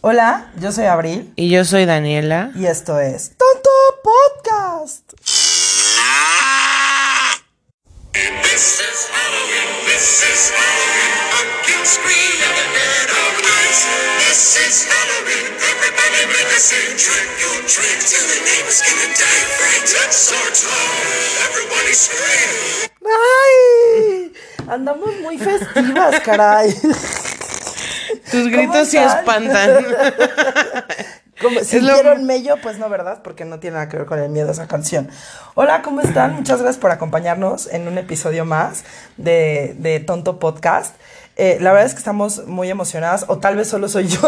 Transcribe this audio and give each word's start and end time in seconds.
Hola, 0.00 0.52
yo 0.60 0.70
soy 0.70 0.84
Abril 0.84 1.32
Y 1.36 1.50
yo 1.50 1.64
soy 1.64 1.84
Daniela. 1.84 2.52
y 2.54 2.66
esto 2.66 3.00
es 3.00 3.30
Tonto 3.36 3.70
Podcast. 4.02 5.12
¡Ay! 23.04 24.32
Andamos 24.68 25.10
muy 25.22 25.38
festivas, 25.38 26.20
caray. 26.20 26.74
Tus 28.30 28.42
¿Cómo 28.44 28.56
gritos 28.72 28.88
sí 28.88 28.96
espantan. 28.98 29.70
Como, 31.40 31.60
lo- 31.60 31.64
¿Sintieron 31.64 32.24
mello? 32.24 32.56
Pues 32.62 32.78
no, 32.78 32.88
¿verdad? 32.88 33.20
Porque 33.22 33.44
no 33.44 33.60
tiene 33.60 33.74
nada 33.74 33.88
que 33.88 33.96
ver 33.96 34.06
con 34.06 34.18
el 34.18 34.28
miedo 34.28 34.50
esa 34.50 34.66
canción. 34.66 35.08
Hola, 35.54 35.82
¿cómo 35.82 36.00
están? 36.00 36.34
Muchas 36.34 36.60
gracias 36.60 36.80
por 36.80 36.90
acompañarnos 36.90 37.68
en 37.72 37.86
un 37.86 37.96
episodio 37.96 38.44
más 38.44 38.82
de, 39.16 39.76
de 39.78 40.00
Tonto 40.00 40.40
Podcast. 40.40 40.96
Eh, 41.36 41.58
la 41.60 41.70
verdad 41.70 41.86
es 41.86 41.92
que 41.92 41.98
estamos 41.98 42.48
muy 42.48 42.68
emocionadas, 42.68 43.24
o 43.28 43.38
tal 43.38 43.54
vez 43.54 43.68
solo 43.68 43.88
soy 43.88 44.08
yo, 44.08 44.20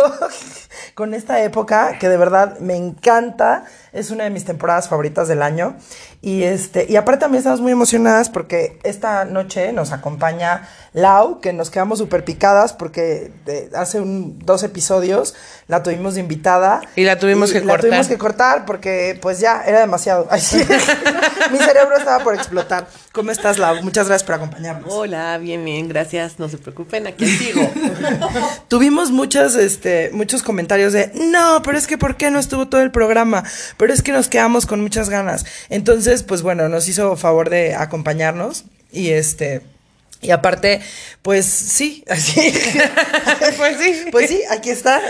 con 0.95 1.13
esta 1.13 1.43
época 1.43 1.99
que 1.99 2.09
de 2.09 2.17
verdad 2.17 2.61
me 2.61 2.77
encanta. 2.77 3.65
Es 3.93 4.11
una 4.11 4.25
de 4.25 4.31
mis 4.31 4.45
temporadas 4.45 4.89
favoritas 4.89 5.29
del 5.29 5.43
año. 5.43 5.77
Y, 6.23 6.43
este, 6.43 6.87
y 6.89 6.97
aparte 6.97 7.21
también 7.21 7.39
estamos 7.39 7.61
muy 7.61 7.73
emocionadas 7.73 8.29
porque 8.29 8.79
esta 8.83 9.25
noche 9.25 9.73
nos 9.73 9.93
acompaña 9.93 10.69
Lau, 10.93 11.41
que 11.41 11.53
nos 11.53 11.71
quedamos 11.71 11.99
súper 11.99 12.25
picadas 12.25 12.73
porque 12.73 13.33
de- 13.47 13.71
hace 13.75 14.01
un, 14.01 14.39
dos 14.41 14.63
episodios 14.65 15.35
la 15.69 15.83
tuvimos 15.83 16.15
de 16.15 16.21
invitada. 16.21 16.81
Y 16.97 17.05
la 17.05 17.19
tuvimos 17.19 17.53
que 17.53 17.61
la 17.61 17.67
cortar. 17.67 17.81
tuvimos 17.89 18.09
que 18.09 18.19
cortar 18.19 18.65
porque 18.67 19.19
pues 19.23 19.41
ya 19.41 19.63
era 19.67 19.81
demasiado. 19.81 20.27
Ay, 20.31 20.41
sí. 20.41 20.59
Mi 21.51 21.59
cerebro 21.59 21.97
estaba 21.97 22.23
por 22.23 22.35
explotar. 22.35 22.87
¿Cómo 23.13 23.31
estás, 23.31 23.59
Lau? 23.59 23.83
Muchas 23.83 24.07
gracias 24.07 24.25
por 24.27 24.35
acompañarnos. 24.37 24.93
Hola, 24.93 25.37
bien, 25.39 25.65
bien, 25.65 25.89
gracias. 25.89 26.39
No 26.39 26.49
se 26.49 26.59
preocupen, 26.59 27.07
aquí 27.07 27.27
sigo. 27.27 27.69
Tuvimos 28.69 29.11
muchos, 29.11 29.55
este, 29.57 30.11
muchos 30.13 30.43
comentarios 30.43 30.93
de, 30.93 31.11
no, 31.15 31.61
pero 31.63 31.77
es 31.79 31.87
que 31.87 31.99
¿por 31.99 32.17
qué 32.17 32.31
no 32.31 32.39
estuvo 32.39 32.69
todo 32.69 32.81
el 32.83 32.91
programa? 32.91 33.43
Pero 33.81 33.95
es 33.95 34.03
que 34.03 34.13
nos 34.13 34.29
quedamos 34.29 34.67
con 34.67 34.81
muchas 34.81 35.09
ganas. 35.09 35.47
Entonces, 35.71 36.23
pues 36.23 36.43
bueno, 36.43 36.69
nos 36.69 36.87
hizo 36.87 37.17
favor 37.17 37.49
de 37.51 37.75
acompañarnos 37.75 38.65
y 38.93 39.11
este... 39.11 39.63
Y 40.23 40.33
aparte, 40.33 40.83
pues 41.23 41.47
sí, 41.47 42.05
así. 42.11 42.53
Pues 43.57 43.77
sí. 43.79 44.05
Pues 44.13 44.29
sí, 44.29 44.43
aquí 44.51 44.69
está. 44.69 45.01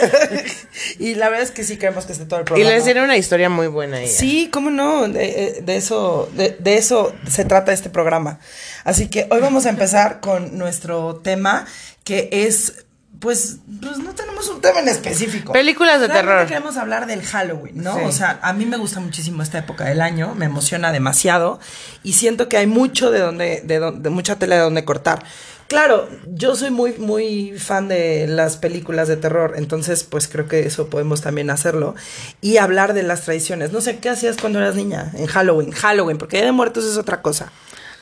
y 1.01 1.17
la 1.17 1.29
verdad 1.31 1.45
es 1.47 1.51
que 1.51 1.65
sí 1.65 1.79
queremos 1.79 2.07
que 2.07 2.13
esté 2.13 2.27
todo 2.27 2.39
el 2.39 2.45
Y 2.45 2.47
programa. 2.47 2.71
les 2.71 2.85
tiene 2.85 3.03
una 3.03 3.17
historia 3.17 3.48
muy 3.48 3.67
buena 3.67 4.01
ella. 4.01 4.13
Sí, 4.13 4.48
cómo 4.53 4.71
no, 4.71 5.09
de, 5.09 5.63
de 5.65 5.77
eso, 5.77 6.31
de, 6.37 6.51
de 6.61 6.77
eso 6.77 7.13
se 7.29 7.45
trata 7.45 7.73
este 7.73 7.91
programa. 7.91 8.39
Así 8.85 9.09
que 9.09 9.27
hoy 9.33 9.41
vamos 9.41 9.67
a 9.67 9.71
empezar 9.71 10.21
con 10.21 10.57
nuestro 10.57 11.17
tema, 11.17 11.67
que 12.05 12.29
es, 12.31 12.85
pues, 13.19 13.58
pues 13.83 13.98
no 13.98 14.14
tenemos 14.14 14.48
un 14.48 14.61
tema 14.62 14.80
en 14.80 14.89
específico. 14.89 15.53
Películas 15.53 16.00
de 16.00 16.06
Realmente 16.06 16.33
terror. 16.33 16.47
queremos 16.48 16.77
hablar 16.77 17.06
del 17.06 17.22
Halloween, 17.22 17.83
¿no? 17.83 17.94
Sí. 17.97 18.00
O 18.06 18.12
sea, 18.12 18.39
a 18.42 18.52
mí 18.55 18.64
me 18.64 18.77
gusta 18.78 19.00
muchísimo 19.00 19.42
esta 19.42 19.58
época 19.58 19.84
del 19.84 20.00
año, 20.00 20.34
me 20.34 20.47
emociona 20.47 20.91
demasiado 20.92 21.61
y 22.02 22.14
siento 22.14 22.48
que 22.48 22.56
hay 22.56 22.67
mucho 22.67 23.11
de 23.11 23.19
donde, 23.19 23.62
de, 23.64 23.78
don- 23.78 24.02
de 24.02 24.11
mucha 24.11 24.36
tela 24.39 24.56
de 24.56 24.62
donde 24.62 24.84
cortar. 24.84 25.22
Claro, 25.69 26.08
yo 26.27 26.56
soy 26.56 26.70
muy, 26.70 26.94
muy 26.98 27.56
fan 27.58 27.86
de 27.86 28.27
las 28.27 28.56
películas 28.56 29.06
de 29.06 29.17
terror, 29.17 29.52
entonces 29.56 30.02
pues 30.02 30.27
creo 30.27 30.48
que 30.48 30.67
eso 30.67 30.89
podemos 30.89 31.20
también 31.20 31.48
hacerlo 31.50 31.95
y 32.41 32.56
hablar 32.56 32.92
de 32.92 33.05
las 33.05 33.20
tradiciones. 33.22 33.70
No 33.70 33.80
sé, 33.80 33.98
¿qué 33.98 34.08
hacías 34.08 34.36
cuando 34.36 34.58
eras 34.58 34.74
niña 34.74 35.12
en 35.14 35.27
Halloween? 35.27 35.70
Halloween, 35.70 36.19
porque 36.19 36.39
Día 36.39 36.47
de 36.47 36.52
Muertos 36.52 36.84
es 36.86 36.97
otra 36.97 37.22
cosa. 37.22 37.52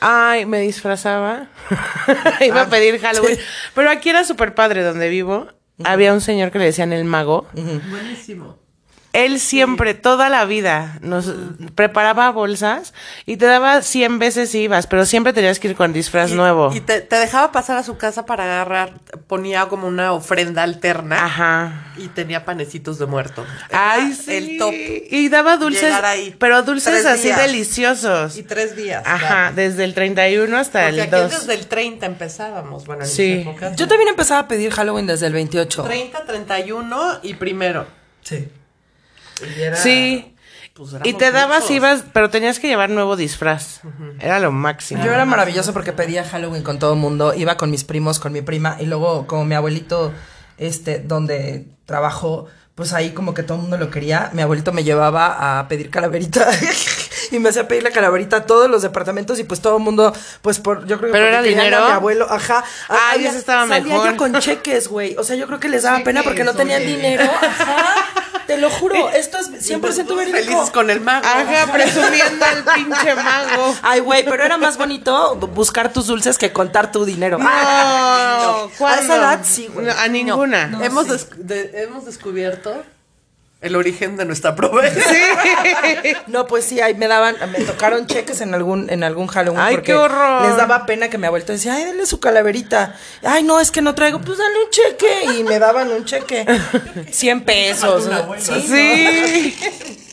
Ay, 0.01 0.45
me 0.45 0.59
disfrazaba. 0.61 1.47
Iba 2.41 2.61
Ah, 2.61 2.63
a 2.63 2.69
pedir 2.69 2.99
Halloween. 2.99 3.35
sí. 3.35 3.41
Pero 3.75 3.89
aquí 3.89 4.09
era 4.09 4.23
súper 4.23 4.55
padre 4.55 4.83
donde 4.83 5.09
vivo. 5.09 5.47
Había 5.83 6.13
un 6.13 6.21
señor 6.21 6.51
que 6.51 6.59
le 6.59 6.65
decían 6.65 6.91
el 6.93 7.05
mago. 7.05 7.47
Buenísimo. 7.53 8.57
Él 9.11 9.39
siempre, 9.39 9.95
toda 9.95 10.29
la 10.29 10.45
vida, 10.45 10.99
nos 11.01 11.33
preparaba 11.73 12.29
bolsas 12.31 12.93
y 13.25 13.37
te 13.37 13.45
daba 13.47 13.81
100 13.81 14.19
veces 14.19 14.51
si 14.51 14.59
ibas, 14.59 14.85
pero 14.85 15.03
siempre 15.05 15.33
tenías 15.33 15.59
que 15.59 15.69
ir 15.69 15.75
con 15.75 15.93
disfraz 15.93 16.29
Y- 16.31 16.35
nuevo. 16.35 16.71
Y 16.75 16.81
te, 16.81 17.01
te 17.01 17.15
dejaba 17.15 17.51
pasar 17.51 17.77
a 17.77 17.83
su 17.83 17.97
casa 17.97 18.27
para 18.27 18.43
agarrar, 18.43 18.93
ponía 19.25 19.65
como 19.65 19.87
una 19.87 20.13
ofrenda 20.13 20.61
alterna. 20.61 21.25
Ajá. 21.25 21.91
Y 21.97 22.07
tenía 22.09 22.45
panecitos 22.45 22.99
de 22.99 23.07
muerto. 23.07 23.43
Era 23.69 23.93
Ay, 23.93 24.13
sí. 24.13 24.31
El 24.31 24.57
top. 24.59 24.73
Y 24.73 25.27
daba 25.29 25.57
dulces, 25.57 25.91
ahí. 26.03 26.35
pero 26.39 26.61
dulces 26.61 26.93
Tres 26.93 27.05
así 27.07 27.23
días. 27.29 27.41
deliciosos. 27.41 28.37
Y 28.37 28.43
tres 28.43 28.75
días. 28.75 29.01
Ajá, 29.07 29.17
claro. 29.27 29.55
desde 29.55 29.85
el 29.85 29.95
31 29.95 30.55
hasta 30.55 30.81
Porque 30.83 30.95
el 30.95 31.01
aquí 31.01 31.11
2. 31.23 31.31
desde 31.31 31.53
el 31.55 31.65
30 31.67 32.05
empezábamos. 32.05 32.85
Bueno, 32.85 33.03
en 33.05 33.09
Sí. 33.09 33.33
mis 33.37 33.47
épocas. 33.47 33.75
Yo 33.75 33.87
también 33.87 34.09
empezaba 34.09 34.41
a 34.41 34.47
pedir 34.47 34.71
Halloween 34.71 35.07
desde 35.07 35.25
el 35.25 35.33
28. 35.33 35.81
30, 35.83 36.25
31 36.25 37.19
y 37.23 37.33
primero. 37.33 37.87
Sí. 38.21 38.47
Y 39.57 39.61
era- 39.61 39.75
Sí. 39.77 40.35
pues, 40.73 40.91
Y 41.03 41.13
te 41.13 41.31
dabas, 41.31 41.61
muchos. 41.63 41.71
ibas, 41.75 42.03
pero 42.13 42.29
tenías 42.29 42.59
que 42.59 42.67
llevar 42.67 42.89
nuevo 42.89 43.15
disfraz. 43.17 43.81
Era 44.19 44.39
lo 44.39 44.51
máximo. 44.51 45.03
Yo 45.03 45.11
era 45.13 45.25
maravilloso 45.25 45.73
porque 45.73 45.91
pedía 45.93 46.23
Halloween 46.23 46.63
con 46.63 46.79
todo 46.79 46.93
el 46.93 46.99
mundo, 46.99 47.33
iba 47.33 47.57
con 47.57 47.69
mis 47.71 47.83
primos, 47.83 48.19
con 48.19 48.31
mi 48.31 48.41
prima 48.41 48.77
y 48.79 48.85
luego 48.85 49.27
como 49.27 49.43
mi 49.45 49.55
abuelito, 49.55 50.13
este, 50.57 50.99
donde 50.99 51.65
trabajó, 51.85 52.47
pues 52.75 52.93
ahí 52.93 53.09
como 53.11 53.33
que 53.33 53.43
todo 53.43 53.55
el 53.57 53.61
mundo 53.63 53.77
lo 53.77 53.89
quería, 53.91 54.29
mi 54.33 54.41
abuelito 54.41 54.71
me 54.71 54.83
llevaba 54.85 55.59
a 55.59 55.67
pedir 55.67 55.89
calaverita 55.89 56.47
y 57.31 57.39
me 57.39 57.49
hacía 57.49 57.67
pedir 57.67 57.83
la 57.83 57.91
calaverita 57.91 58.37
a 58.37 58.45
todos 58.45 58.69
los 58.69 58.81
departamentos 58.81 59.39
y 59.39 59.43
pues 59.43 59.61
todo 59.61 59.77
el 59.77 59.83
mundo, 59.83 60.13
pues 60.41 60.59
por, 60.59 60.85
yo 60.85 60.97
creo 60.97 61.09
que 61.09 61.13
¿Pero 61.13 61.25
era 61.27 61.39
a 61.39 61.41
dinero? 61.41 61.85
mi 61.85 61.91
abuelo, 61.91 62.27
ajá. 62.29 62.63
Ay, 62.87 63.15
Había- 63.17 63.29
eso 63.29 63.37
estaba 63.39 63.67
salía 63.67 63.93
mejor. 63.93 64.11
yo 64.11 64.17
con 64.17 64.33
cheques, 64.39 64.87
güey, 64.87 65.15
o 65.17 65.23
sea, 65.23 65.35
yo 65.35 65.47
creo 65.47 65.59
que 65.59 65.69
les 65.69 65.83
daba 65.83 65.99
pena 66.03 66.23
porque 66.23 66.43
no 66.43 66.53
tenían 66.53 66.81
oye. 66.81 66.95
dinero, 66.95 67.23
ajá. 67.41 67.95
Te 68.47 68.57
lo 68.57 68.71
juro, 68.71 69.09
esto 69.09 69.37
es 69.37 69.51
100% 69.69 69.79
Todos 70.07 70.17
verídico. 70.17 70.37
felices 70.43 70.71
con 70.71 70.89
el 70.89 71.01
mago. 71.01 71.23
Ajá, 71.23 71.71
presumiendo 71.71 72.43
al 72.45 72.63
pinche 72.63 73.13
mago. 73.13 73.75
Ay, 73.83 73.99
güey, 73.99 74.25
pero 74.25 74.43
era 74.43 74.57
más 74.57 74.75
bonito 74.75 75.35
buscar 75.35 75.93
tus 75.93 76.07
dulces 76.07 76.39
que 76.39 76.51
contar 76.51 76.91
tu 76.91 77.05
dinero. 77.05 77.37
No, 77.37 77.47
A 77.47 78.67
¿cuándo? 78.75 79.03
esa 79.03 79.15
edad 79.17 79.39
sí, 79.43 79.69
güey. 79.71 79.85
No, 79.85 79.91
a 79.93 80.07
ninguna. 80.07 80.79
hemos, 80.81 81.07
des- 81.07 81.27
de- 81.35 81.83
hemos 81.83 82.05
descubierto 82.05 82.83
el 83.61 83.75
origen 83.75 84.15
de 84.17 84.25
nuestra 84.25 84.55
pobreza. 84.55 84.99
No, 86.27 86.45
pues 86.47 86.65
sí, 86.65 86.79
ahí 86.79 86.93
me 86.93 87.07
daban, 87.07 87.35
me 87.51 87.59
tocaron 87.65 88.05
cheques 88.07 88.41
en 88.41 88.53
algún, 88.53 88.89
en 88.89 89.03
algún 89.03 89.27
Halloween. 89.27 89.59
Ay, 89.59 89.75
porque 89.75 89.87
qué 89.87 89.95
horror. 89.95 90.45
Les 90.45 90.55
daba 90.55 90.85
pena 90.85 91.09
que 91.09 91.17
mi 91.17 91.25
abuelito 91.25 91.51
decía, 91.51 91.73
ay, 91.73 91.85
denle 91.85 92.05
su 92.05 92.19
calaverita. 92.19 92.95
Ay, 93.23 93.43
no, 93.43 93.59
es 93.59 93.71
que 93.71 93.81
no 93.81 93.95
traigo, 93.95 94.19
pues 94.21 94.37
dale 94.37 94.53
un 94.65 94.69
cheque. 94.69 95.39
Y 95.39 95.43
me 95.43 95.57
daban 95.59 95.91
un 95.91 96.05
cheque. 96.05 96.45
100 97.11 97.41
pesos. 97.41 98.09
Sí. 98.37 98.61
Sí. 98.61 99.57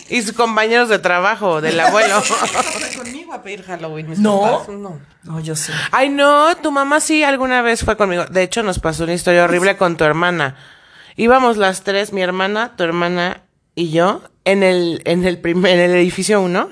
Y 0.09 0.23
sus 0.23 0.33
compañeros 0.33 0.89
de 0.89 0.99
trabajo 0.99 1.61
del 1.61 1.78
abuelo. 1.81 2.23
Conmigo 2.97 3.33
a 3.34 3.43
pedir 3.43 3.63
Halloween. 3.65 4.09
mis 4.09 4.19
¿No? 4.19 4.41
papás, 4.41 4.69
No. 4.69 5.01
No, 5.25 5.41
yo 5.41 5.57
sí. 5.57 5.73
Ay, 5.91 6.09
no, 6.09 6.57
tu 6.57 6.71
mamá 6.71 7.01
sí 7.01 7.25
alguna 7.25 7.61
vez 7.63 7.84
fue 7.84 7.97
conmigo. 7.97 8.25
De 8.27 8.43
hecho, 8.43 8.63
nos 8.63 8.78
pasó 8.78 9.05
una 9.05 9.15
historia 9.15 9.45
horrible 9.45 9.77
con 9.77 9.97
tu 9.97 10.05
hermana. 10.05 10.57
Íbamos 11.16 11.56
las 11.56 11.82
tres, 11.82 12.12
mi 12.12 12.22
hermana, 12.22 12.77
tu 12.77 12.84
hermana 12.84 13.43
y 13.75 13.91
yo, 13.91 14.22
en 14.44 14.62
el, 14.62 15.03
en 15.04 15.25
el 15.25 15.38
primer, 15.38 15.78
en 15.78 15.91
el 15.91 15.97
edificio 15.97 16.41
1. 16.41 16.69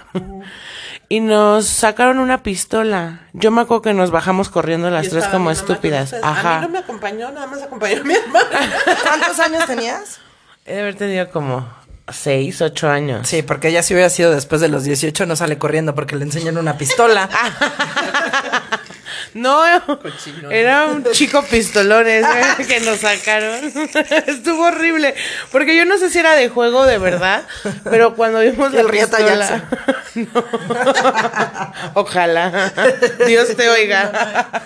Y 1.09 1.21
nos 1.21 1.67
sacaron 1.67 2.19
una 2.19 2.43
pistola. 2.43 3.21
Yo 3.35 3.51
me 3.51 3.61
acuerdo 3.63 3.83
que 3.83 3.95
nos 3.95 4.11
bajamos 4.11 4.49
corriendo 4.49 4.91
las 4.91 5.07
Y 5.07 5.11
tres 5.11 5.27
como 5.27 5.51
estúpidas. 5.51 6.05
ustedes. 6.05 6.25
A 6.25 6.31
Ajá. 6.31 6.55
mí 6.61 6.67
no 6.67 6.73
me 6.73 6.79
acompañó, 6.79 7.31
nada 7.31 7.47
más 7.47 7.63
acompañó 7.63 8.01
a 8.01 8.05
mi 8.05 8.15
hermana. 8.15 8.49
¿Cuántos 9.03 9.39
años 9.39 9.67
tenías? 9.67 10.21
He 10.65 10.75
de 10.75 10.81
haber 10.81 10.95
tenido 10.95 11.31
como 11.31 11.69
seis, 12.11 12.61
ocho 12.63 12.89
años. 12.89 13.29
Sí, 13.29 13.43
porque 13.43 13.69
ella 13.69 13.83
si 13.83 13.93
hubiera 13.95 14.09
sido 14.11 14.31
después 14.31 14.61
de 14.63 14.69
los 14.69 14.85
18 14.85 15.27
no 15.27 15.37
sale 15.37 15.59
corriendo 15.59 15.95
porque 15.95 16.17
le 16.17 16.25
enseñan 16.25 16.57
una 16.59 16.77
pistola. 16.79 17.29
No, 19.35 19.61
Cochinón. 20.01 20.53
era 20.53 20.87
un 20.87 21.05
chico 21.11 21.43
pistolón 21.45 22.07
ese 22.07 22.67
que 22.69 22.81
nos 22.81 23.01
sacaron. 23.01 23.61
Estuvo 24.27 24.67
horrible. 24.67 25.15
Porque 25.51 25.77
yo 25.77 25.85
no 25.85 25.99
sé 25.99 26.09
si 26.11 26.21
era 26.21 26.35
de 26.35 26.49
juego 26.49 26.87
de 26.87 26.99
verdad, 26.99 27.45
pero 27.85 28.15
cuando 28.15 28.41
vimos 28.41 28.73
la 28.73 28.81
El 28.81 28.89
Riata 28.89 29.19
pistola... 29.19 29.69
No. 30.15 30.45
Ojalá. 31.95 32.73
Dios 33.27 33.57
te 33.57 33.69
oiga. 33.69 34.63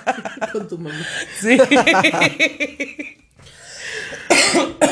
Con 0.52 0.68
tu 0.68 0.76
mamá. 0.76 0.94
Sí. 1.40 1.58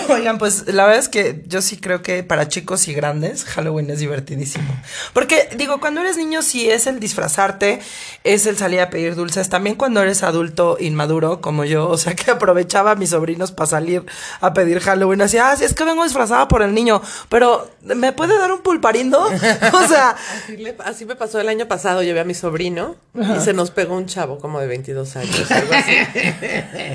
Oigan, 0.13 0.39
pues 0.39 0.67
la 0.73 0.85
verdad 0.85 1.01
es 1.01 1.09
que 1.09 1.43
yo 1.47 1.63
sí 1.63 1.77
creo 1.79 2.03
que 2.03 2.23
para 2.23 2.49
chicos 2.49 2.89
y 2.89 2.95
grandes 2.95 3.45
Halloween 3.45 3.91
es 3.91 3.99
divertidísimo. 4.01 4.65
Porque 5.13 5.49
digo, 5.57 5.81
cuando 5.81 6.01
eres 6.01 6.17
niño 6.17 6.43
sí 6.43 6.71
es 6.71 6.87
el 6.87 7.01
disfrazarte, 7.01 7.81
es 8.25 8.47
el 8.47 8.57
salir 8.57 8.81
a 8.81 8.91
pedir 8.91 9.15
dulces. 9.15 9.49
También 9.49 9.77
cuando 9.77 10.03
eres 10.03 10.23
adulto 10.23 10.77
inmaduro 10.81 11.41
como 11.41 11.65
yo, 11.65 11.89
o 11.89 11.99
sea 11.99 12.15
que 12.17 12.31
aprovechaba 12.31 12.93
a 12.93 12.95
mis 12.95 13.11
sobrinos 13.11 13.53
para 13.53 13.67
salir 13.69 14.05
a 14.41 14.53
pedir 14.55 14.81
Halloween. 14.81 15.23
Así, 15.23 15.39
ah, 15.39 15.55
sí, 15.57 15.65
es 15.65 15.75
que 15.75 15.85
vengo 15.85 16.05
disfrazada 16.05 16.49
por 16.49 16.63
el 16.63 16.75
niño, 16.75 17.01
pero 17.29 17.71
¿me 17.83 18.13
puede 18.13 18.39
dar 18.39 18.53
un 18.53 18.61
pulparindo? 18.63 19.27
O 19.73 19.89
sea, 19.89 20.17
Así, 20.45 20.57
le- 20.57 20.77
así 20.85 21.05
me 21.05 21.17
pasó 21.17 21.41
el 21.41 21.49
año 21.49 21.67
pasado, 21.69 22.03
llevé 22.03 22.21
a 22.21 22.25
mi 22.25 22.35
sobrino 22.35 22.97
y 23.15 23.41
se 23.41 23.53
nos 23.53 23.71
pegó 23.71 23.95
un 23.97 24.07
chavo 24.07 24.39
como 24.39 24.61
de 24.61 24.67
22 24.67 25.17
años, 25.17 25.51
algo 25.51 25.73
así. 25.75 25.93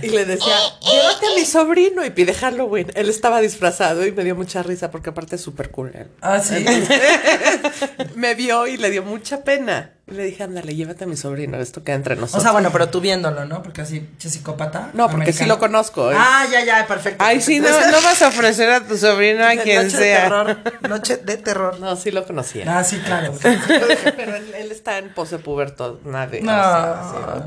Y 0.04 0.10
le 0.10 0.26
decía, 0.26 0.54
llévate 0.82 1.26
a 1.28 1.36
mi 1.36 1.46
sobrino 1.46 2.06
y 2.06 2.10
pide 2.12 2.34
Halloween. 2.34 2.92
Él 3.02 3.10
estaba 3.10 3.42
disfrazado 3.42 4.06
y 4.06 4.12
me 4.12 4.24
dio 4.24 4.36
mucha 4.36 4.64
risa 4.64 4.90
porque 4.92 5.10
aparte 5.10 5.36
es 5.36 5.42
súper 5.42 5.72
cool. 5.72 5.92
él. 5.94 6.08
ah, 6.22 6.40
sí. 6.40 6.64
Me 8.16 8.36
vio 8.36 8.68
y 8.68 8.78
le 8.78 8.90
dio 8.90 9.04
mucha 9.04 9.44
pena. 9.44 9.92
Y 10.08 10.12
le 10.14 10.24
dije, 10.26 10.44
ándale, 10.44 10.76
llévate 10.76 11.06
a 11.06 11.08
mi 11.08 11.16
sobrino, 11.16 11.58
esto 11.58 11.84
queda 11.84 11.96
entre 11.96 12.16
O 12.16 12.18
nosotros. 12.22 12.44
sea, 12.44 12.52
bueno, 12.52 12.70
pero 12.72 12.90
tú 12.90 13.00
viéndolo, 13.02 13.46
¿no? 13.46 13.64
Porque 13.64 13.82
así, 13.82 14.10
che 14.18 14.30
psicópata. 14.30 14.90
No, 14.94 15.10
porque 15.10 15.32
sí 15.32 15.46
lo 15.46 15.58
conozco, 15.58 16.12
¿eh? 16.12 16.16
Ah, 16.18 16.46
ya, 16.52 16.64
ya, 16.66 16.86
perfecto. 16.88 17.24
Ay, 17.24 17.40
sí, 17.42 17.60
no, 17.60 17.70
no 17.70 18.02
vas 18.02 18.22
a 18.22 18.28
ofrecer 18.28 18.70
a 18.72 18.82
tu 18.86 18.98
sobrino 18.98 19.46
a 19.46 19.56
quien 19.56 19.84
Noche 19.84 19.98
sea. 19.98 20.24
de 20.24 20.30
terror. 20.30 20.58
Noche 20.90 21.18
de 21.18 21.38
terror. 21.38 21.80
No, 21.80 21.96
sí 21.96 22.12
lo 22.12 22.26
conocía. 22.26 22.66
Ah, 22.80 22.84
sí, 22.84 22.98
claro. 23.00 23.34
Pero 23.42 24.36
él, 24.36 24.54
él 24.56 24.72
está 24.72 24.98
en 24.98 25.14
pose 25.14 25.40
puberto, 25.40 26.00
nadie. 26.04 26.42
No, 26.42 26.52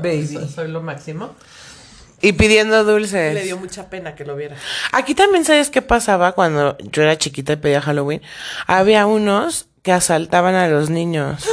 baby. 0.01 0.27
Soy, 0.27 0.49
soy 0.49 0.67
lo 0.69 0.81
máximo. 0.81 1.35
Y 2.21 2.33
pidiendo 2.33 2.83
Le 2.83 2.91
dulces. 2.91 3.43
dio 3.43 3.57
mucha 3.57 3.89
pena 3.89 4.15
que 4.15 4.25
lo 4.25 4.35
viera. 4.35 4.55
Aquí 4.91 5.15
también 5.15 5.45
sabes 5.45 5.69
qué 5.69 5.81
pasaba 5.81 6.31
cuando 6.31 6.77
yo 6.79 7.01
era 7.03 7.17
chiquita 7.17 7.53
y 7.53 7.55
pedía 7.57 7.81
Halloween. 7.81 8.21
Había 8.67 9.05
unos 9.05 9.67
que 9.83 9.91
asaltaban 9.91 10.55
a 10.55 10.67
los 10.67 10.89
niños 10.89 11.47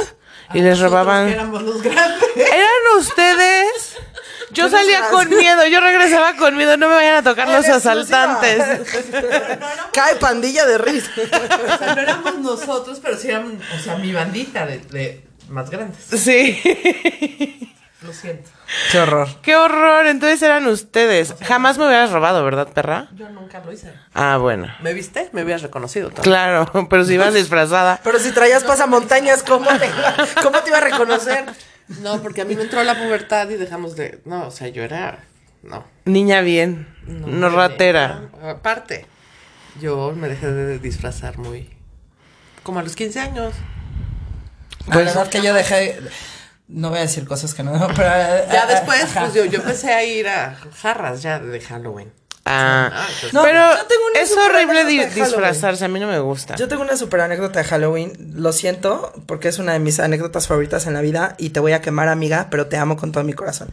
y 0.53 0.61
les 0.61 0.79
robaban. 0.79 1.29
Éramos 1.29 1.61
los 1.63 1.81
grandes. 1.81 2.29
¿Eran 2.35 2.99
ustedes? 2.99 3.97
Yo 4.51 4.69
salía 4.69 5.09
con 5.09 5.27
miedo, 5.29 5.65
yo 5.65 5.79
regresaba 5.79 6.35
con 6.35 6.55
miedo, 6.55 6.77
no 6.77 6.87
me 6.87 6.93
vayan 6.93 7.15
a 7.15 7.23
tocar 7.23 7.49
los 7.49 7.67
asaltantes. 7.67 8.61
Cae 9.93 10.15
pandilla 10.17 10.67
de 10.67 10.77
risa. 10.77 11.09
O 11.17 11.77
sea, 11.79 11.95
no 11.95 12.01
éramos 12.01 12.37
nosotros, 12.37 12.99
pero 13.01 13.17
sí 13.17 13.29
eran, 13.29 13.59
o 13.75 13.83
sea, 13.83 13.95
mi 13.95 14.13
bandita 14.13 14.67
de, 14.67 14.77
de 14.91 15.23
más 15.49 15.71
grandes. 15.71 16.03
Sí. 16.21 16.61
Lo 18.03 18.13
siento. 18.13 18.51
Qué 18.91 18.99
horror. 18.99 19.27
Qué 19.41 19.55
horror, 19.55 20.07
entonces 20.07 20.41
eran 20.41 20.65
ustedes. 20.67 21.35
Jamás 21.45 21.77
me 21.77 21.85
hubieras 21.87 22.11
robado, 22.11 22.43
¿verdad, 22.43 22.67
perra? 22.69 23.07
Yo 23.15 23.29
nunca 23.29 23.59
lo 23.63 23.71
hice. 23.71 23.93
Ah, 24.13 24.37
bueno. 24.37 24.67
¿Me 24.81 24.93
viste? 24.93 25.29
Me 25.33 25.43
hubieras 25.43 25.61
reconocido. 25.61 26.07
también. 26.09 26.23
Claro, 26.23 26.87
pero 26.89 27.03
si 27.05 27.13
ibas 27.15 27.33
disfrazada. 27.33 27.99
Pero 28.03 28.19
si 28.19 28.31
traías 28.31 28.63
pasamontañas, 28.63 29.43
¿cómo 29.43 29.67
te, 29.77 29.85
iba- 29.87 30.15
¿cómo 30.41 30.59
te 30.61 30.69
iba 30.69 30.77
a 30.77 30.81
reconocer? 30.81 31.45
No, 32.01 32.21
porque 32.21 32.41
a 32.41 32.45
mí 32.45 32.55
me 32.55 32.63
entró 32.63 32.83
la 32.83 32.95
pubertad 32.95 33.49
y 33.49 33.55
dejamos 33.55 33.95
de. 33.95 34.21
No, 34.25 34.47
o 34.47 34.51
sea, 34.51 34.67
yo 34.69 34.83
era. 34.83 35.19
No. 35.63 35.83
Niña 36.05 36.41
bien, 36.41 36.87
no, 37.07 37.49
ratera. 37.49 38.21
No, 38.41 38.49
aparte, 38.49 39.05
yo 39.79 40.13
me 40.15 40.27
dejé 40.29 40.47
de 40.51 40.79
disfrazar 40.79 41.37
muy. 41.37 41.69
Como 42.63 42.79
a 42.79 42.83
los 42.83 42.95
15 42.95 43.19
años. 43.19 43.53
la 44.87 44.97
verdad 44.97 45.27
que 45.29 45.41
yo 45.41 45.53
dejé. 45.53 45.99
No 46.67 46.89
voy 46.89 46.99
a 46.99 47.01
decir 47.01 47.25
cosas 47.27 47.53
que 47.53 47.63
no. 47.63 47.71
Pero, 47.95 48.09
eh, 48.09 48.45
Ya 48.51 48.63
eh, 48.63 48.67
después, 48.73 49.03
ajá. 49.03 49.21
pues 49.21 49.33
yo, 49.33 49.45
yo 49.45 49.59
empecé 49.59 49.93
a 49.93 50.03
ir 50.03 50.27
a 50.27 50.55
jarras 50.81 51.21
ya 51.21 51.39
de 51.39 51.59
Halloween. 51.61 52.11
Ah, 52.45 52.89
Ah, 52.91 53.05
entonces- 53.07 53.33
No, 53.33 53.41
pero 53.41 53.59
yo 53.77 53.85
tengo 53.85 54.01
una 54.11 54.19
es 54.19 54.35
horrible 54.35 54.83
di- 54.85 55.05
disfrazarse, 55.05 55.85
a 55.85 55.87
mí 55.87 55.97
no 55.99 56.07
me 56.07 56.19
gusta. 56.19 56.55
Yo 56.55 56.67
tengo 56.67 56.81
una 56.81 56.97
super 56.97 57.21
anécdota 57.21 57.59
de 57.59 57.65
Halloween. 57.65 58.33
Lo 58.35 58.51
siento, 58.51 59.13
porque 59.27 59.47
es 59.47 59.59
una 59.59 59.71
de 59.71 59.79
mis 59.79 60.01
anécdotas 60.01 60.47
favoritas 60.47 60.85
en 60.85 60.93
la 60.93 60.99
vida. 60.99 61.35
Y 61.37 61.51
te 61.51 61.61
voy 61.61 61.71
a 61.71 61.81
quemar, 61.81 62.09
amiga, 62.09 62.47
pero 62.51 62.67
te 62.67 62.75
amo 62.75 62.97
con 62.97 63.13
todo 63.13 63.23
mi 63.23 63.31
corazón. 63.33 63.69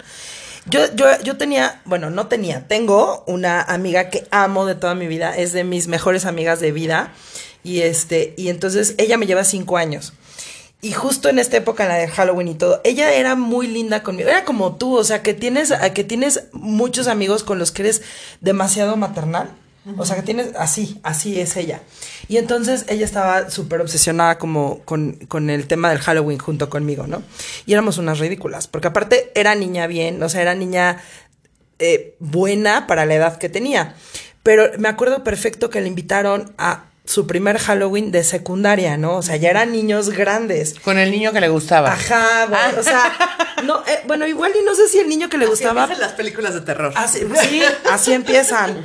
Yo, 0.66 0.82
yo, 0.94 1.06
yo 1.22 1.36
tenía, 1.36 1.80
bueno, 1.84 2.10
no 2.10 2.28
tenía, 2.28 2.68
tengo 2.68 3.24
una 3.26 3.60
amiga 3.62 4.08
que 4.08 4.28
amo 4.30 4.66
de 4.66 4.76
toda 4.76 4.94
mi 4.94 5.08
vida, 5.08 5.36
es 5.36 5.52
de 5.52 5.64
mis 5.64 5.88
mejores 5.88 6.24
amigas 6.24 6.60
de 6.60 6.70
vida. 6.70 7.12
Y 7.64 7.80
este, 7.80 8.34
y 8.36 8.50
entonces 8.50 8.94
ella 8.98 9.16
me 9.18 9.26
lleva 9.26 9.42
cinco 9.42 9.78
años. 9.78 10.12
Y 10.82 10.92
justo 10.92 11.28
en 11.28 11.38
esta 11.38 11.58
época, 11.58 11.82
en 11.82 11.90
la 11.90 11.96
de 11.96 12.08
Halloween 12.08 12.48
y 12.48 12.54
todo, 12.54 12.80
ella 12.84 13.12
era 13.12 13.34
muy 13.34 13.66
linda 13.66 14.02
conmigo. 14.02 14.30
Era 14.30 14.44
como 14.44 14.76
tú, 14.76 14.96
o 14.96 15.04
sea, 15.04 15.22
que 15.22 15.34
tienes, 15.34 15.74
que 15.94 16.04
tienes 16.04 16.44
muchos 16.52 17.06
amigos 17.06 17.44
con 17.44 17.58
los 17.58 17.70
que 17.70 17.82
eres 17.82 18.02
demasiado 18.40 18.96
maternal. 18.96 19.50
O 19.96 20.04
sea, 20.04 20.16
que 20.16 20.22
tienes, 20.22 20.54
así, 20.58 21.00
así 21.02 21.40
es 21.40 21.56
ella. 21.56 21.80
Y 22.28 22.36
entonces 22.36 22.84
ella 22.88 23.04
estaba 23.04 23.50
súper 23.50 23.80
obsesionada 23.80 24.38
como 24.38 24.80
con, 24.84 25.12
con 25.26 25.48
el 25.48 25.66
tema 25.66 25.88
del 25.88 25.98
Halloween 25.98 26.38
junto 26.38 26.68
conmigo, 26.68 27.06
¿no? 27.06 27.22
Y 27.64 27.72
éramos 27.72 27.96
unas 27.96 28.18
ridículas, 28.18 28.68
porque 28.68 28.88
aparte 28.88 29.32
era 29.34 29.54
niña 29.54 29.86
bien, 29.86 30.22
o 30.22 30.28
sea, 30.28 30.42
era 30.42 30.54
niña 30.54 31.02
eh, 31.78 32.14
buena 32.18 32.86
para 32.86 33.06
la 33.06 33.14
edad 33.14 33.38
que 33.38 33.48
tenía. 33.48 33.94
Pero 34.42 34.70
me 34.78 34.88
acuerdo 34.88 35.24
perfecto 35.24 35.70
que 35.70 35.80
le 35.80 35.88
invitaron 35.88 36.52
a 36.58 36.89
su 37.10 37.26
primer 37.26 37.58
Halloween 37.58 38.12
de 38.12 38.22
secundaria, 38.22 38.96
¿no? 38.96 39.16
O 39.16 39.22
sea, 39.22 39.34
ya 39.34 39.50
eran 39.50 39.72
niños 39.72 40.10
grandes. 40.10 40.76
Con 40.78 40.96
el 40.96 41.10
niño 41.10 41.32
que 41.32 41.40
le 41.40 41.48
gustaba. 41.48 41.92
Ajá, 41.92 42.46
güey. 42.46 42.78
O 42.78 42.82
sea, 42.84 43.12
no, 43.64 43.82
eh, 43.86 44.02
bueno, 44.06 44.28
igual 44.28 44.52
y 44.60 44.64
no 44.64 44.76
sé 44.76 44.86
si 44.88 44.98
el 45.00 45.08
niño 45.08 45.28
que 45.28 45.36
le 45.36 45.46
Así 45.46 45.50
gustaba. 45.50 45.82
empiezan 45.82 46.06
las 46.06 46.12
películas 46.12 46.54
de 46.54 46.60
terror. 46.60 46.92
Así, 46.94 47.26
sí, 47.48 47.62
así 47.90 48.12
empiezan. 48.12 48.84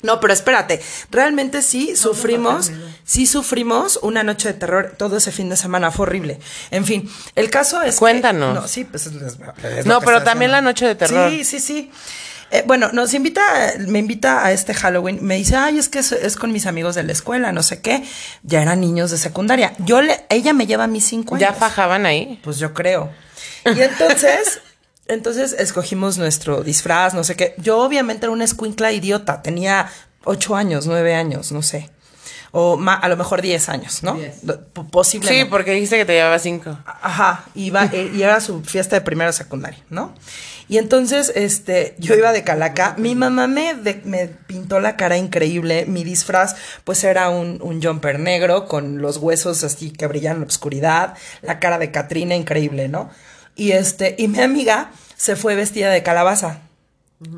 No, 0.00 0.18
pero 0.20 0.32
espérate, 0.32 0.80
realmente 1.10 1.60
sí 1.60 1.94
sufrimos, 1.96 2.70
sí 3.04 3.26
sufrimos 3.26 3.98
una 4.00 4.22
noche 4.22 4.48
de 4.48 4.54
terror 4.54 4.94
todo 4.96 5.16
ese 5.16 5.32
fin 5.32 5.48
de 5.50 5.56
semana, 5.56 5.90
fue 5.90 6.04
horrible. 6.06 6.38
En 6.70 6.84
fin, 6.86 7.10
el 7.34 7.50
caso 7.50 7.82
es 7.82 7.96
que- 7.96 7.98
Cuéntanos. 7.98 8.54
no, 8.54 8.68
sí, 8.68 8.84
pues 8.84 9.06
es, 9.06 9.12
es 9.14 9.38
lo 9.40 9.92
No, 9.94 9.98
que 10.00 10.06
pero 10.06 10.22
también 10.22 10.52
haciendo. 10.52 10.52
la 10.52 10.60
noche 10.62 10.86
de 10.86 10.94
terror. 10.94 11.30
Sí, 11.30 11.44
sí, 11.44 11.58
sí. 11.60 11.90
Eh, 12.50 12.62
bueno, 12.66 12.90
nos 12.92 13.12
invita, 13.14 13.42
me 13.86 13.98
invita 13.98 14.44
a 14.44 14.52
este 14.52 14.72
Halloween, 14.72 15.18
me 15.22 15.36
dice, 15.36 15.56
ay, 15.56 15.78
es 15.78 15.88
que 15.88 15.98
es, 15.98 16.12
es 16.12 16.36
con 16.36 16.50
mis 16.52 16.66
amigos 16.66 16.94
de 16.94 17.02
la 17.02 17.12
escuela, 17.12 17.52
no 17.52 17.62
sé 17.62 17.80
qué, 17.82 18.02
ya 18.42 18.62
eran 18.62 18.80
niños 18.80 19.10
de 19.10 19.18
secundaria. 19.18 19.74
Yo 19.78 20.00
le, 20.00 20.24
ella 20.30 20.52
me 20.54 20.66
lleva 20.66 20.84
a 20.84 20.86
mis 20.86 21.04
cinco 21.04 21.34
años. 21.34 21.48
¿Ya 21.48 21.52
fajaban 21.54 22.06
ahí? 22.06 22.40
Pues 22.42 22.58
yo 22.58 22.72
creo. 22.72 23.10
Y 23.66 23.80
entonces, 23.82 24.60
entonces 25.08 25.52
escogimos 25.58 26.16
nuestro 26.16 26.62
disfraz, 26.62 27.12
no 27.12 27.22
sé 27.22 27.36
qué. 27.36 27.54
Yo 27.58 27.78
obviamente 27.80 28.24
era 28.26 28.32
una 28.32 28.44
escuincla 28.44 28.92
idiota, 28.92 29.42
tenía 29.42 29.90
ocho 30.24 30.56
años, 30.56 30.86
nueve 30.86 31.14
años, 31.14 31.52
no 31.52 31.62
sé. 31.62 31.90
O 32.50 32.78
ma- 32.78 32.94
a 32.94 33.08
lo 33.10 33.16
mejor 33.18 33.42
diez 33.42 33.68
años, 33.68 34.02
¿no? 34.02 34.18
Posiblemente. 34.90 35.44
Sí, 35.44 35.50
porque 35.50 35.72
dijiste 35.72 35.98
que 35.98 36.06
te 36.06 36.14
llevaba 36.14 36.38
cinco. 36.38 36.78
Ajá, 36.86 37.44
iba, 37.54 37.84
eh, 37.92 38.10
y 38.14 38.22
era 38.22 38.40
su 38.40 38.62
fiesta 38.64 38.96
de 38.96 39.02
primero 39.02 39.32
secundaria, 39.34 39.78
¿no? 39.90 40.14
Y 40.68 40.76
entonces, 40.78 41.32
este, 41.34 41.94
yo 41.98 42.14
iba 42.14 42.32
de 42.32 42.44
calaca, 42.44 42.94
mi 42.98 43.14
mamá 43.14 43.46
me, 43.46 43.74
de- 43.74 44.02
me 44.04 44.26
pintó 44.28 44.80
la 44.80 44.96
cara 44.96 45.16
increíble, 45.16 45.86
mi 45.86 46.04
disfraz, 46.04 46.56
pues 46.84 47.02
era 47.04 47.30
un, 47.30 47.58
un 47.62 47.82
jumper 47.82 48.18
negro 48.20 48.66
con 48.66 49.00
los 49.00 49.16
huesos 49.16 49.64
así 49.64 49.90
que 49.90 50.06
brillan 50.06 50.34
en 50.34 50.40
la 50.42 50.46
oscuridad, 50.46 51.14
la 51.42 51.58
cara 51.58 51.78
de 51.78 51.90
Katrina 51.90 52.36
increíble, 52.36 52.88
¿no? 52.88 53.08
Y 53.56 53.72
este, 53.72 54.14
y 54.18 54.28
mi 54.28 54.40
amiga 54.40 54.90
se 55.16 55.36
fue 55.36 55.54
vestida 55.54 55.90
de 55.90 56.02
calabaza. 56.02 56.60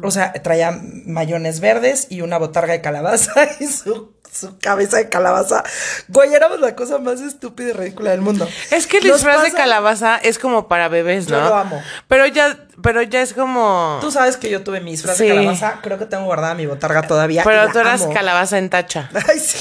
O 0.02 0.10
sea, 0.10 0.32
traía 0.34 0.78
mayones 1.06 1.60
verdes 1.60 2.08
y 2.10 2.20
una 2.20 2.36
botarga 2.36 2.74
de 2.74 2.82
calabaza 2.82 3.32
y 3.60 3.66
su, 3.66 4.12
su 4.32 4.58
cabeza 4.58 4.96
de 4.98 5.08
calabaza. 5.08 5.62
Güey, 6.08 6.32
éramos 6.34 6.60
la 6.60 6.74
cosa 6.76 6.98
más 6.98 7.20
estúpida 7.20 7.70
y 7.70 7.72
ridícula 7.72 8.10
del 8.12 8.20
mundo. 8.20 8.48
Es 8.70 8.86
que 8.86 8.98
el 8.98 9.06
Nos 9.08 9.16
disfraz 9.18 9.42
de 9.42 9.52
calabaza 9.52 10.16
es 10.16 10.38
como 10.38 10.68
para 10.68 10.88
bebés, 10.88 11.26
Yo 11.26 11.40
¿no? 11.40 11.48
lo 11.48 11.54
amo. 11.56 11.82
Pero 12.08 12.26
ya, 12.26 12.56
pero 12.82 13.02
ya 13.02 13.22
es 13.22 13.32
como. 13.34 13.98
Tú 14.00 14.10
sabes 14.10 14.36
que 14.36 14.48
yo 14.50 14.62
tuve 14.62 14.80
mi 14.80 14.92
disfraz 14.92 15.16
Sí. 15.16 15.24
de 15.24 15.34
calabaza. 15.34 15.80
Creo 15.82 15.98
que 15.98 16.06
tengo 16.06 16.24
guardada 16.24 16.54
mi 16.54 16.66
botarga 16.66 17.02
todavía. 17.02 17.42
Pero 17.44 17.66
la 17.66 17.72
tú 17.72 17.78
eras 17.80 18.02
amo. 18.02 18.14
calabaza 18.14 18.58
en 18.58 18.70
tacha. 18.70 19.10
Ay, 19.28 19.38
sí. 19.40 19.58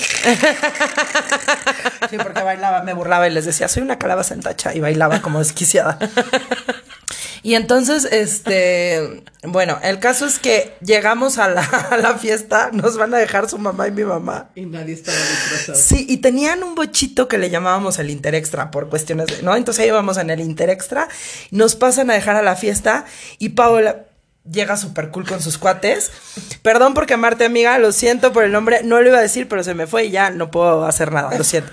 sí, 2.09 2.17
porque 2.17 2.41
bailaba, 2.43 2.83
me 2.83 2.93
burlaba 2.93 3.27
y 3.27 3.31
les 3.31 3.45
decía, 3.45 3.67
soy 3.67 3.83
una 3.83 3.97
calabaza 3.97 4.33
en 4.33 4.41
tacha. 4.41 4.73
Y 4.73 4.79
bailaba 4.79 5.21
como 5.21 5.39
desquiciada. 5.39 5.97
Y 7.41 7.55
entonces, 7.55 8.05
este, 8.12 9.24
bueno, 9.43 9.79
el 9.84 10.00
caso 10.00 10.25
es 10.25 10.39
que 10.39 10.75
llegamos 10.81 11.38
a 11.38 11.48
la, 11.48 11.62
a 11.91 11.98
la 11.98 12.17
fiesta, 12.17 12.69
nos 12.74 12.98
van 12.98 13.13
a 13.13 13.17
dejar 13.17 13.50
su 13.50 13.58
mamá 13.58 13.88
y 13.88 13.91
mi 13.91 14.03
mamá. 14.03 14.50
Y 14.55 14.65
nadie 14.65 14.93
estaba 14.93 15.17
disfrazado. 15.17 15.77
Sí, 15.77 16.05
y 16.10 16.17
tenían 16.17 16.63
un 16.63 16.75
bochito 16.75 17.27
que 17.27 17.38
le 17.38 17.50
llamábamos 17.50 18.00
el 18.00 18.10
Interextra 18.10 18.72
por 18.72 18.89
cuestiones 18.89 19.27
de, 19.27 19.41
¿no? 19.43 19.55
Entonces 19.55 19.84
ahí 19.84 19.89
íbamos 19.89 20.17
en 20.17 20.29
el 20.29 20.39
Interextra, 20.41 21.08
nos 21.51 21.75
pasan 21.75 22.10
a 22.12 22.13
dejar 22.13 22.36
a 22.36 22.41
la 22.41 22.55
fiesta 22.55 23.05
y 23.38 23.50
Paola 23.50 24.05
llega 24.50 24.77
súper 24.77 25.10
cool 25.10 25.27
con 25.27 25.41
sus 25.41 25.58
cuates. 25.58 26.12
Perdón 26.62 26.93
por 26.93 27.05
quemarte, 27.05 27.46
amiga, 27.46 27.77
lo 27.77 27.91
siento 27.91 28.34
por 28.34 28.43
el 28.43 28.51
nombre, 28.51 28.81
no 28.84 29.01
lo 29.01 29.08
iba 29.08 29.17
a 29.17 29.22
decir, 29.22 29.48
pero 29.48 29.63
se 29.63 29.74
me 29.74 29.88
fue 29.88 30.05
y 30.05 30.12
ya 30.12 30.29
no 30.31 30.51
puedo 30.51 30.86
hacer 30.86 31.12
nada, 31.12 31.38
lo 31.38 31.43
siento. 31.43 31.72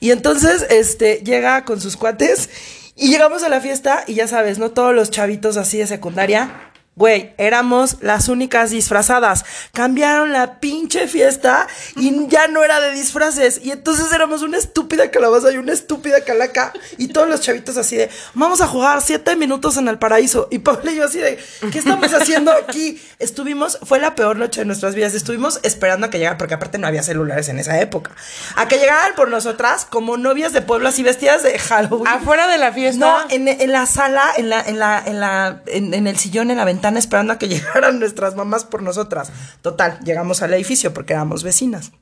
Y 0.00 0.10
entonces, 0.10 0.66
este, 0.70 1.22
llega 1.24 1.64
con 1.64 1.80
sus 1.80 1.96
cuates 1.96 2.48
y 2.96 3.08
llegamos 3.08 3.42
a 3.42 3.48
la 3.48 3.60
fiesta 3.60 4.04
y 4.06 4.14
ya 4.14 4.28
sabes, 4.28 4.58
¿no? 4.58 4.70
Todos 4.70 4.94
los 4.94 5.10
chavitos 5.10 5.56
así 5.56 5.78
de 5.78 5.86
secundaria 5.86 6.72
Güey, 6.96 7.34
éramos 7.38 7.96
las 8.02 8.28
únicas 8.28 8.70
disfrazadas. 8.70 9.44
Cambiaron 9.72 10.32
la 10.32 10.60
pinche 10.60 11.08
fiesta 11.08 11.66
y 11.96 12.28
ya 12.28 12.46
no 12.46 12.62
era 12.62 12.78
de 12.78 12.92
disfraces. 12.92 13.60
Y 13.64 13.72
entonces 13.72 14.12
éramos 14.12 14.42
una 14.42 14.58
estúpida 14.58 15.10
calabaza 15.10 15.50
y 15.50 15.56
una 15.56 15.72
estúpida 15.72 16.20
calaca. 16.20 16.72
Y 16.96 17.08
todos 17.08 17.28
los 17.28 17.40
chavitos 17.40 17.76
así 17.78 17.96
de, 17.96 18.10
vamos 18.34 18.60
a 18.60 18.68
jugar 18.68 19.02
siete 19.02 19.34
minutos 19.34 19.76
en 19.76 19.88
el 19.88 19.98
paraíso. 19.98 20.46
Y 20.52 20.60
Paula 20.60 20.92
y 20.92 20.96
yo 20.96 21.04
así 21.06 21.18
de, 21.18 21.36
¿qué 21.72 21.80
estamos 21.80 22.14
haciendo 22.14 22.52
aquí? 22.52 23.02
Estuvimos, 23.18 23.80
fue 23.82 23.98
la 23.98 24.14
peor 24.14 24.36
noche 24.36 24.60
de 24.60 24.66
nuestras 24.66 24.94
vidas. 24.94 25.14
Estuvimos 25.14 25.58
esperando 25.64 26.06
a 26.06 26.10
que 26.10 26.18
llegaran, 26.18 26.38
porque 26.38 26.54
aparte 26.54 26.78
no 26.78 26.86
había 26.86 27.02
celulares 27.02 27.48
en 27.48 27.58
esa 27.58 27.80
época. 27.80 28.12
A 28.54 28.68
que 28.68 28.78
llegaran 28.78 29.16
por 29.16 29.30
nosotras 29.30 29.84
como 29.84 30.16
novias 30.16 30.52
de 30.52 30.62
pueblo 30.62 30.88
así 30.88 31.02
vestidas 31.02 31.42
de 31.42 31.58
Halloween. 31.58 32.06
Afuera 32.06 32.46
de 32.46 32.58
la 32.58 32.72
fiesta. 32.72 33.00
No, 33.04 33.30
en, 33.30 33.48
en 33.48 33.72
la 33.72 33.86
sala, 33.86 34.22
en 34.36 34.48
la, 34.48 34.60
en 34.60 34.78
la, 34.78 35.02
en 35.04 35.18
la, 35.18 35.60
en, 35.66 35.92
en 35.92 36.06
el 36.06 36.16
sillón, 36.16 36.52
en 36.52 36.56
la 36.56 36.64
ventana, 36.64 36.83
esperando 36.96 37.32
a 37.32 37.38
que 37.38 37.48
llegaran 37.48 37.98
nuestras 37.98 38.34
mamás 38.36 38.64
por 38.64 38.82
nosotras. 38.82 39.30
Total, 39.62 39.98
llegamos 40.04 40.42
al 40.42 40.54
edificio 40.54 40.92
porque 40.94 41.12
éramos 41.14 41.42
vecinas. 41.42 41.92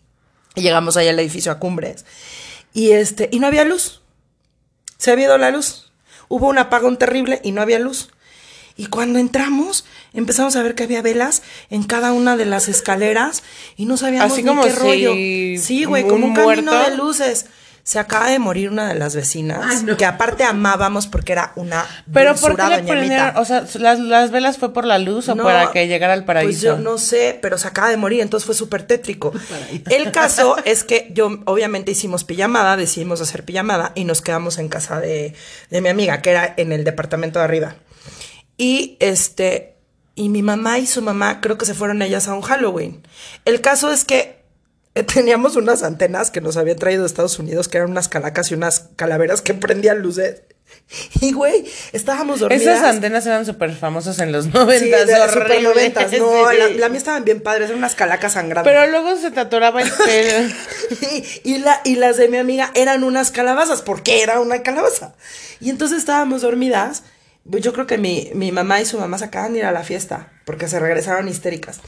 Y 0.54 0.62
llegamos 0.62 0.96
ahí 0.96 1.08
al 1.08 1.18
edificio 1.18 1.52
a 1.52 1.58
Cumbres. 1.58 2.04
Y 2.74 2.90
este, 2.90 3.28
y 3.32 3.38
no 3.38 3.46
había 3.46 3.64
luz. 3.64 4.02
Se 4.98 5.10
había 5.10 5.26
ido 5.26 5.38
la 5.38 5.50
luz. 5.50 5.92
Hubo 6.28 6.48
un 6.48 6.58
apagón 6.58 6.98
terrible 6.98 7.40
y 7.42 7.52
no 7.52 7.62
había 7.62 7.78
luz. 7.78 8.10
Y 8.76 8.86
cuando 8.86 9.18
entramos, 9.18 9.84
empezamos 10.14 10.56
a 10.56 10.62
ver 10.62 10.74
que 10.74 10.84
había 10.84 11.02
velas 11.02 11.42
en 11.70 11.82
cada 11.82 12.12
una 12.12 12.36
de 12.36 12.46
las 12.46 12.68
escaleras 12.68 13.42
y 13.76 13.84
no 13.84 13.96
sabíamos 13.96 14.32
Así 14.32 14.42
ni 14.42 14.48
como 14.48 14.64
qué 14.64 14.70
si 14.70 14.76
rollo. 14.76 15.12
Sí, 15.62 15.84
güey, 15.84 16.04
como 16.04 16.26
un 16.26 16.30
un 16.30 16.34
camino 16.34 16.72
muerto. 16.72 16.90
de 16.90 16.96
luces. 16.96 17.46
Se 17.84 17.98
acaba 17.98 18.28
de 18.28 18.38
morir 18.38 18.70
una 18.70 18.88
de 18.88 18.94
las 18.94 19.16
vecinas, 19.16 19.84
que 19.98 20.04
aparte 20.04 20.44
amábamos 20.44 21.08
porque 21.08 21.32
era 21.32 21.52
una 21.56 21.84
Pero 22.12 22.36
¿por 22.36 22.56
qué 22.56 22.68
le 22.68 22.82
prendieron? 22.84 23.36
O 23.36 23.44
sea, 23.44 23.64
¿las, 23.74 23.98
las 23.98 24.30
velas 24.30 24.58
fue 24.58 24.72
por 24.72 24.84
la 24.84 24.98
luz 24.98 25.28
o 25.28 25.34
No, 25.34 25.42
para 25.42 25.72
que 25.72 25.88
llegara 25.88 26.12
al 26.12 26.24
paraíso? 26.24 26.48
Pues 26.48 26.60
yo 26.60 26.78
no 26.78 26.98
sé, 26.98 27.38
pero 27.42 27.58
se 27.58 27.66
acaba 27.66 27.90
de 27.90 27.96
morir, 27.96 28.20
entonces 28.20 28.46
fue 28.46 28.54
súper 28.54 28.84
tétrico. 28.84 29.32
El 29.90 30.12
caso 30.12 30.56
es 30.64 30.84
que 30.84 31.08
yo, 31.12 31.40
obviamente, 31.44 31.90
hicimos 31.90 32.22
pijamada, 32.22 32.76
decidimos 32.76 33.20
hacer 33.20 33.44
pijamada 33.44 33.90
y 33.96 34.04
nos 34.04 34.22
quedamos 34.22 34.58
en 34.58 34.68
casa 34.68 35.00
de, 35.00 35.34
de 35.70 35.80
mi 35.80 35.88
amiga, 35.88 36.22
que 36.22 36.30
era 36.30 36.54
en 36.56 36.70
el 36.70 36.84
departamento 36.84 37.40
de 37.40 37.46
arriba. 37.46 37.74
Y 38.56 38.96
este, 39.00 39.74
y 40.14 40.28
mi 40.28 40.42
mamá 40.42 40.78
y 40.78 40.86
su 40.86 41.02
mamá, 41.02 41.40
creo 41.40 41.58
que 41.58 41.66
se 41.66 41.74
fueron 41.74 42.02
ellas 42.02 42.28
a 42.28 42.34
un 42.34 42.42
Halloween. 42.42 43.02
El 43.44 43.60
caso 43.60 43.90
es 43.90 44.04
que 44.04 44.41
teníamos 45.14 45.56
unas 45.56 45.82
antenas 45.82 46.30
que 46.30 46.40
nos 46.40 46.56
habían 46.56 46.76
traído 46.78 47.02
de 47.02 47.06
Estados 47.06 47.38
Unidos, 47.38 47.68
que 47.68 47.78
eran 47.78 47.90
unas 47.90 48.08
calacas 48.08 48.50
y 48.50 48.54
unas 48.54 48.88
calaveras 48.96 49.42
que 49.42 49.54
prendían 49.54 50.00
luces. 50.00 50.42
Y 51.20 51.32
güey, 51.32 51.66
estábamos 51.92 52.40
dormidas. 52.40 52.62
Esas 52.78 52.84
antenas 52.94 53.26
eran 53.26 53.44
súper 53.44 53.74
famosas 53.74 54.18
en 54.20 54.32
los 54.32 54.44
Sí, 54.46 54.50
noventas, 54.54 55.02
horrible. 55.02 55.28
super 55.32 55.62
noventas. 55.62 56.12
No, 56.12 56.50
Sí. 56.50 56.56
la, 56.58 56.68
la 56.68 56.88
mía 56.88 56.98
estaban 56.98 57.24
bien 57.24 57.40
padres, 57.42 57.66
eran 57.68 57.78
unas 57.78 57.94
calacas 57.94 58.32
sangrando. 58.32 58.68
Pero 58.70 58.86
luego 58.90 59.16
se 59.16 59.30
te 59.30 59.40
atoraba 59.40 59.82
el 59.82 59.90
pelo. 59.90 60.48
y, 61.12 61.52
y 61.52 61.58
la, 61.58 61.80
y 61.84 61.96
las 61.96 62.16
de 62.16 62.28
mi 62.28 62.38
amiga 62.38 62.70
eran 62.74 63.04
unas 63.04 63.30
calabazas, 63.30 63.82
porque 63.82 64.22
era 64.22 64.40
una 64.40 64.62
calabaza. 64.62 65.14
Y 65.60 65.68
entonces 65.70 65.98
estábamos 65.98 66.40
dormidas. 66.42 67.02
Yo 67.44 67.72
creo 67.72 67.86
que 67.86 67.98
mi, 67.98 68.30
mi 68.34 68.50
mamá 68.52 68.80
y 68.80 68.86
su 68.86 68.98
mamá 68.98 69.18
se 69.18 69.24
acaban 69.26 69.52
de 69.52 69.58
ir 69.60 69.64
a 69.66 69.72
la 69.72 69.82
fiesta, 69.84 70.32
porque 70.46 70.68
se 70.68 70.78
regresaron 70.80 71.28
histéricas. 71.28 71.80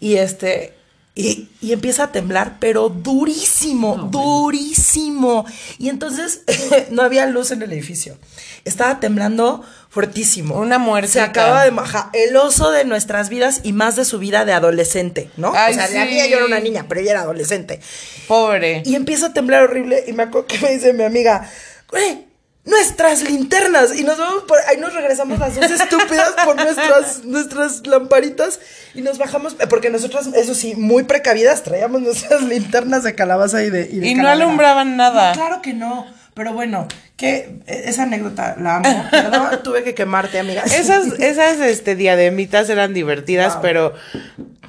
Y 0.00 0.16
este. 0.16 0.74
Y, 1.18 1.48
y 1.60 1.72
empieza 1.72 2.04
a 2.04 2.12
temblar, 2.12 2.58
pero 2.60 2.90
durísimo, 2.90 4.08
durísimo. 4.12 5.44
Y 5.76 5.88
entonces 5.88 6.42
no 6.90 7.02
había 7.02 7.26
luz 7.26 7.50
en 7.50 7.60
el 7.60 7.72
edificio. 7.72 8.16
Estaba 8.64 9.00
temblando 9.00 9.64
fuertísimo. 9.90 10.54
Una 10.60 10.78
muertita. 10.78 11.12
Se 11.14 11.20
acaba 11.20 11.64
de 11.64 11.72
majar 11.72 12.10
el 12.12 12.36
oso 12.36 12.70
de 12.70 12.84
nuestras 12.84 13.30
vidas 13.30 13.62
y 13.64 13.72
más 13.72 13.96
de 13.96 14.04
su 14.04 14.20
vida 14.20 14.44
de 14.44 14.52
adolescente, 14.52 15.28
¿no? 15.36 15.52
Ay, 15.56 15.72
o 15.72 15.76
sea, 15.76 15.88
la 15.88 16.04
mía 16.04 16.28
yo 16.28 16.36
era 16.36 16.46
una 16.46 16.60
niña, 16.60 16.86
pero 16.88 17.00
ella 17.00 17.10
era 17.10 17.22
adolescente. 17.22 17.80
Pobre. 18.28 18.84
Y 18.86 18.94
empieza 18.94 19.26
a 19.26 19.32
temblar 19.32 19.64
horrible 19.64 20.04
y 20.06 20.12
me 20.12 20.22
acuerdo 20.22 20.46
que 20.46 20.60
me 20.60 20.70
dice 20.70 20.92
mi 20.92 21.02
amiga, 21.02 21.50
güey, 21.90 22.27
nuestras 22.68 23.22
linternas. 23.22 23.98
Y 23.98 24.04
nos 24.04 24.18
vamos 24.18 24.44
por 24.44 24.58
ahí, 24.68 24.76
nos 24.76 24.94
regresamos 24.94 25.38
las 25.38 25.56
dos 25.56 25.70
estúpidas 25.70 26.32
por 26.44 26.56
nuestras, 26.56 27.24
nuestras 27.24 27.86
lamparitas 27.86 28.60
y 28.94 29.00
nos 29.00 29.18
bajamos, 29.18 29.56
eh, 29.58 29.66
porque 29.68 29.90
nosotras, 29.90 30.28
eso 30.34 30.54
sí, 30.54 30.74
muy 30.76 31.02
precavidas, 31.04 31.62
traíamos 31.62 32.02
nuestras 32.02 32.42
linternas 32.44 33.02
de 33.02 33.14
calabaza 33.14 33.62
y 33.62 33.70
de... 33.70 33.88
Y, 33.90 33.98
de 33.98 34.08
Y 34.08 34.14
no 34.14 34.28
alumbraban 34.28 34.96
nada. 34.96 35.30
No, 35.30 35.34
claro 35.34 35.62
que 35.62 35.72
no. 35.72 36.06
Pero 36.38 36.52
bueno, 36.54 36.86
que 37.16 37.58
eh, 37.66 37.82
esa 37.86 38.04
anécdota 38.04 38.56
la 38.58 38.76
amo. 38.76 39.08
Perdón, 39.10 39.48
tuve 39.64 39.82
que 39.84 39.94
quemarte, 39.94 40.38
amiga. 40.38 40.62
Esas, 40.62 41.06
esas 41.18 41.58
este, 41.58 41.96
diademitas 41.96 42.70
eran 42.70 42.94
divertidas, 42.94 43.54
Wow. 43.54 43.62
pero, 43.62 43.94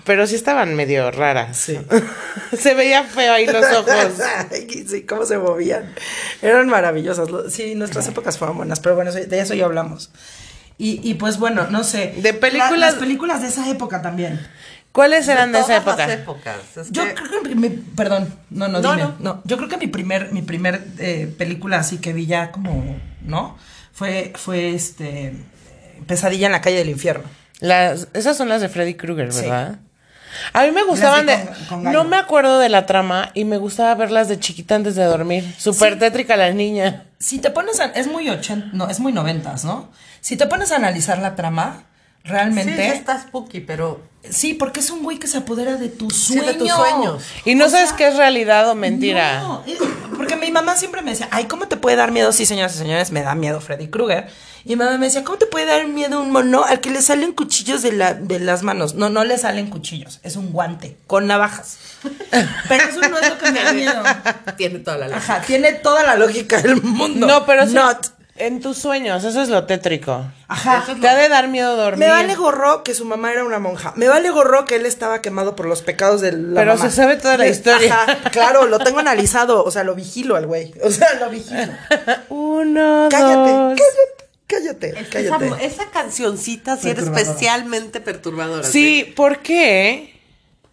pero 0.03 0.25
sí 0.27 0.33
estaban 0.35 0.73
medio 0.75 1.11
raras. 1.11 1.55
Sí. 1.57 1.79
Se 2.59 2.73
veía 2.73 3.03
feo 3.03 3.33
ahí 3.33 3.45
los 3.45 3.63
ojos. 3.63 3.93
Sí, 4.89 5.03
cómo 5.03 5.25
se 5.25 5.37
movían. 5.37 5.93
Eran 6.41 6.67
maravillosas. 6.67 7.29
Lo- 7.29 7.49
Sí, 7.51 7.75
nuestras 7.75 8.07
épocas 8.07 8.37
fueron 8.39 8.57
buenas, 8.57 8.79
pero 8.79 8.95
bueno, 8.95 9.11
de 9.11 9.39
eso 9.39 9.53
ya 9.53 9.65
hablamos. 9.65 10.09
Y, 10.79 10.99
y 11.07 11.13
pues 11.15 11.37
bueno, 11.37 11.67
no 11.69 11.83
sé. 11.83 12.13
De 12.17 12.33
películas- 12.33 12.71
La- 12.71 12.77
las 12.77 12.95
películas 12.95 13.41
de 13.43 13.49
esa 13.49 13.69
época 13.69 14.01
también. 14.01 14.39
¿Cuáles 14.91 15.27
eran 15.27 15.51
de, 15.51 15.59
esa 15.59 15.77
época? 15.77 16.07
las 16.07 16.09
épocas. 16.17 16.55
Es 16.77 16.91
Yo 16.91 17.05
que- 17.05 17.13
creo 17.13 17.43
que 17.43 17.55
mi, 17.55 17.69
perdón, 17.69 18.33
no, 18.49 18.67
no, 18.67 18.81
No, 18.81 18.91
dime, 18.95 19.03
no. 19.03 19.15
no. 19.19 19.41
Yo 19.45 19.57
creo 19.57 19.69
que 19.69 19.77
mi 19.77 19.87
primer, 19.87 20.31
mi 20.31 20.41
primer 20.41 20.83
eh, 20.97 21.33
película 21.37 21.77
así 21.77 21.97
que 21.99 22.11
vi 22.13 22.25
ya 22.25 22.51
como, 22.51 22.97
¿no? 23.21 23.57
Fue, 23.93 24.33
fue 24.35 24.73
este 24.73 25.33
Pesadilla 26.07 26.47
en 26.47 26.53
la 26.53 26.61
calle 26.61 26.77
del 26.77 26.89
infierno. 26.89 27.25
Las, 27.59 28.07
esas 28.13 28.35
son 28.37 28.49
las 28.49 28.61
de 28.61 28.69
Freddy 28.69 28.95
Krueger, 28.95 29.31
Sí. 29.31 29.41
¿verdad? 29.41 29.79
A 30.53 30.63
mí 30.63 30.71
me 30.71 30.83
gustaban 30.83 31.25
de... 31.25 31.35
con- 31.43 31.65
con 31.65 31.83
gallo. 31.83 31.97
no 32.03 32.09
me 32.09 32.15
acuerdo 32.17 32.59
de 32.59 32.69
la 32.69 32.85
trama 32.85 33.31
y 33.33 33.45
me 33.45 33.57
gustaba 33.57 33.93
verlas 33.95 34.27
de 34.29 34.39
chiquita 34.39 34.75
antes 34.75 34.95
de 34.95 35.03
dormir. 35.03 35.53
Súper 35.57 35.93
Sí. 35.93 35.99
tétrica 35.99 36.35
la 36.37 36.51
niña. 36.51 37.05
Si 37.19 37.39
te 37.39 37.49
pones 37.51 37.79
a, 37.79 37.85
es 37.87 38.07
muy 38.07 38.29
ochenta, 38.29 38.69
no, 38.73 38.87
es 38.89 38.99
muy 38.99 39.11
noventas, 39.11 39.65
¿no? 39.65 39.91
Si 40.21 40.37
te 40.37 40.45
pones 40.47 40.71
a 40.71 40.75
analizar 40.77 41.17
la 41.19 41.35
trama, 41.35 41.83
realmente 42.23 42.75
sí 42.75 42.97
está 42.97 43.19
spooky, 43.19 43.61
pero 43.61 44.01
Sí, 44.29 44.53
porque 44.53 44.81
es 44.81 44.89
un 44.89 45.01
güey 45.01 45.17
que 45.17 45.27
se 45.27 45.37
apodera 45.37 45.77
de 45.77 45.87
tus 45.87 46.13
Sí, 46.13 46.33
sueños. 46.33 46.45
de 46.47 46.53
tus 46.55 46.69
sueños. 46.69 47.23
Y 47.45 47.55
no 47.55 47.65
O 47.65 47.69
sabes 47.69 47.87
sea, 47.89 47.97
qué 47.97 48.07
es 48.09 48.17
realidad 48.17 48.69
o 48.69 48.75
mentira. 48.75 49.39
No, 49.39 49.63
porque 50.17 50.35
mi 50.35 50.51
mamá 50.51 50.75
siempre 50.75 51.01
me 51.01 51.11
decía, 51.11 51.29
ay, 51.31 51.45
¿cómo 51.45 51.69
te 51.69 51.77
puede 51.77 51.95
dar 51.95 52.11
miedo? 52.11 52.33
Sí, 52.33 52.45
señoras 52.45 52.75
y 52.75 52.79
señores, 52.79 53.11
me 53.11 53.21
da 53.21 53.33
miedo 53.33 53.61
Freddy 53.61 53.87
Krueger. 53.87 54.27
Y 54.65 54.71
mi 54.71 54.75
mamá 54.75 54.97
me 54.97 55.05
decía, 55.05 55.23
¿cómo 55.23 55.37
te 55.37 55.45
puede 55.45 55.65
dar 55.65 55.87
miedo 55.87 56.21
un 56.21 56.31
mono 56.31 56.65
al 56.65 56.81
que 56.81 56.89
le 56.89 57.01
salen 57.01 57.31
cuchillos 57.31 57.81
de, 57.81 57.93
la, 57.93 58.13
de 58.13 58.39
las 58.41 58.61
manos? 58.61 58.93
No, 58.93 59.09
no 59.09 59.23
le 59.23 59.37
salen 59.37 59.69
cuchillos, 59.69 60.19
es 60.21 60.35
un 60.35 60.51
guante 60.51 60.97
con 61.07 61.25
navajas. 61.25 61.77
Pero 62.67 62.83
eso 62.89 62.99
no 62.99 63.17
es 63.19 63.29
lo 63.29 63.37
que 63.37 63.51
me 63.51 63.63
da 63.63 63.71
miedo. 63.71 64.03
tiene 64.57 64.79
toda 64.79 64.97
la 64.97 65.07
lógica. 65.07 65.33
Ajá, 65.35 65.41
tiene 65.47 65.71
toda 65.71 66.03
la 66.03 66.17
lógica 66.17 66.61
del 66.61 66.81
mundo. 66.81 67.25
No, 67.25 67.45
pero 67.45 67.65
sí, 67.65 67.73
Not. 67.73 68.18
En 68.39 68.59
tus 68.61 68.77
sueños, 68.77 69.23
eso 69.23 69.41
es 69.41 69.49
lo 69.49 69.65
tétrico. 69.65 70.25
Ajá. 70.47 70.83
Te 70.99 71.07
ha 71.07 71.15
de 71.15 71.29
dar 71.29 71.47
miedo 71.47 71.75
dormir. 71.75 71.99
Me 71.99 72.09
vale 72.09 72.35
gorro 72.35 72.83
que 72.83 72.93
su 72.95 73.05
mamá 73.05 73.31
era 73.31 73.43
una 73.43 73.59
monja. 73.59 73.93
Me 73.95 74.07
vale 74.07 74.29
gorro 74.31 74.65
que 74.65 74.75
él 74.77 74.85
estaba 74.85 75.21
quemado 75.21 75.55
por 75.55 75.65
los 75.67 75.81
pecados 75.81 76.21
de 76.21 76.31
la 76.31 76.61
Pero 76.61 76.75
mamá. 76.75 76.89
se 76.89 76.95
sabe 76.95 77.17
toda 77.17 77.37
la 77.37 77.45
Sí, 77.45 77.51
historia. 77.51 77.93
Ajá, 77.93 78.17
claro, 78.31 78.65
lo 78.65 78.79
tengo 78.79 78.99
analizado. 78.99 79.63
O 79.63 79.71
sea, 79.71 79.83
lo 79.83 79.93
vigilo 79.95 80.35
al 80.35 80.47
güey. 80.47 80.73
O 80.83 80.89
sea, 80.91 81.13
lo 81.19 81.29
vigilo. 81.29 81.71
Uno, 82.29 83.07
Cállate, 83.11 83.51
dos. 83.51 83.79
cállate, 84.47 84.93
cállate, 84.93 85.07
cállate. 85.11 85.45
Esa, 85.47 85.61
esa 85.83 85.91
cancioncita 85.91 86.77
sí 86.77 86.89
era 86.89 87.01
especialmente 87.01 87.99
perturbadora. 88.01 88.67
Sí, 88.67 89.13
¿por 89.15 89.39
qué? 89.39 90.18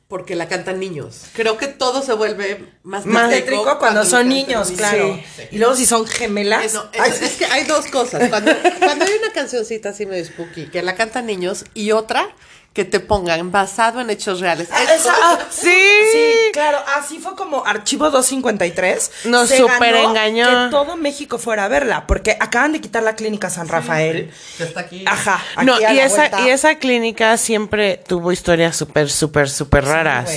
Porque 0.08 0.36
la 0.36 0.46
cantan 0.46 0.78
niños. 0.78 1.22
Creo 1.32 1.56
que 1.58 1.66
todo 1.66 2.00
se 2.00 2.12
vuelve 2.12 2.64
más, 2.84 3.06
Más 3.06 3.28
tétrico 3.28 3.78
cuando 3.78 4.04
son 4.04 4.28
niños, 4.28 4.70
claro. 4.76 5.18
Sí. 5.36 5.42
Y 5.50 5.58
luego 5.58 5.74
si 5.74 5.84
son 5.84 6.06
gemelas. 6.06 6.64
Eh, 6.64 6.70
no, 6.74 7.04
es, 7.04 7.22
es 7.22 7.32
que 7.32 7.44
hay 7.46 7.64
dos 7.64 7.86
cosas. 7.86 8.28
Cuando, 8.28 8.52
cuando 8.78 9.04
hay 9.04 9.12
una 9.18 9.32
cancioncita 9.32 9.88
así 9.88 10.06
medio 10.06 10.24
spooky, 10.24 10.66
que 10.66 10.82
la 10.82 10.94
cantan 10.94 11.26
niños, 11.26 11.64
y 11.74 11.90
otra 11.90 12.28
que 12.76 12.84
te 12.84 13.00
pongan 13.00 13.50
basado 13.50 14.02
en 14.02 14.10
hechos 14.10 14.38
reales. 14.40 14.68
Ah, 14.70 14.82
esa- 14.94 15.14
ah, 15.22 15.38
Sí. 15.50 15.72
Sí, 16.12 16.34
claro, 16.52 16.78
así 16.94 17.18
fue 17.18 17.34
como 17.34 17.64
Archivo 17.64 18.10
253. 18.10 19.10
Nos 19.24 19.48
se 19.48 19.64
ganó 19.64 20.10
engañó. 20.10 20.66
Que 20.66 20.70
todo 20.70 20.94
México 20.98 21.38
fuera 21.38 21.64
a 21.64 21.68
verla, 21.68 22.06
porque 22.06 22.36
acaban 22.38 22.72
de 22.74 22.82
quitar 22.82 23.02
la 23.02 23.16
clínica 23.16 23.48
San 23.48 23.66
Rafael. 23.66 24.30
que 24.58 24.64
está 24.64 24.80
aquí. 24.80 25.04
Ajá, 25.06 25.40
aquí 25.56 25.64
No, 25.66 25.74
a 25.76 25.78
y 25.78 25.96
la 25.96 26.04
esa, 26.04 26.16
vuelta. 26.16 26.40
y 26.42 26.50
esa 26.50 26.74
clínica 26.74 27.36
siempre 27.38 27.96
tuvo 28.06 28.30
historias 28.30 28.76
súper, 28.76 29.08
súper, 29.10 29.48
súper 29.48 29.86
raras. 29.86 30.30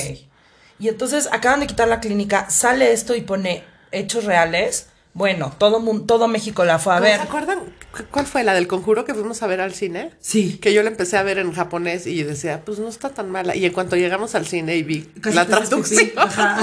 Y 0.80 0.88
entonces 0.88 1.28
acaban 1.34 1.60
de 1.60 1.68
quitar 1.68 1.90
la 1.90 2.00
clínica, 2.00 2.50
sale 2.50 2.94
esto 2.94 3.16
y 3.16 3.22
pone 3.22 3.66
hechos 3.92 4.24
reales. 4.24 4.88
Bueno, 5.14 5.52
todo, 5.58 5.82
todo 6.06 6.28
México 6.28 6.64
la 6.66 6.78
fue 6.80 6.94
a 6.94 6.98
¿No 6.98 7.02
ver. 7.04 7.18
¿Se 7.18 7.24
acuerdan 7.24 7.60
cu- 7.92 8.04
cuál 8.12 8.26
fue 8.28 8.44
la 8.44 8.54
del 8.54 8.68
conjuro 8.68 9.06
que 9.06 9.14
fuimos 9.16 9.42
a 9.42 9.48
ver 9.48 9.60
al 9.60 9.74
cine? 9.74 10.12
Sí. 10.20 10.60
Que 10.60 10.72
yo 10.74 10.84
la 10.84 10.90
empecé 10.90 11.18
a 11.18 11.24
ver 11.24 11.40
en 11.40 11.52
japonés 11.52 12.06
y 12.08 12.24
decía, 12.24 12.62
pues 12.64 12.78
no 12.80 12.88
está 12.88 13.10
tan 13.10 13.30
mala. 13.32 13.56
Y 13.56 13.66
en 13.66 13.74
cuanto 13.74 13.96
llegamos 13.96 14.36
al 14.36 14.46
cine 14.46 14.76
y 14.78 14.84
vi 14.84 15.02
Casi 15.22 15.36
la 15.36 15.46
traducción 15.48 16.12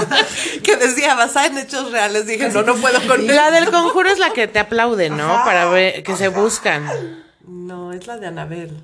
que 0.63 0.75
decía 0.77 1.13
basada 1.15 1.47
en 1.47 1.57
hechos 1.57 1.91
reales, 1.91 2.25
dije, 2.25 2.49
no, 2.49 2.63
no 2.63 2.75
puedo 2.77 3.05
con 3.07 3.27
La 3.35 3.51
del 3.51 3.69
conjuro 3.69 4.09
es 4.09 4.17
la 4.17 4.31
que 4.31 4.47
te 4.47 4.59
aplaude, 4.59 5.09
¿no? 5.09 5.27
Para 5.27 5.65
ver 5.69 6.01
que 6.03 6.15
se 6.15 6.29
buscan. 6.29 6.87
No, 7.45 7.91
es 7.93 8.07
la 8.07 8.17
de 8.17 8.27
Anabel. 8.27 8.83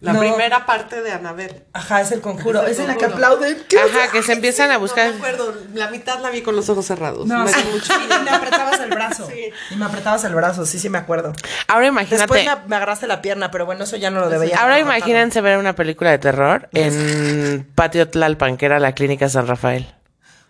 La 0.00 0.12
No. 0.12 0.20
primera 0.20 0.64
parte 0.64 1.02
de 1.02 1.10
Anabel. 1.10 1.64
Ajá, 1.72 2.00
es 2.00 2.12
el 2.12 2.20
conjuro. 2.20 2.60
Es 2.60 2.66
el 2.66 2.72
Es 2.72 2.78
en 2.78 2.86
la 2.88 2.96
que 2.96 3.04
aplauden. 3.06 3.58
¿Qué 3.68 3.78
Ajá, 3.80 4.12
que 4.12 4.22
se 4.22 4.32
empiezan 4.32 4.70
a 4.70 4.74
No 4.74 4.80
buscar. 4.80 5.10
me 5.10 5.16
acuerdo, 5.16 5.54
la 5.74 5.90
mitad 5.90 6.20
la 6.20 6.30
vi 6.30 6.42
con 6.42 6.54
los 6.54 6.68
ojos 6.68 6.86
cerrados. 6.86 7.26
No, 7.26 7.42
Me 7.44 7.52
sí, 7.52 7.60
dio 7.62 7.72
mucho 7.72 7.92
sí, 8.00 8.08
me 8.24 8.30
apretabas 8.30 8.78
el 8.80 8.90
brazo. 8.90 9.28
Y 9.70 9.74
me 9.76 9.84
apretabas 9.86 10.22
el 10.24 10.34
brazo, 10.36 10.66
sí, 10.66 10.78
sí 10.78 10.88
me 10.88 10.98
acuerdo. 10.98 11.32
Ahora 11.66 11.86
Después 11.90 12.10
imagínate. 12.12 12.44
me, 12.62 12.68
me 12.68 12.76
agarraste 12.76 13.06
la 13.08 13.20
pierna, 13.20 13.50
pero 13.50 13.66
bueno, 13.66 13.82
eso 13.84 13.96
ya 13.96 14.10
no 14.10 14.20
lo 14.20 14.28
debería. 14.30 14.56
Ahora 14.60 14.78
imagínense 14.78 15.40
ver 15.40 15.58
una 15.58 15.74
película 15.74 16.10
de 16.10 16.18
terror 16.18 16.68
en 16.74 17.68
Patio 17.74 18.08
Tlalpan, 18.08 18.56
que 18.56 18.66
era 18.66 18.78
la 18.78 18.92
clínica 18.92 19.28
San 19.28 19.46
Rafael. 19.48 19.92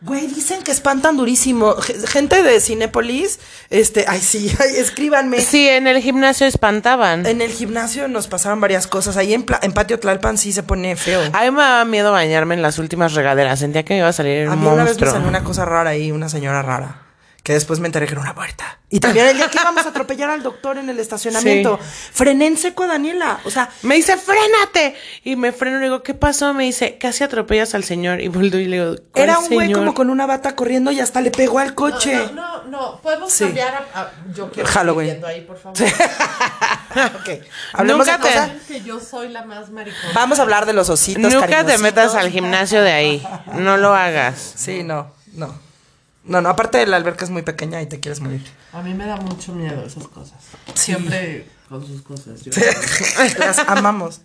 Güey, 0.01 0.29
dicen 0.29 0.63
que 0.63 0.71
espantan 0.71 1.17
durísimo. 1.17 1.75
Gente 2.07 2.45
de 2.45 2.61
Cinépolis, 2.61 3.41
este, 3.69 4.05
ay 4.07 4.21
sí, 4.21 4.49
ay, 4.61 4.77
escríbanme. 4.77 5.41
Sí, 5.41 5.69
en 5.69 5.89
el 5.89 6.01
gimnasio 6.01 6.47
espantaban. 6.47 7.27
En 7.27 7.41
el 7.43 7.51
gimnasio 7.51 8.07
nos 8.07 8.29
pasaron 8.29 8.61
varias 8.61 8.87
cosas. 8.87 9.17
Ahí 9.17 9.35
en, 9.35 9.43
Patio 9.45 9.99
Tlalpan 9.99 10.39
sí 10.39 10.53
se 10.53 10.63
pone 10.63 10.95
feo. 10.95 11.21
A 11.33 11.43
mí 11.43 11.51
me 11.51 11.61
daba 11.63 11.85
miedo 11.85 12.13
bañarme 12.13 12.55
en 12.55 12.63
las 12.63 12.79
últimas 12.79 13.15
regaderas. 13.15 13.59
Sentía 13.59 13.85
que 13.85 13.95
me 13.95 13.99
iba 13.99 14.09
a 14.09 14.13
salir 14.13 14.47
A 14.47 14.53
un 14.53 14.61
mí 14.61 14.67
una 14.67 14.77
vez 14.77 14.79
me 14.85 14.85
monstruo. 14.91 15.11
salió 15.11 15.29
una 15.29 15.43
cosa 15.43 15.65
rara 15.65 15.91
ahí, 15.91 16.13
una 16.13 16.29
señora 16.29 16.63
rara. 16.63 17.08
Que 17.43 17.55
después 17.55 17.81
me 17.81 17.87
enteré 17.87 18.05
que 18.07 18.13
era 18.13 18.21
una 18.21 18.35
puerta. 18.35 18.79
Y 18.91 19.01
también 19.01 19.27
el 19.27 19.37
día 19.37 19.49
que 19.49 19.59
íbamos 19.59 19.87
a 19.87 19.89
atropellar 19.91 20.29
al 20.29 20.43
doctor 20.43 20.77
en 20.77 20.91
el 20.91 20.99
estacionamiento. 20.99 21.79
Frené 21.79 22.47
en 22.47 22.59
seco 22.59 22.83
a 22.83 22.89
Daniela. 22.89 23.41
O 23.45 23.51
sea, 23.51 23.71
Me 23.83 23.95
dice, 23.95 24.17
frénate. 24.19 24.95
Y 25.25 25.37
me 25.37 25.53
freno 25.53 25.77
y 25.79 25.81
le 25.81 25.87
digo, 25.87 26.03
¿qué 26.03 26.13
pasó? 26.13 26.53
Me 26.53 26.65
dice, 26.65 26.99
casi 26.99 27.25
atropellas 27.25 27.75
al 27.75 27.85
señor. 27.85 28.21
Y 28.21 28.29
vuelvo 28.29 28.59
y 28.59 28.67
le 28.67 28.77
digo, 28.83 28.97
¿cuál 29.13 29.25
era 29.25 29.39
un 29.39 29.49
güey 29.49 29.73
como 29.73 29.95
con 29.95 30.11
una 30.11 30.27
bata 30.27 30.55
corriendo 30.57 30.91
y 30.91 31.01
hasta 31.01 31.21
le 31.23 31.31
pegó 31.31 31.59
al 31.59 31.75
coche. 31.75 32.17
No, 32.17 32.33
no, 32.33 32.63
no, 32.65 33.01
podemos 33.01 33.33
Sí. 33.33 33.45
cambiar 33.45 33.87
a, 33.95 34.01
a- 34.01 34.13
yo 34.35 34.51
quiero 34.51 34.69
Halloween. 34.69 35.25
ahí, 35.25 35.41
por 35.43 35.57
favor. 35.59 35.79
ok. 35.83 37.29
Hablemos 37.73 38.07
Nunca 38.07 38.19
de 38.19 38.29
te- 38.29 38.35
cosas- 38.35 38.51
que 38.67 38.81
yo 38.83 39.01
soy 39.01 39.29
la 39.29 39.45
más 39.45 39.71
maricona. 39.71 40.13
Vamos 40.15 40.39
a 40.39 40.43
hablar 40.43 40.67
de 40.67 40.73
los 40.73 40.89
ositos. 40.91 41.33
Nunca 41.33 41.65
te 41.65 41.79
metas 41.79 42.15
al 42.15 42.31
gimnasio 42.31 42.83
de 42.83 42.93
ahí. 42.93 43.27
No 43.55 43.77
lo 43.77 43.95
hagas. 43.95 44.53
Sí, 44.57 44.83
no, 44.83 45.13
no. 45.35 45.67
No, 46.29 46.41
no, 46.41 46.49
aparte 46.51 46.87
la 46.87 46.97
alberca 46.97 47.25
es 47.25 47.31
muy 47.31 47.43
pequeña 47.43 47.81
y 47.83 47.87
te 47.87 48.01
quieres 48.01 48.21
morir. 48.21 48.43
A 48.73 48.83
mí 48.83 48.95
me 48.95 49.07
da 49.07 49.17
mucho 49.17 49.53
miedo 49.55 49.85
esas 49.85 50.07
cosas. 50.09 50.39
Siempre 50.75 51.47
con 51.69 51.87
sus 51.87 52.03
cosas. 52.03 52.43
yo- 52.43 52.53
Las 53.39 53.59
amamos. 53.61 54.21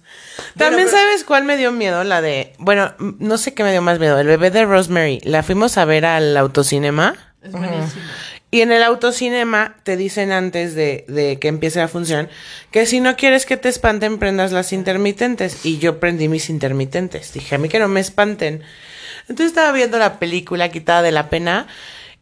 También 0.57 0.85
Bueno, 0.85 0.89
pero- 0.89 0.89
sabes 0.91 1.23
cuál 1.23 1.43
me 1.45 1.57
dio 1.57 1.71
miedo, 1.71 2.03
la 2.03 2.21
de, 2.21 2.53
bueno, 2.59 2.93
m- 2.99 3.15
no 3.19 3.37
sé 3.37 3.53
qué 3.53 3.63
me 3.63 3.71
dio 3.71 3.81
más 3.81 3.99
miedo, 3.99 4.19
el 4.19 4.27
bebé 4.27 4.51
de 4.51 4.65
Rosemary. 4.65 5.19
La 5.23 5.43
fuimos 5.43 5.77
a 5.77 5.85
ver 5.85 6.05
al 6.05 6.35
autocinema 6.37 7.15
Es 7.41 7.51
buenísimo. 7.51 8.01
y 8.51 8.61
en 8.61 8.71
el 8.71 8.83
autocinema 8.83 9.75
te 9.83 9.97
dicen 9.97 10.31
antes 10.31 10.75
de, 10.75 11.05
de 11.07 11.39
que 11.39 11.47
empiece 11.49 11.79
la 11.79 11.87
función 11.87 12.29
que 12.71 12.85
si 12.85 12.99
no 13.01 13.15
quieres 13.17 13.45
que 13.45 13.57
te 13.57 13.67
espanten 13.69 14.19
prendas 14.19 14.51
las 14.51 14.71
intermitentes 14.73 15.65
y 15.65 15.79
yo 15.79 15.99
prendí 15.99 16.27
mis 16.29 16.49
intermitentes. 16.49 17.33
Dije, 17.33 17.55
a 17.55 17.57
mí 17.57 17.67
que 17.69 17.79
no 17.79 17.87
me 17.87 17.99
espanten. 17.99 18.61
Entonces 19.23 19.47
estaba 19.47 19.71
viendo 19.71 19.97
la 19.97 20.19
película 20.19 20.69
quitada 20.69 21.01
de 21.01 21.11
la 21.11 21.29
pena 21.29 21.67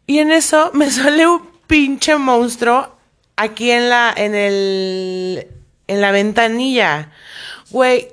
y 0.06 0.18
en 0.18 0.32
eso 0.32 0.70
me 0.74 0.90
sale 0.90 1.26
un 1.26 1.48
pinche 1.66 2.16
monstruo 2.16 2.96
aquí 3.36 3.70
en 3.70 3.88
la, 3.88 4.12
en 4.16 4.34
el, 4.34 5.48
en 5.88 6.00
la 6.00 6.12
ventanilla. 6.12 7.10
Güey, 7.70 8.08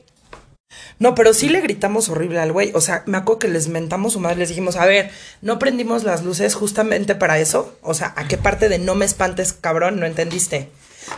No, 1.00 1.16
pero 1.16 1.34
sí 1.34 1.50
le 1.50 1.62
gritamos 1.62 2.10
horrible 2.10 2.40
al 2.40 2.52
güey. 2.52 2.72
O 2.74 2.82
sea, 2.82 3.04
me 3.06 3.18
acuerdo 3.18 3.40
que 3.40 3.48
les 3.48 3.68
mentamos 3.68 4.14
su 4.14 4.20
madre, 4.20 4.38
les 4.38 4.50
dijimos, 4.50 4.76
a 4.76 4.86
ver, 4.86 5.12
no 5.42 5.60
prendimos 5.60 6.04
las 6.04 6.24
luces 6.24 6.56
justamente 6.56 7.16
para 7.16 7.40
eso. 7.40 7.78
O 7.82 7.94
sea, 7.94 8.14
¿a 8.18 8.28
qué 8.28 8.38
parte 8.38 8.70
de 8.70 8.80
no 8.80 8.96
me 8.96 9.06
espantes, 9.06 9.54
cabrón? 9.54 10.00
No 10.00 10.06
entendiste. 10.06 10.70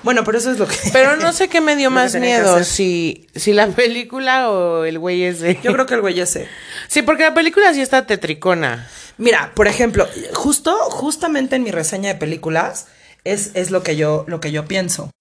Bueno, 0.03 0.23
pero 0.23 0.37
eso 0.37 0.51
es 0.51 0.59
lo 0.59 0.67
que. 0.67 0.75
Pero 0.91 1.15
no 1.17 1.33
sé 1.33 1.47
qué 1.47 1.61
me 1.61 1.75
dio 1.75 1.89
más 1.91 2.15
miedo, 2.15 2.63
si, 2.63 3.27
si 3.35 3.53
la 3.53 3.67
película 3.67 4.49
o 4.49 4.85
el 4.85 4.99
güey 4.99 5.23
ese. 5.23 5.59
Yo 5.63 5.73
creo 5.73 5.85
que 5.85 5.95
el 5.95 6.01
güey 6.01 6.19
ese. 6.19 6.47
Sí, 6.87 7.01
porque 7.01 7.23
la 7.23 7.33
película 7.33 7.73
sí 7.73 7.81
está 7.81 8.05
tetricona. 8.05 8.87
Mira, 9.17 9.51
por 9.55 9.67
ejemplo, 9.67 10.07
justo, 10.33 10.75
justamente 10.89 11.55
en 11.55 11.63
mi 11.63 11.71
reseña 11.71 12.13
de 12.13 12.19
películas, 12.19 12.87
es, 13.23 13.51
es 13.53 13.69
lo 13.69 13.83
que 13.83 13.95
yo, 13.95 14.25
lo 14.27 14.39
que 14.39 14.51
yo 14.51 14.65
pienso. 14.65 15.11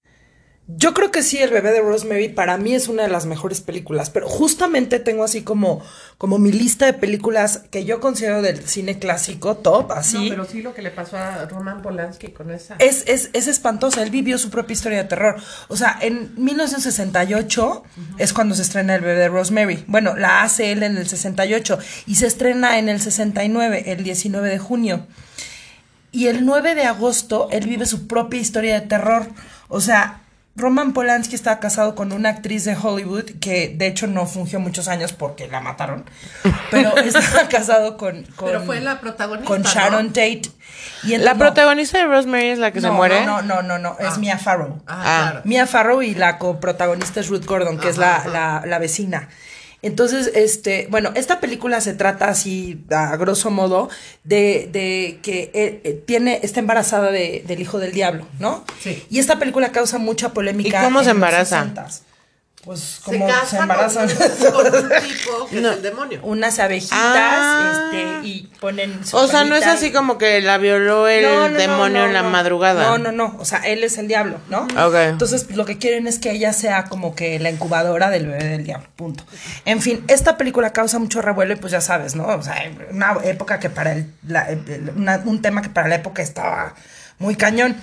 Yo 0.76 0.94
creo 0.94 1.10
que 1.10 1.22
sí, 1.22 1.38
El 1.38 1.50
bebé 1.50 1.72
de 1.72 1.80
Rosemary 1.80 2.28
para 2.28 2.56
mí 2.56 2.74
es 2.74 2.88
una 2.88 3.02
de 3.02 3.08
las 3.08 3.26
mejores 3.26 3.60
películas, 3.60 4.10
pero 4.10 4.28
justamente 4.28 4.98
tengo 4.98 5.24
así 5.24 5.42
como, 5.42 5.82
como 6.18 6.38
mi 6.38 6.52
lista 6.52 6.86
de 6.86 6.92
películas 6.92 7.62
que 7.70 7.84
yo 7.84 8.00
considero 8.00 8.42
del 8.42 8.66
cine 8.66 8.98
clásico, 8.98 9.56
top, 9.56 9.92
así. 9.92 10.24
No, 10.24 10.28
pero 10.28 10.44
sí 10.44 10.62
lo 10.62 10.74
que 10.74 10.82
le 10.82 10.90
pasó 10.90 11.16
a 11.16 11.46
Roman 11.46 11.82
Polanski 11.82 12.28
con 12.28 12.50
esa. 12.50 12.76
Es, 12.78 13.04
es, 13.06 13.30
es 13.32 13.46
espantosa, 13.46 14.02
él 14.02 14.10
vivió 14.10 14.38
su 14.38 14.50
propia 14.50 14.74
historia 14.74 14.98
de 14.98 15.08
terror. 15.08 15.36
O 15.68 15.76
sea, 15.76 15.98
en 16.00 16.32
1968 16.36 17.82
es 18.18 18.32
cuando 18.32 18.54
se 18.54 18.62
estrena 18.62 18.94
El 18.94 19.00
bebé 19.02 19.20
de 19.20 19.28
Rosemary. 19.28 19.84
Bueno, 19.86 20.16
la 20.16 20.42
hace 20.42 20.72
él 20.72 20.82
en 20.82 20.96
el 20.96 21.08
68 21.08 21.78
y 22.06 22.16
se 22.16 22.26
estrena 22.26 22.78
en 22.78 22.88
el 22.88 23.00
69, 23.00 23.84
el 23.92 24.04
19 24.04 24.48
de 24.48 24.58
junio. 24.58 25.06
Y 26.12 26.26
el 26.26 26.44
9 26.44 26.74
de 26.74 26.84
agosto 26.84 27.48
él 27.50 27.66
vive 27.66 27.86
su 27.86 28.06
propia 28.06 28.40
historia 28.40 28.80
de 28.80 28.86
terror. 28.86 29.28
O 29.68 29.80
sea, 29.80 30.22
Roman 30.56 30.92
Polanski 30.92 31.36
estaba 31.36 31.58
casado 31.60 31.94
con 31.94 32.12
una 32.12 32.28
actriz 32.30 32.64
de 32.64 32.76
Hollywood 32.76 33.24
que 33.40 33.72
de 33.74 33.86
hecho 33.86 34.06
no 34.06 34.26
fungió 34.26 34.60
muchos 34.60 34.88
años 34.88 35.12
porque 35.12 35.48
la 35.48 35.60
mataron. 35.60 36.04
Pero 36.70 36.96
estaba 36.98 37.48
casado 37.48 37.96
con, 37.96 38.24
con 38.36 38.48
Pero 38.48 38.62
fue 38.62 38.80
la 38.80 39.00
protagonista, 39.00 39.46
con 39.48 39.62
¿no? 39.62 39.68
Sharon 39.70 40.08
Tate. 40.08 40.42
Y 41.04 41.16
La 41.16 41.32
no. 41.34 41.38
protagonista 41.38 41.98
de 41.98 42.06
Rosemary 42.06 42.48
es 42.48 42.58
la 42.58 42.72
que 42.72 42.80
se 42.80 42.88
No, 42.88 42.94
muere. 42.94 43.24
No, 43.24 43.42
no, 43.42 43.62
no, 43.62 43.78
no, 43.78 43.96
es 44.00 44.18
Mia 44.18 44.38
Farrow. 44.38 44.82
Ah, 44.86 45.02
Ah. 45.02 45.30
claro. 45.30 45.40
Mia 45.44 45.66
Farrow 45.66 46.02
y 46.02 46.14
la 46.14 46.38
coprotagonista 46.38 47.20
es 47.20 47.28
Ruth 47.28 47.44
Gordon, 47.46 47.78
que 47.78 47.88
es 47.88 47.96
la, 47.96 48.24
la, 48.26 48.62
la 48.66 48.78
vecina. 48.78 49.28
Entonces, 49.82 50.30
este, 50.34 50.86
bueno, 50.90 51.10
esta 51.14 51.40
película 51.40 51.80
se 51.80 51.94
trata 51.94 52.28
así, 52.28 52.84
a 52.90 53.16
grosso 53.16 53.50
modo, 53.50 53.88
de, 54.24 54.68
de 54.70 55.18
que 55.22 55.50
eh, 55.54 55.80
eh, 55.84 56.02
tiene, 56.06 56.40
está 56.42 56.60
embarazada 56.60 57.10
de- 57.10 57.42
del 57.46 57.60
hijo 57.60 57.78
del 57.78 57.92
diablo, 57.92 58.26
¿no? 58.38 58.64
Sí. 58.82 59.02
Y 59.08 59.18
esta 59.20 59.38
película 59.38 59.72
causa 59.72 59.98
mucha 59.98 60.34
polémica. 60.34 60.80
¿Y 60.82 60.84
cómo 60.84 60.98
en 61.00 61.04
se 61.06 61.10
embaraza? 61.12 61.64
60s. 61.64 62.00
Pues 62.64 63.00
como 63.02 63.26
se, 63.46 63.56
embarazan. 63.56 64.06
con, 64.08 64.52
con 64.52 64.66
un 64.66 64.88
tipo 65.02 65.46
que 65.48 65.58
es 65.60 65.64
el 65.64 65.82
demonio. 65.82 66.20
Unas 66.22 66.58
abejitas, 66.58 66.98
Ah. 67.02 67.90
este, 67.90 68.28
y 68.28 68.50
ponen 68.60 69.04
su 69.06 69.16
O 69.16 69.26
sea, 69.26 69.44
no 69.44 69.56
es 69.56 69.66
así 69.66 69.86
y- 69.86 69.92
como 69.92 70.18
que 70.18 70.42
la 70.42 70.58
violó 70.58 71.08
el 71.08 71.22
No, 71.22 71.34
no, 71.34 71.48
no, 71.48 71.56
demonio 71.58 72.00
no, 72.02 72.06
en 72.08 72.12
la 72.12 72.22
no. 72.22 72.28
madrugada. 72.28 72.82
No, 72.82 72.98
no, 72.98 73.12
no. 73.12 73.34
O 73.38 73.46
sea, 73.46 73.60
él 73.60 73.82
es 73.82 73.96
el 73.96 74.08
diablo, 74.08 74.38
¿no? 74.50 74.64
Ok. 74.86 74.94
Entonces, 74.94 75.50
lo 75.56 75.64
que 75.64 75.78
quieren 75.78 76.06
es 76.06 76.18
que 76.18 76.32
ella 76.32 76.52
sea 76.52 76.84
como 76.84 77.14
que 77.14 77.38
la 77.38 77.48
incubadora 77.48 78.10
del 78.10 78.26
bebé 78.26 78.44
del 78.44 78.64
diablo. 78.64 78.88
Punto. 78.94 79.24
En 79.64 79.80
fin, 79.80 80.04
esta 80.08 80.36
película 80.36 80.72
causa 80.74 80.98
mucho 80.98 81.22
revuelo 81.22 81.54
y 81.54 81.56
pues 81.56 81.72
ya 81.72 81.80
sabes, 81.80 82.14
¿no? 82.14 82.26
O 82.26 82.42
sea, 82.42 82.56
una 82.90 83.16
época 83.24 83.58
que 83.58 83.70
para 83.70 83.92
el, 83.92 84.12
la- 84.26 84.50
el- 84.50 84.92
una- 84.96 85.22
un 85.24 85.40
tema 85.40 85.62
que 85.62 85.70
para 85.70 85.88
la 85.88 85.94
época 85.94 86.20
estaba 86.20 86.74
muy 87.18 87.36
cañón. 87.36 87.74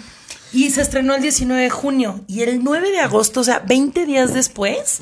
Y 0.53 0.69
se 0.71 0.81
estrenó 0.81 1.15
el 1.15 1.21
19 1.21 1.61
de 1.61 1.69
junio. 1.69 2.23
Y 2.27 2.41
el 2.41 2.63
9 2.63 2.91
de 2.91 2.99
agosto, 2.99 3.41
o 3.41 3.43
sea, 3.43 3.59
20 3.59 4.05
días 4.05 4.33
después, 4.33 4.99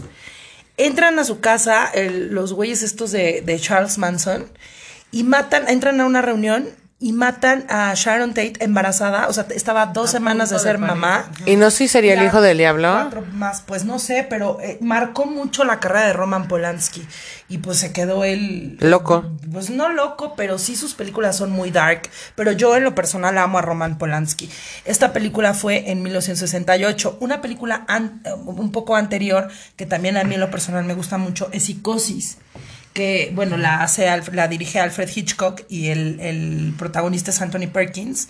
entran 0.77 1.17
a 1.19 1.23
su 1.23 1.39
casa 1.39 1.85
el- 1.93 2.33
los 2.33 2.53
güeyes 2.53 2.83
estos 2.83 3.11
de, 3.11 3.41
de 3.45 3.59
Charles 3.59 3.97
Manson 3.97 4.49
y 5.11 5.23
matan, 5.23 5.67
entran 5.69 6.01
a 6.01 6.05
una 6.05 6.21
reunión 6.21 6.69
y 6.97 7.11
matan 7.11 7.65
a 7.69 7.93
Sharon 7.93 8.29
Tate 8.29 8.53
embarazada, 8.61 9.27
o 9.27 9.33
sea, 9.33 9.45
estaba 9.53 9.87
dos 9.87 10.09
semanas 10.09 10.49
de 10.49 10.59
ser 10.59 10.77
mamá. 10.77 11.29
¿Y 11.45 11.57
no 11.57 11.69
sí 11.69 11.89
sería 11.89 12.13
el 12.13 12.25
hijo 12.25 12.39
del 12.39 12.57
diablo? 12.57 12.89
Cuatro 12.93 13.23
más, 13.33 13.61
pues 13.61 13.83
no 13.83 13.99
sé, 13.99 14.25
pero 14.29 14.59
eh, 14.61 14.77
marcó 14.79 15.25
mucho 15.25 15.65
la 15.65 15.81
carrera 15.81 16.07
de 16.07 16.13
Roman 16.13 16.47
Polanski 16.47 17.05
y 17.49 17.57
pues 17.57 17.79
se 17.79 17.91
quedó 17.91 18.23
él 18.23 18.77
Loco. 18.79 19.29
pues 19.51 19.69
no 19.69 19.89
loco, 19.89 20.35
pero 20.37 20.57
sí 20.57 20.77
sus 20.77 20.93
películas 20.95 21.35
son 21.35 21.51
muy 21.51 21.69
dark. 21.69 22.03
Pero 22.35 22.53
yo 22.53 22.75
en 22.77 22.85
lo 22.85 22.95
personal 22.95 23.37
amo 23.37 23.57
a 23.59 23.61
Roman 23.61 23.97
Polanski. 23.97 24.49
Esta 24.85 25.11
película 25.11 25.53
fue 25.53 25.91
en 25.91 26.01
1968. 26.01 27.17
Una 27.19 27.41
película 27.41 27.83
an- 27.89 28.21
eh, 28.25 28.31
un 28.45 28.71
poco 28.71 28.95
anterior, 28.95 29.49
que 29.75 29.85
también 29.85 30.15
a 30.15 30.23
mí 30.23 30.35
en 30.35 30.39
lo 30.39 30.49
personal 30.49 30.85
me 30.85 30.93
gusta 30.93 31.17
mucho, 31.17 31.49
es 31.51 31.65
Psicosis. 31.65 32.37
Que, 32.95 33.31
bueno, 33.35 33.57
la, 33.57 33.83
hace, 33.83 34.09
la 34.31 34.47
dirige 34.47 34.79
Alfred 34.79 35.09
Hitchcock 35.13 35.63
y 35.69 35.89
el, 35.89 36.19
el 36.19 36.73
protagonista 36.79 37.29
es 37.29 37.41
Anthony 37.41 37.67
Perkins. 37.71 38.29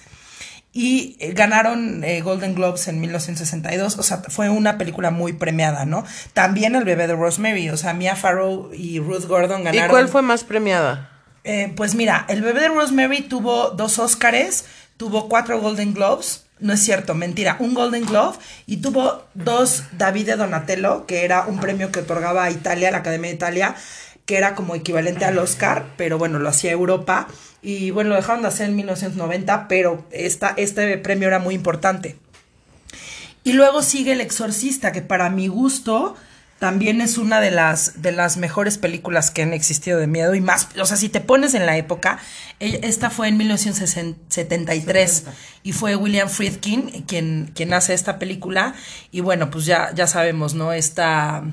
Y 0.73 1.15
eh, 1.19 1.31
ganaron 1.31 2.03
eh, 2.03 2.19
Golden 2.19 2.53
Globes 2.53 2.89
en 2.89 2.99
1962. 2.99 3.97
O 3.97 4.03
sea, 4.03 4.17
fue 4.27 4.49
una 4.49 4.77
película 4.77 5.09
muy 5.09 5.31
premiada, 5.31 5.85
¿no? 5.85 6.03
También 6.33 6.75
El 6.75 6.83
bebé 6.83 7.07
de 7.07 7.15
Rosemary. 7.15 7.69
O 7.69 7.77
sea, 7.77 7.93
Mia 7.93 8.17
Farrow 8.17 8.71
y 8.73 8.99
Ruth 8.99 9.25
Gordon 9.25 9.61
¿Y 9.61 9.63
ganaron. 9.65 9.89
cuál 9.89 10.09
fue 10.09 10.21
más 10.21 10.43
premiada? 10.43 11.11
Eh, 11.45 11.71
pues 11.77 11.95
mira, 11.95 12.25
el 12.27 12.41
bebé 12.41 12.59
de 12.59 12.69
Rosemary 12.69 13.21
tuvo 13.21 13.69
dos 13.69 13.99
Óscares, 13.99 14.65
tuvo 14.97 15.29
cuatro 15.29 15.61
Golden 15.61 15.93
Globes. 15.93 16.43
No 16.59 16.73
es 16.73 16.83
cierto, 16.83 17.13
mentira, 17.13 17.57
un 17.59 17.73
Golden 17.73 18.05
Globe 18.05 18.37
y 18.65 18.77
tuvo 18.77 19.25
dos 19.33 19.83
David 19.91 20.25
de 20.25 20.35
Donatello, 20.37 21.05
que 21.05 21.23
era 21.23 21.45
un 21.45 21.59
premio 21.59 21.91
que 21.91 21.99
otorgaba 21.99 22.45
a 22.45 22.51
Italia, 22.51 22.91
la 22.91 22.97
Academia 22.97 23.29
de 23.29 23.35
Italia, 23.35 23.75
que 24.25 24.37
era 24.37 24.55
como 24.55 24.75
equivalente 24.75 25.25
al 25.25 25.37
Oscar, 25.37 25.85
pero 25.97 26.17
bueno, 26.17 26.39
lo 26.39 26.49
hacía 26.49 26.71
Europa. 26.71 27.27
Y 27.61 27.91
bueno, 27.91 28.11
lo 28.11 28.15
dejaron 28.15 28.41
de 28.43 28.47
hacer 28.49 28.69
en 28.69 28.75
1990, 28.75 29.67
pero 29.67 30.05
esta, 30.11 30.53
este 30.57 30.97
premio 30.97 31.27
era 31.27 31.39
muy 31.39 31.55
importante. 31.55 32.15
Y 33.43 33.53
luego 33.53 33.81
sigue 33.83 34.13
El 34.13 34.21
Exorcista, 34.21 34.91
que 34.91 35.01
para 35.01 35.29
mi 35.29 35.47
gusto 35.47 36.15
también 36.57 37.01
es 37.01 37.17
una 37.17 37.41
de 37.41 37.51
las, 37.51 38.01
de 38.01 38.11
las 38.13 38.37
mejores 38.37 38.77
películas 38.77 39.29
que 39.29 39.41
han 39.43 39.51
existido 39.53 39.99
de 39.99 40.07
miedo 40.07 40.33
y 40.35 40.41
más, 40.41 40.69
o 40.79 40.85
sea, 40.85 40.95
si 40.95 41.09
te 41.09 41.19
pones 41.19 41.53
en 41.53 41.65
la 41.65 41.75
época, 41.77 42.17
ella- 42.59 42.79
esta 42.81 43.09
fue 43.09 43.27
en 43.27 43.37
1973 43.37 45.23
y 45.63 45.73
fue 45.73 45.95
William 45.97 46.29
Friedkin 46.29 47.03
quien, 47.07 47.51
quien 47.53 47.73
hace 47.73 47.93
esta 47.93 48.19
película 48.19 48.73
y 49.11 49.19
bueno, 49.19 49.49
pues 49.51 49.65
ya, 49.65 49.91
ya 49.93 50.07
sabemos, 50.07 50.53
¿no? 50.53 50.71
Esta, 50.71 51.43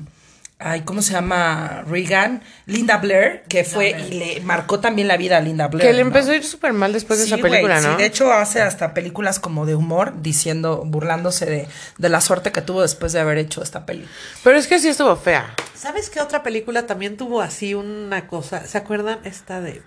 ay, 0.59 0.81
¿cómo 0.81 1.01
se 1.01 1.13
llama? 1.13 1.83
Reagan, 1.87 2.41
Linda 2.65 2.97
Blair, 2.97 3.43
que 3.49 3.63
fue 3.63 3.89
y 3.89 4.13
le 4.13 4.41
marcó 4.41 4.79
también 4.79 5.07
la 5.07 5.17
vida 5.17 5.37
a 5.37 5.41
Linda 5.41 5.67
Blair. 5.67 5.87
Que 5.87 5.93
le 5.93 6.01
¿no? 6.01 6.07
empezó 6.07 6.31
a 6.31 6.35
ir 6.35 6.43
súper 6.43 6.73
mal 6.73 6.93
después 6.93 7.19
de 7.19 7.25
esa 7.25 7.37
película, 7.37 7.81
¿no? 7.81 7.91
Sí, 7.91 7.97
de 7.97 8.05
hecho 8.05 8.31
hace 8.31 8.61
hasta 8.61 8.93
películas 8.93 9.39
como 9.39 9.65
de 9.65 9.75
humor, 9.75 10.13
diciendo, 10.21 10.83
burlándose 10.85 11.45
de, 11.45 11.67
de 11.97 12.09
la 12.09 12.21
suerte 12.21 12.51
que 12.51 12.61
tuvo 12.61 12.81
después 12.81 13.13
de 13.13 13.19
haber 13.19 13.37
hecho 13.37 13.61
esta 13.61 13.85
peli. 13.85 14.07
Pero 14.43 14.57
es 14.57 14.67
que 14.67 14.79
sí 14.79 14.87
estuvo 14.87 15.15
fea. 15.15 15.53
¿Sabes 15.75 16.09
qué 16.09 16.21
otra 16.21 16.43
película 16.43 16.85
también 16.85 17.17
tuvo 17.17 17.41
así 17.41 17.73
una 17.73 18.27
cosa? 18.27 18.65
¿Se 18.65 18.77
acuerdan? 18.77 19.19
Esta 19.25 19.59
de. 19.59 19.81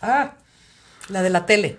Ah, 0.00 0.32
la 1.08 1.22
de 1.22 1.30
la 1.30 1.46
tele. 1.46 1.78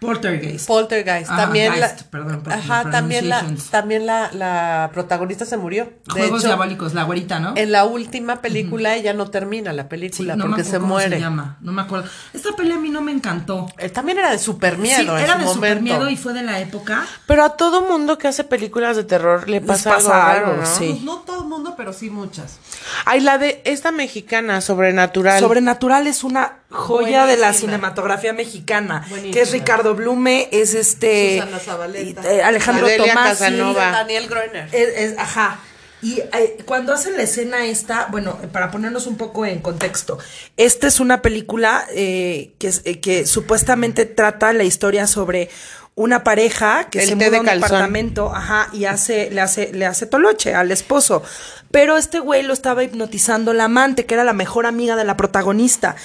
Poltergeist. 0.00 0.66
Poltergeist. 0.66 1.30
Ah, 1.30 1.36
también 1.36 1.80
la. 1.80 1.88
Geist, 1.88 2.02
perdón 2.10 2.42
por 2.42 2.52
Ajá, 2.52 2.90
también 2.90 3.28
la, 3.28 3.44
también 3.70 4.06
la, 4.06 4.30
la 4.32 4.90
protagonista 4.92 5.44
se 5.44 5.56
murió. 5.56 5.84
De 6.06 6.12
Juegos 6.12 6.40
hecho, 6.40 6.48
diabólicos, 6.48 6.92
la 6.94 7.04
güerita, 7.04 7.40
¿no? 7.40 7.54
En 7.56 7.72
la 7.72 7.84
última 7.84 8.40
película 8.42 8.94
ella 8.94 9.14
no 9.14 9.30
termina 9.30 9.72
la 9.72 9.84
Sí, 9.84 9.88
película 9.88 10.36
no 10.36 10.44
me 10.44 10.50
porque 10.50 10.62
acuerdo 10.62 10.70
se 10.70 10.80
cómo 10.80 10.94
muere. 10.94 11.16
se 11.16 11.20
llama, 11.20 11.56
no 11.60 11.72
me 11.72 11.82
acuerdo. 11.82 12.08
Esta 12.32 12.52
peli 12.54 12.72
a 12.72 12.78
mí 12.78 12.90
no 12.90 13.00
me 13.00 13.12
encantó. 13.12 13.66
Eh, 13.78 13.88
También 13.88 14.18
era 14.18 14.30
de 14.30 14.38
super 14.38 14.76
miedo. 14.78 14.96
sí, 14.98 15.08
en 15.08 15.24
era 15.24 15.34
su 15.40 15.40
de 15.48 15.54
super 15.54 15.80
miedo 15.80 16.10
y 16.10 16.16
fue 16.16 16.32
de 16.34 16.42
la 16.42 16.58
época. 16.60 17.06
Pero 17.26 17.44
a 17.44 17.56
todo 17.56 17.82
mundo 17.88 18.18
que 18.18 18.28
hace 18.28 18.44
películas 18.44 18.96
de 18.96 19.04
terror 19.04 19.48
le 19.48 19.60
pasa, 19.60 19.90
pasa 19.90 20.30
algo, 20.32 20.52
¿no? 20.56 20.66
sí. 20.66 20.88
Pues 20.90 21.02
no 21.02 21.16
todo 21.20 21.42
el 21.42 21.48
mundo, 21.48 21.74
pero 21.76 21.92
sí 21.92 22.10
muchas. 22.10 22.58
Ay, 23.06 23.20
la 23.20 23.38
de 23.38 23.62
esta 23.64 23.90
mexicana, 23.92 24.60
Sobrenatural. 24.60 25.40
Sobrenatural 25.40 26.06
es 26.06 26.24
una 26.24 26.58
joya 26.74 27.26
de 27.26 27.36
la 27.36 27.52
cinematografía 27.52 28.32
mexicana, 28.32 29.04
Buenísima. 29.08 29.32
que 29.32 29.40
es 29.40 29.50
Ricardo 29.52 29.94
Blume, 29.94 30.48
es 30.52 30.74
este 30.74 31.38
Susana 31.40 31.58
Zabaleta. 31.58 32.32
eh, 32.32 32.42
Alejandro 32.42 32.86
Adelia 32.86 33.08
Tomás, 33.14 33.38
Casanova. 33.38 33.90
Daniel 33.90 34.28
Groener. 34.28 34.68
Es, 34.72 34.88
es- 35.12 35.18
ajá. 35.18 35.60
Y 36.02 36.20
eh, 36.20 36.58
cuando 36.66 36.92
hacen 36.92 37.16
la 37.16 37.22
escena 37.22 37.64
esta, 37.64 38.08
bueno, 38.10 38.36
para 38.52 38.70
ponernos 38.70 39.06
un 39.06 39.16
poco 39.16 39.46
en 39.46 39.60
contexto, 39.60 40.18
esta 40.58 40.86
es 40.86 41.00
una 41.00 41.22
película 41.22 41.86
eh, 41.94 42.52
que, 42.58 42.70
eh, 42.84 43.00
que 43.00 43.24
supuestamente 43.26 44.04
trata 44.04 44.52
la 44.52 44.64
historia 44.64 45.06
sobre 45.06 45.48
una 45.94 46.22
pareja 46.24 46.88
que 46.90 46.98
El 47.04 47.08
se 47.08 47.14
muda 47.14 47.30
de 47.30 47.36
a 47.36 47.40
un 47.40 47.46
calzón. 47.46 47.62
departamento, 47.68 48.34
ajá, 48.34 48.68
y 48.74 48.84
hace, 48.84 49.30
le 49.30 49.40
hace, 49.40 49.72
le 49.72 49.86
hace 49.86 50.04
toloche 50.06 50.54
al 50.54 50.72
esposo. 50.72 51.22
Pero 51.70 51.96
este 51.96 52.18
güey 52.18 52.42
lo 52.42 52.52
estaba 52.52 52.82
hipnotizando 52.84 53.54
la 53.54 53.64
amante, 53.64 54.04
que 54.04 54.12
era 54.14 54.24
la 54.24 54.32
mejor 54.34 54.66
amiga 54.66 54.96
de 54.96 55.04
la 55.04 55.16
protagonista. 55.16 55.96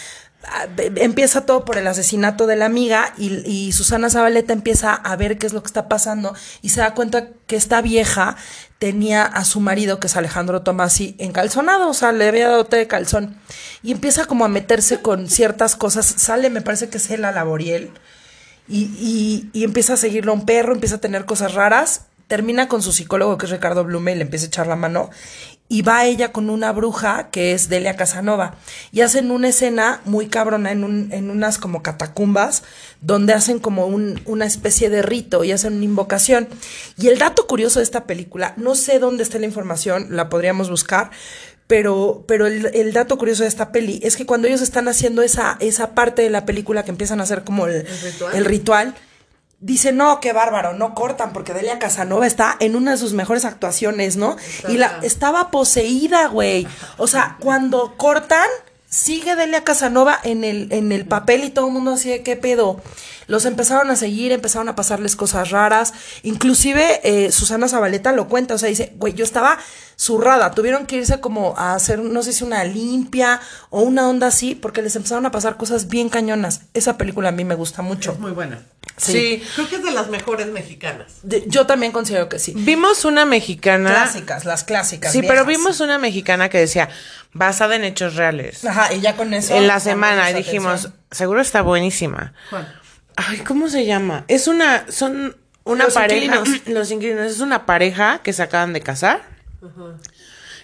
Ah, 0.46 0.68
Empieza 0.78 1.46
todo 1.46 1.66
por 1.66 1.78
el 1.78 1.86
asesinato 1.88 2.48
de 2.48 2.56
la 2.56 2.66
amiga 2.66 3.14
y, 3.18 3.44
y 3.46 3.72
Susana 3.74 4.10
Zabaleta 4.10 4.54
empieza 4.54 4.94
a 4.94 5.16
ver 5.18 5.38
qué 5.38 5.46
es 5.46 5.54
lo 5.54 5.62
que 5.62 5.68
está 5.68 5.90
pasando 5.90 6.34
y 6.62 6.70
se 6.70 6.80
da 6.80 6.94
cuenta 6.94 7.28
que 7.46 7.58
esta 7.58 7.82
vieja 7.82 8.38
tenía 8.80 9.24
a 9.24 9.44
su 9.44 9.60
marido, 9.60 10.00
que 10.00 10.08
es 10.08 10.16
Alejandro 10.16 10.62
Tomasi, 10.62 11.16
encalzonado, 11.20 11.90
o 11.90 11.94
sea, 11.94 12.14
le 12.14 12.28
había 12.28 12.48
dado 12.48 12.66
té 12.66 12.78
de 12.78 12.88
calzón. 12.88 13.36
Y 13.84 13.92
empieza 13.92 14.26
como 14.26 14.46
a 14.46 14.48
meterse 14.48 15.02
con 15.02 15.30
ciertas 15.30 15.76
cosas. 15.76 16.06
Sale, 16.06 16.50
me 16.50 16.62
parece 16.62 16.90
que 16.90 16.98
es 16.98 17.10
Ela 17.12 17.34
Laboriel. 17.34 17.92
Y, 18.70 18.84
y, 19.00 19.50
y 19.52 19.66
empieza 19.66 19.94
a 19.94 19.98
seguirlo 19.98 20.32
a 20.32 20.36
un 20.36 20.46
perro, 20.46 20.74
empieza 20.74 20.96
a 20.96 21.02
tener 21.02 21.26
cosas 21.26 21.54
raras. 21.54 22.06
Termina 22.30 22.70
con 22.70 22.82
su 22.82 22.94
psicólogo, 22.94 23.38
que 23.38 23.46
es 23.48 23.52
Ricardo 23.52 23.84
Blume, 23.84 24.14
y 24.14 24.16
le 24.16 24.22
empieza 24.22 24.46
a 24.46 24.48
echar 24.48 24.68
la 24.68 24.78
mano. 24.78 25.10
Y 25.68 25.82
va 25.82 26.06
ella 26.06 26.32
con 26.32 26.50
una 26.50 26.72
bruja, 26.72 27.30
que 27.32 27.52
es 27.54 27.68
Delia 27.70 27.96
Casanova. 27.98 28.56
Y 28.92 29.02
hacen 29.02 29.30
una 29.30 29.50
escena 29.50 30.00
muy 30.06 30.28
cabrona 30.28 30.72
en, 30.72 30.84
un, 30.84 31.10
en 31.12 31.30
unas 31.30 31.58
como 31.58 31.84
catacumbas, 31.84 32.64
donde 33.02 33.34
hacen 33.34 33.60
como 33.60 33.86
un- 33.88 34.22
una 34.26 34.46
especie 34.46 34.90
de 34.90 35.02
rito 35.02 35.44
y 35.44 35.52
hacen 35.52 35.74
una 35.74 35.86
invocación. 35.86 36.48
Y 36.98 37.08
el 37.10 37.20
dato 37.20 37.46
curioso 37.46 37.80
de 37.80 37.84
esta 37.84 38.06
película, 38.06 38.54
no 38.58 38.74
sé 38.76 38.98
dónde 39.00 39.22
está 39.24 39.38
la 39.38 39.46
información, 39.46 40.08
la 40.16 40.30
podríamos 40.30 40.70
buscar, 40.72 41.12
pero, 41.68 42.24
pero 42.28 42.48
el, 42.48 42.66
el 42.74 42.94
dato 42.94 43.20
curioso 43.20 43.44
de 43.44 43.50
esta 43.50 43.72
peli 43.72 44.00
es 44.04 44.18
que 44.18 44.26
cuando 44.26 44.48
ellos 44.48 44.62
están 44.62 44.88
haciendo 44.88 45.22
esa, 45.22 45.56
esa 45.60 45.94
parte 45.94 46.24
de 46.24 46.32
la 46.32 46.46
película 46.46 46.84
que 46.84 46.90
empiezan 46.90 47.20
a 47.20 47.24
hacer 47.24 47.44
como 47.44 47.68
el, 47.68 47.86
ritual? 48.02 48.36
el 48.36 48.46
ritual, 48.46 48.96
dice, 49.62 49.92
no, 49.92 50.20
qué 50.20 50.34
bárbaro, 50.34 50.74
no 50.74 50.96
cortan, 50.96 51.34
porque 51.34 51.54
Delia 51.54 51.80
Casanova 51.80 52.26
está 52.26 52.56
en 52.60 52.76
una 52.76 52.92
de 52.92 52.98
sus 52.98 53.14
mejores 53.14 53.46
actuaciones, 53.46 54.18
¿no? 54.18 54.38
y 54.68 54.78
la 54.78 55.00
estaba 55.04 55.52
poseída, 55.52 56.28
güey. 56.28 56.68
O 56.98 57.08
sea, 57.08 57.38
cuando 57.40 57.96
cortan, 57.98 58.48
sigue 58.90 59.36
Delia 59.36 59.64
Casanova 59.64 60.20
en 60.24 60.44
el, 60.44 60.72
en 60.72 60.92
el 60.92 61.06
papel 61.06 61.44
y 61.44 61.50
todo 61.50 61.68
el 61.68 61.74
mundo 61.74 61.92
así 61.92 62.10
de 62.10 62.24
qué 62.24 62.36
pedo. 62.36 62.82
Los 63.28 63.46
empezaron 63.46 63.92
a 63.92 63.96
seguir, 63.96 64.32
empezaron 64.32 64.70
a 64.70 64.76
pasarles 64.76 65.16
cosas 65.16 65.52
raras. 65.52 65.94
Inclusive 66.24 67.02
eh, 67.04 67.32
Susana 67.32 67.68
Zabaleta 67.68 68.12
lo 68.12 68.28
cuenta, 68.28 68.56
o 68.56 68.58
sea, 68.58 68.70
dice, 68.70 68.94
güey, 68.96 69.14
yo 69.14 69.24
estaba 69.24 69.60
zurrada, 70.00 70.52
tuvieron 70.52 70.86
que 70.86 70.96
irse 70.96 71.20
como 71.20 71.56
a 71.58 71.74
hacer, 71.74 72.00
no 72.00 72.24
sé 72.24 72.32
si 72.32 72.46
una 72.46 72.64
limpia 72.64 73.42
o 73.70 73.82
una 73.82 74.08
onda 74.08 74.28
así, 74.28 74.56
porque 74.56 74.82
les 74.82 74.96
empezaron 74.96 75.26
a 75.26 75.32
pasar 75.32 75.58
cosas 75.58 75.90
bien 75.90 76.08
cañonas. 76.08 76.62
Esa 76.74 76.98
película 76.98 77.30
a 77.30 77.32
mí 77.34 77.44
me 77.44 77.56
gusta 77.56 77.82
mucho. 77.82 78.14
Es 78.14 78.20
muy 78.20 78.32
buena. 78.32 78.60
Sí. 78.96 79.44
Creo 79.56 79.68
que 79.68 79.76
es 79.76 79.84
de 79.84 79.92
las 79.92 80.08
mejores 80.10 80.48
mexicanas. 80.48 81.08
De- 81.24 81.44
yo 81.48 81.66
también 81.66 81.92
considero 81.92 82.30
que 82.30 82.40
sí. 82.40 82.54
Vimos 82.56 83.04
una 83.04 83.26
mexicana. 83.26 83.90
Clásicas, 83.92 84.46
las 84.46 84.64
clásicas. 84.64 85.12
Sí, 85.12 85.22
pero 85.22 85.44
vimos 85.46 85.82
una 85.82 85.98
mexicana 85.98 86.48
que 86.50 86.60
decía, 86.60 86.90
basada 87.34 87.76
en 87.76 87.84
hechos 87.84 88.16
reales. 88.16 88.64
Ajá, 88.64 88.94
y 88.94 89.02
ya 89.02 89.18
con 89.18 89.34
eso. 89.34 89.54
en 89.54 89.68
la 89.68 89.80
semana 89.82 90.28
dijimos, 90.32 90.86
atención. 90.86 90.94
seguro 91.12 91.42
está 91.42 91.62
buenísima. 91.62 92.34
Ay, 93.18 93.40
¿cómo 93.40 93.68
se 93.68 93.86
llama? 93.86 94.24
Es 94.30 94.48
una, 94.48 94.86
son 94.90 95.36
una 95.66 95.86
Los 95.86 95.94
pareja. 95.94 96.38
inquilinos. 96.38 96.62
Los 96.68 96.92
inquilinos. 96.92 97.32
Es 97.32 97.40
una 97.42 97.66
pareja 97.66 98.22
que 98.24 98.32
se 98.32 98.44
acaban 98.44 98.72
de 98.74 98.80
casar. 98.82 99.39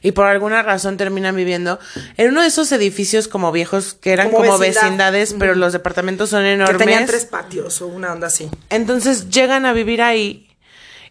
Y 0.01 0.11
por 0.11 0.27
alguna 0.27 0.61
razón 0.61 0.97
terminan 0.97 1.35
viviendo 1.35 1.79
en 2.17 2.29
uno 2.29 2.41
de 2.41 2.47
esos 2.47 2.71
edificios 2.71 3.27
como 3.27 3.51
viejos 3.51 3.93
que 3.95 4.11
eran 4.13 4.29
Como 4.29 4.45
como, 4.45 4.57
vecindad. 4.59 4.83
vecindades, 4.83 5.35
pero 5.39 5.55
los 5.55 5.73
departamentos 5.73 6.29
son 6.29 6.43
Que 6.43 6.53
enormes. 6.53 6.77
tenían 6.77 7.05
tres 7.07 7.25
patios 7.25 7.81
o 7.81 7.87
una 7.87 8.13
onda 8.13 8.27
así. 8.27 8.49
Entonces 8.69 9.29
llegan 9.29 9.65
a 9.65 9.73
vivir 9.73 10.01
ahí 10.01 10.47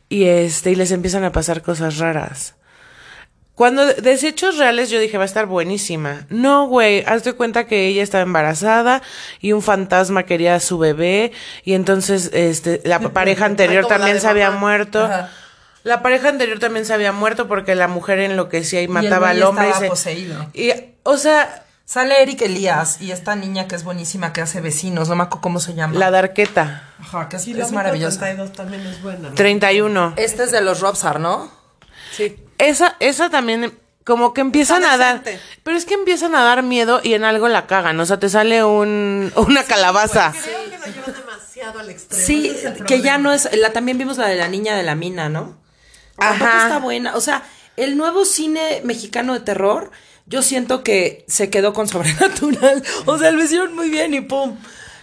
y 0.08 0.24
este 0.24 0.70
y 0.70 0.74
les 0.76 0.92
empiezan 0.92 1.24
a 1.24 1.32
pasar 1.32 1.62
cosas 1.62 1.98
raras. 1.98 2.54
Cuando 3.56 3.86
de- 3.86 3.94
desechos 3.94 4.58
reales 4.58 4.90
yo 4.90 4.98
dije 5.00 5.16
va 5.16 5.24
a 5.24 5.26
estar 5.26 5.46
buenísima. 5.46 6.26
No, 6.28 6.66
güey, 6.66 7.04
hazte 7.06 7.32
cuenta 7.34 7.66
que 7.66 7.86
ella 7.86 8.02
estaba 8.02 8.22
embarazada 8.22 9.00
y 9.40 9.52
un 9.52 9.62
fantasma 9.62 10.24
quería 10.24 10.56
a 10.56 10.60
su 10.60 10.76
bebé 10.78 11.32
y 11.64 11.74
entonces 11.74 12.30
este 12.32 12.80
la 12.84 12.98
pareja 13.12 13.44
anterior 13.46 13.86
también 13.86 14.20
se 14.20 14.28
había 14.28 14.50
muerto. 14.52 15.04
Ajá. 15.04 15.30
La 15.84 16.02
pareja 16.02 16.28
anterior 16.30 16.58
también 16.58 16.84
se 16.84 16.92
había 16.94 17.12
muerto 17.12 17.46
porque 17.46 17.74
la 17.76 17.86
mujer 17.88 18.18
enloquecía 18.18 18.80
y 18.80 18.84
el 18.84 18.90
mataba 18.90 19.28
güey 19.28 19.36
al 19.36 19.42
hombre 19.44 19.66
y 19.66 19.68
estaba 19.68 19.84
se- 19.84 19.88
poseído. 19.90 20.50
y 20.52 20.72
o 21.04 21.16
sea, 21.16 21.60
Sale 21.86 22.22
Eric 22.22 22.40
Elías 22.40 23.02
y 23.02 23.10
esta 23.12 23.36
niña 23.36 23.68
que 23.68 23.74
es 23.74 23.84
buenísima 23.84 24.32
que 24.32 24.40
hace 24.40 24.62
vecinos, 24.62 25.10
no 25.10 25.16
me 25.16 25.24
acuerdo 25.24 25.42
cómo 25.42 25.60
se 25.60 25.74
llama. 25.74 25.98
la 25.98 26.10
darqueta 26.10 26.88
Ajá, 26.98 27.28
que 27.28 27.36
es, 27.36 27.46
es 27.46 27.72
maravillosa. 27.72 28.18
32 28.20 28.52
también 28.54 28.86
es 28.86 29.02
buena. 29.02 29.28
¿no? 29.28 29.34
31. 29.34 30.14
Este 30.16 30.44
es 30.44 30.50
de 30.50 30.62
los 30.62 30.80
Robsar, 30.80 31.20
¿no? 31.20 31.52
Sí. 32.10 32.36
Esa, 32.56 32.96
esa 33.00 33.28
también, 33.28 33.78
como 34.04 34.32
que 34.32 34.40
empiezan 34.40 34.82
a 34.84 34.96
dar. 34.96 35.22
Pero 35.62 35.76
es 35.76 35.84
que 35.84 35.92
empiezan 35.92 36.34
a 36.34 36.42
dar 36.42 36.62
miedo 36.62 37.00
y 37.02 37.12
en 37.12 37.24
algo 37.24 37.48
la 37.48 37.66
cagan. 37.66 38.00
O 38.00 38.06
sea, 38.06 38.18
te 38.18 38.30
sale 38.30 38.64
un, 38.64 39.30
una 39.36 39.64
calabaza. 39.64 40.32
Creo 40.32 40.64
que 40.64 40.78
lo 40.78 40.86
llevan 40.86 41.14
demasiado 41.20 41.80
al 41.80 41.90
extremo. 41.90 42.24
Sí, 42.24 42.48
es 42.48 42.64
el 42.64 42.84
que 42.86 43.02
ya 43.02 43.18
no 43.18 43.30
es. 43.30 43.46
La, 43.58 43.74
también 43.74 43.98
vimos 43.98 44.16
la 44.16 44.28
de 44.28 44.36
la 44.36 44.48
niña 44.48 44.74
de 44.74 44.84
la 44.84 44.94
mina, 44.94 45.28
¿no? 45.28 45.62
Tampoco 46.16 46.50
Ajá. 46.50 46.62
está 46.64 46.78
buena. 46.78 47.16
O 47.16 47.20
sea, 47.20 47.42
el 47.76 47.96
nuevo 47.96 48.24
cine 48.24 48.80
mexicano 48.84 49.34
de 49.34 49.40
terror, 49.40 49.90
yo 50.26 50.42
siento 50.42 50.82
que 50.84 51.24
se 51.28 51.50
quedó 51.50 51.72
con 51.72 51.88
sobrenatural. 51.88 52.82
O 53.06 53.18
sea, 53.18 53.30
lo 53.30 53.42
hicieron 53.42 53.74
muy 53.74 53.90
bien 53.90 54.14
y 54.14 54.20
pum. 54.20 54.56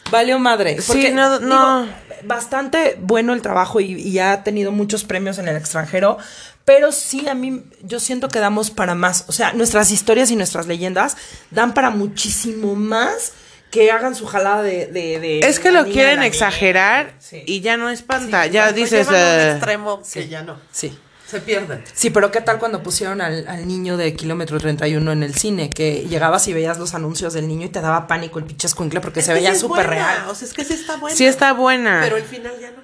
Valió 0.09 0.39
madre. 0.39 0.81
Sí, 0.81 0.87
Porque, 0.87 1.11
no, 1.11 1.39
no. 1.39 1.83
digo, 1.83 1.93
bastante 2.23 2.97
bueno 3.01 3.33
el 3.33 3.41
trabajo 3.41 3.79
y, 3.79 3.93
y 3.93 4.19
ha 4.19 4.43
tenido 4.43 4.71
muchos 4.71 5.03
premios 5.03 5.37
en 5.37 5.47
el 5.47 5.55
extranjero. 5.55 6.17
Pero 6.65 6.91
sí, 6.91 7.27
a 7.27 7.33
mí, 7.33 7.63
yo 7.81 7.99
siento 7.99 8.27
que 8.27 8.39
damos 8.39 8.71
para 8.71 8.93
más. 8.95 9.25
O 9.27 9.31
sea, 9.31 9.53
nuestras 9.53 9.91
historias 9.91 10.29
y 10.31 10.35
nuestras 10.35 10.67
leyendas 10.67 11.17
dan 11.49 11.73
para 11.73 11.89
muchísimo 11.89 12.75
más 12.75 13.33
que 13.71 13.89
hagan 13.91 14.13
su 14.15 14.27
jalada 14.27 14.61
de. 14.61 14.87
de, 14.87 15.19
de- 15.19 15.39
Es 15.39 15.59
que 15.59 15.71
lo 15.71 15.85
quieren 15.85 16.21
exagerar. 16.21 17.13
Sí. 17.19 17.41
y 17.45 17.61
ya 17.61 17.77
no 17.77 17.89
espanta. 17.89 18.43
Sí, 18.43 18.49
ya 18.51 18.67
lo 18.67 18.73
dices. 18.73 19.07
llevan 19.07 19.15
a 19.15 19.17
un 19.17 19.39
eh, 19.39 19.51
extremo 19.51 20.03
que 20.13 20.27
ya 20.27 20.43
no. 20.43 20.57
Sí. 20.71 20.97
Se 21.25 21.39
pierden. 21.39 21.81
Sí, 21.93 22.09
pero 22.09 22.29
¿qué 22.29 22.41
tal 22.41 22.59
cuando 22.59 22.83
pusieron 22.83 23.21
al, 23.21 23.47
al 23.47 23.65
niño 23.65 23.95
de 23.95 24.13
kilómetro 24.13 24.59
31 24.59 25.13
en 25.13 25.23
el 25.23 25.33
cine? 25.33 25.69
Que 25.69 26.05
llegabas 26.09 26.45
y 26.49 26.53
veías 26.53 26.77
los 26.77 26.93
anuncios 26.93 27.31
del 27.33 27.47
niño 27.47 27.67
y 27.67 27.69
te 27.69 27.79
daba 27.79 28.05
pánico 28.05 28.37
el 28.37 28.43
pinche 28.43 28.67
escuincle 28.67 28.99
porque 28.99 29.21
se 29.21 29.31
Es 29.31 29.35
veía 29.37 29.53
sí 29.53 29.61
súper 29.61 29.87
real. 29.87 30.25
O 30.27 30.35
sea, 30.35 30.45
es 30.45 30.53
que 30.53 30.65
sí 30.65 30.73
está 30.73 30.97
buena. 30.97 31.15
sí 31.15 31.25
está 31.25 31.53
buena. 31.53 32.01
Pero 32.03 32.17
el 32.17 32.23
final 32.23 32.51
ya 32.59 32.71
no. 32.71 32.81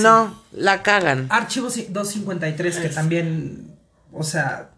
No, 0.00 0.42
la 0.52 0.82
cagan. 0.84 1.26
Archivo 1.30 1.68
253, 1.70 2.76
que 2.76 2.88
también, 2.90 3.74
o 4.12 4.22
sea, 4.22 4.70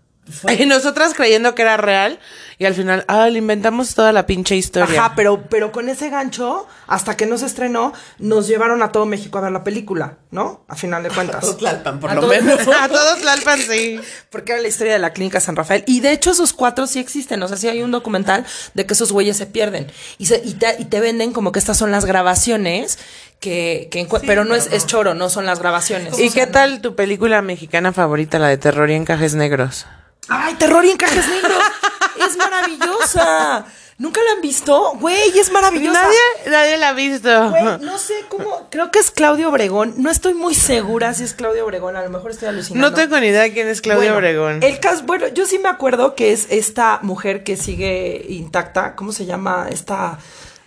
Y 0.58 0.66
nosotras 0.66 1.14
creyendo 1.14 1.54
que 1.54 1.62
era 1.62 1.76
real. 1.76 2.18
Y 2.58 2.66
al 2.66 2.74
final, 2.74 3.04
ah, 3.08 3.26
le 3.28 3.38
inventamos 3.38 3.94
toda 3.94 4.12
la 4.12 4.26
pinche 4.26 4.54
historia. 4.54 5.00
Ajá, 5.00 5.14
pero, 5.16 5.44
pero 5.48 5.72
con 5.72 5.88
ese 5.88 6.10
gancho, 6.10 6.66
hasta 6.86 7.16
que 7.16 7.24
no 7.24 7.38
se 7.38 7.46
estrenó, 7.46 7.94
nos 8.18 8.48
llevaron 8.48 8.82
a 8.82 8.92
todo 8.92 9.06
México 9.06 9.38
a 9.38 9.40
ver 9.40 9.52
la 9.52 9.64
película, 9.64 10.18
¿no? 10.30 10.62
A 10.68 10.76
final 10.76 11.02
de 11.02 11.08
cuentas. 11.08 11.40
Todo 11.40 11.56
Tlalpan, 11.56 12.00
por 12.00 12.10
A 12.10 12.14
lo 12.14 12.26
menos. 12.26 12.60
a 12.80 12.88
todos 12.88 13.18
Tlalpan, 13.20 13.60
sí. 13.60 13.98
Porque 14.28 14.52
era 14.52 14.60
la 14.60 14.68
historia 14.68 14.92
de 14.92 14.98
la 14.98 15.14
clínica 15.14 15.40
San 15.40 15.56
Rafael. 15.56 15.84
Y 15.86 16.00
de 16.00 16.12
hecho, 16.12 16.32
esos 16.32 16.52
cuatro 16.52 16.86
sí 16.86 16.98
existen. 16.98 17.42
O 17.42 17.48
sea, 17.48 17.56
sí 17.56 17.66
hay 17.68 17.82
un 17.82 17.92
documental 17.92 18.44
de 18.74 18.84
que 18.84 18.92
esos 18.92 19.10
güeyes 19.10 19.38
se 19.38 19.46
pierden. 19.46 19.86
Y, 20.18 20.26
se- 20.26 20.42
y, 20.44 20.52
te, 20.52 20.76
y 20.78 20.84
te 20.84 21.00
venden 21.00 21.32
como 21.32 21.52
que 21.52 21.58
estas 21.58 21.78
son 21.78 21.90
las 21.90 22.04
grabaciones. 22.04 22.98
Que, 23.40 23.88
que 23.90 24.06
encu- 24.06 24.20
pero 24.26 24.44
no 24.44 24.54
es, 24.54 24.66
es 24.70 24.84
choro, 24.86 25.14
no 25.14 25.30
son 25.30 25.46
las 25.46 25.60
grabaciones. 25.60 26.18
¿Y 26.18 26.28
qué 26.28 26.46
tal 26.46 26.82
tu 26.82 26.94
película 26.94 27.40
mexicana 27.40 27.90
favorita, 27.90 28.38
la 28.38 28.48
de 28.48 28.58
terror 28.58 28.90
y 28.90 28.94
encajes 28.96 29.34
negros? 29.34 29.86
¡Ay, 30.28 30.54
terror 30.54 30.84
y 30.84 30.90
encajes 30.90 31.28
negros! 31.28 31.62
¡Es 32.26 32.36
maravillosa! 32.36 33.66
¿Nunca 34.00 34.22
la 34.22 34.32
han 34.32 34.40
visto? 34.40 34.94
Güey, 34.98 35.38
es 35.38 35.52
maravillosa. 35.52 36.02
Nadie, 36.04 36.50
nadie 36.50 36.78
la 36.78 36.88
ha 36.88 36.92
visto. 36.94 37.50
Güey, 37.50 37.80
no 37.80 37.98
sé 37.98 38.14
cómo. 38.30 38.66
Creo 38.70 38.90
que 38.90 38.98
es 38.98 39.10
Claudio 39.10 39.50
Obregón. 39.50 39.92
No 39.98 40.08
estoy 40.08 40.32
muy 40.32 40.54
segura 40.54 41.12
si 41.12 41.24
es 41.24 41.34
Claudio 41.34 41.66
Obregón. 41.66 41.96
A 41.96 42.02
lo 42.02 42.08
mejor 42.08 42.30
estoy 42.30 42.48
alucinando. 42.48 42.88
No 42.88 42.96
tengo 42.96 43.20
ni 43.20 43.26
idea 43.26 43.42
de 43.42 43.52
quién 43.52 43.68
es 43.68 43.82
Claudia 43.82 44.14
Bueno, 44.14 44.16
Obregón. 44.16 44.62
El 44.62 44.80
caso, 44.80 45.02
bueno, 45.04 45.28
yo 45.28 45.44
sí 45.44 45.58
me 45.58 45.68
acuerdo 45.68 46.14
que 46.14 46.32
es 46.32 46.46
esta 46.48 47.00
mujer 47.02 47.44
que 47.44 47.58
sigue 47.58 48.24
intacta. 48.30 48.96
¿Cómo 48.96 49.12
se 49.12 49.26
llama? 49.26 49.66
Esta. 49.70 50.18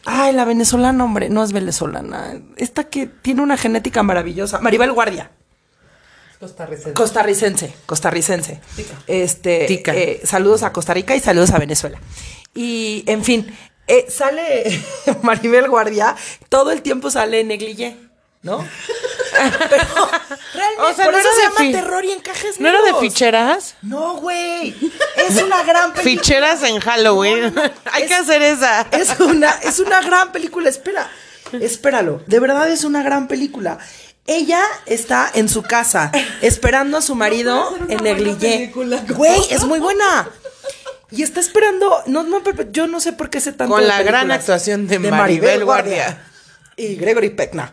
Ay, 0.06 0.34
la 0.34 0.46
venezolana, 0.46 1.04
hombre. 1.04 1.30
No 1.30 1.44
es 1.44 1.54
venezolana. 1.54 2.36
Esta 2.58 2.84
que 2.84 3.08
tiene 3.08 3.42
una 3.42 3.58
genética 3.58 4.04
maravillosa. 4.04 4.60
Maribel 4.60 4.92
Guardia. 4.92 5.32
Costarricense. 6.43 6.93
Costarricense, 6.93 7.73
costarricense. 7.86 8.60
Este, 9.08 9.65
Tica. 9.65 9.93
eh, 9.95 10.21
saludos 10.25 10.63
a 10.63 10.73
Costa 10.73 10.93
Rica 10.93 11.15
y 11.15 11.19
saludos 11.21 11.51
a 11.51 11.58
Venezuela. 11.60 11.99
Y, 12.53 13.03
en 13.08 13.23
fin, 13.23 13.58
eh, 13.88 14.06
sale 14.10 14.82
Maribel 15.21 15.69
Guardia, 15.69 16.15
todo 16.49 16.71
el 16.71 16.82
tiempo 16.82 17.10
sale 17.10 17.39
en 17.39 17.47
negligé, 17.47 17.95
¿no? 18.41 18.58
Pero 19.69 19.86
realmente, 20.53 20.82
O 20.82 20.93
sea, 20.93 21.06
por 21.06 21.13
no 21.13 21.19
eso 21.19 21.29
se 21.36 21.41
llama 21.43 21.56
fi- 21.58 21.71
terror 21.71 22.06
y 22.06 22.12
encajes 22.12 22.60
¿No 22.60 22.67
era 22.69 22.79
de 22.79 22.86
negros. 22.86 23.01
ficheras? 23.01 23.75
No, 23.82 24.17
güey. 24.17 24.75
Es 25.17 25.41
una 25.41 25.63
gran 25.63 25.93
película. 25.93 26.21
Ficheras 26.23 26.63
en 26.63 26.79
Halloween. 26.79 27.53
Hay 27.91 28.03
Es- 28.03 28.08
que 28.10 28.13
hacer 28.15 28.41
esa. 28.41 28.82
Es 28.91 29.19
una, 29.19 29.49
es 29.63 29.79
una 29.79 30.01
gran 30.01 30.32
película, 30.32 30.69
espera. 30.69 31.10
Espéralo, 31.53 32.21
de 32.27 32.39
verdad 32.39 32.69
es 32.69 32.84
una 32.84 33.01
gran 33.03 33.27
película. 33.27 33.77
Ella 34.26 34.64
está 34.86 35.30
en 35.34 35.50
su 35.50 35.64
casa 35.64 36.12
esperando 36.42 36.98
a 36.98 37.02
su 37.02 37.16
marido 37.16 37.76
en 37.90 38.04
negligé. 38.04 38.72
Güey, 39.10 39.42
es 39.50 39.66
muy 39.66 39.80
buena. 39.80 40.30
Y 41.12 41.22
está 41.22 41.40
esperando, 41.40 42.02
no, 42.08 42.24
no, 42.24 42.42
yo 42.72 42.88
no 42.88 43.00
sé 43.00 43.14
por 43.14 43.30
qué 43.30 43.40
sé 43.40 43.52
tanto 43.52 43.74
Con 43.76 43.82
de 43.82 43.88
la 43.88 44.02
gran 44.02 44.32
actuación 44.32 44.88
de 44.88 44.98
Maribel 45.00 45.64
Guardia. 45.66 46.24
y 46.76 46.96
Gregory 46.96 47.30
Peckna. 47.30 47.70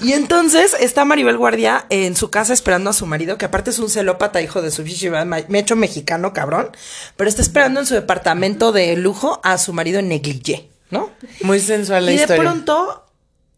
Y 0.00 0.12
entonces 0.12 0.74
está 0.80 1.04
Maribel 1.04 1.36
Guardia 1.36 1.86
en 1.88 2.16
su 2.16 2.30
casa 2.30 2.52
esperando 2.52 2.90
a 2.90 2.92
su 2.92 3.06
marido, 3.06 3.38
que 3.38 3.44
aparte 3.44 3.70
es 3.70 3.78
un 3.78 3.88
celópata, 3.88 4.42
hijo 4.42 4.60
de 4.60 4.72
su 4.72 4.82
fichi, 4.82 5.08
me 5.08 5.46
he 5.48 5.58
hecho 5.58 5.76
mexicano, 5.76 6.32
cabrón. 6.32 6.70
Pero 7.16 7.30
está 7.30 7.42
esperando 7.42 7.78
en 7.80 7.86
su 7.86 7.94
departamento 7.94 8.72
de 8.72 8.96
lujo 8.96 9.40
a 9.44 9.58
su 9.58 9.72
marido 9.72 10.00
en 10.00 10.08
negligé, 10.08 10.68
¿no? 10.90 11.10
Muy 11.42 11.60
sensual 11.60 12.06
la 12.06 12.12
y 12.12 12.16
de 12.16 12.22
historia. 12.22 12.42
pronto 12.42 13.06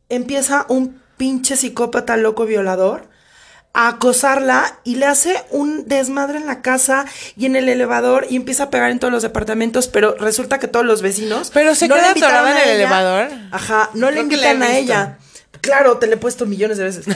empieza 0.09 0.67
un 0.69 1.01
pinche 1.17 1.57
psicópata 1.57 2.17
loco 2.17 2.45
violador 2.47 3.09
a 3.73 3.89
acosarla 3.89 4.79
y 4.85 4.97
le 4.97 5.07
hace 5.07 5.35
un 5.51 5.89
desmadre 5.89 6.39
en 6.39 6.47
la 6.47 6.63
casa 6.63 7.07
y 7.37 7.47
en 7.47 7.57
el 7.57 7.69
elevador 7.69 8.27
y 8.31 8.37
empieza 8.37 8.65
a 8.65 8.71
pegar 8.71 8.91
en 8.91 9.01
todos 9.01 9.13
los 9.13 9.23
departamentos, 9.23 9.89
pero 9.89 10.15
resulta 10.15 10.61
que 10.61 10.69
todos 10.69 10.87
los 10.87 11.03
vecinos 11.03 11.51
Pero 11.53 11.75
se 11.75 11.89
no 11.89 11.97
queda 11.97 12.11
atorada 12.13 12.51
en 12.53 12.57
el 12.59 12.63
ella. 12.63 12.75
elevador. 12.75 13.29
Ajá, 13.51 13.91
no 13.95 14.07
le 14.11 14.13
Creo 14.13 14.23
invitan 14.25 14.63
a 14.63 14.77
ella. 14.77 15.19
Claro, 15.61 15.99
te 15.99 16.07
le 16.07 16.15
he 16.15 16.19
puesto 16.19 16.47
millones 16.47 16.79
de 16.79 16.85
veces. 16.85 17.07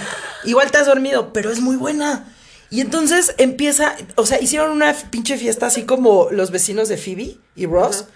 Igual 0.44 0.70
te 0.72 0.78
has 0.78 0.86
dormido, 0.86 1.32
pero 1.32 1.52
es 1.52 1.60
muy 1.60 1.76
buena. 1.76 2.24
Y 2.70 2.80
entonces 2.80 3.34
empieza, 3.38 3.94
o 4.16 4.26
sea, 4.26 4.40
hicieron 4.40 4.72
una 4.72 4.92
pinche 4.94 5.36
fiesta 5.38 5.66
así 5.66 5.84
como 5.84 6.28
los 6.30 6.50
vecinos 6.50 6.88
de 6.88 6.96
Phoebe 6.96 7.36
y 7.54 7.66
Ross. 7.66 8.06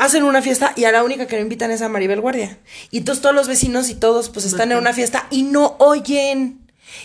Hacen 0.00 0.22
una 0.22 0.40
fiesta 0.40 0.72
y 0.76 0.84
a 0.84 0.92
la 0.92 1.04
única 1.04 1.26
que 1.26 1.36
no 1.36 1.42
invitan 1.42 1.70
es 1.70 1.82
a 1.82 1.90
Maribel 1.90 2.22
Guardia. 2.22 2.56
Y 2.90 2.98
entonces 2.98 3.20
todos 3.20 3.34
los 3.34 3.48
vecinos 3.48 3.90
y 3.90 3.94
todos 3.94 4.30
pues 4.30 4.46
están 4.46 4.72
en 4.72 4.78
una 4.78 4.94
fiesta 4.94 5.26
y 5.28 5.42
no 5.42 5.76
oyen. 5.78 6.58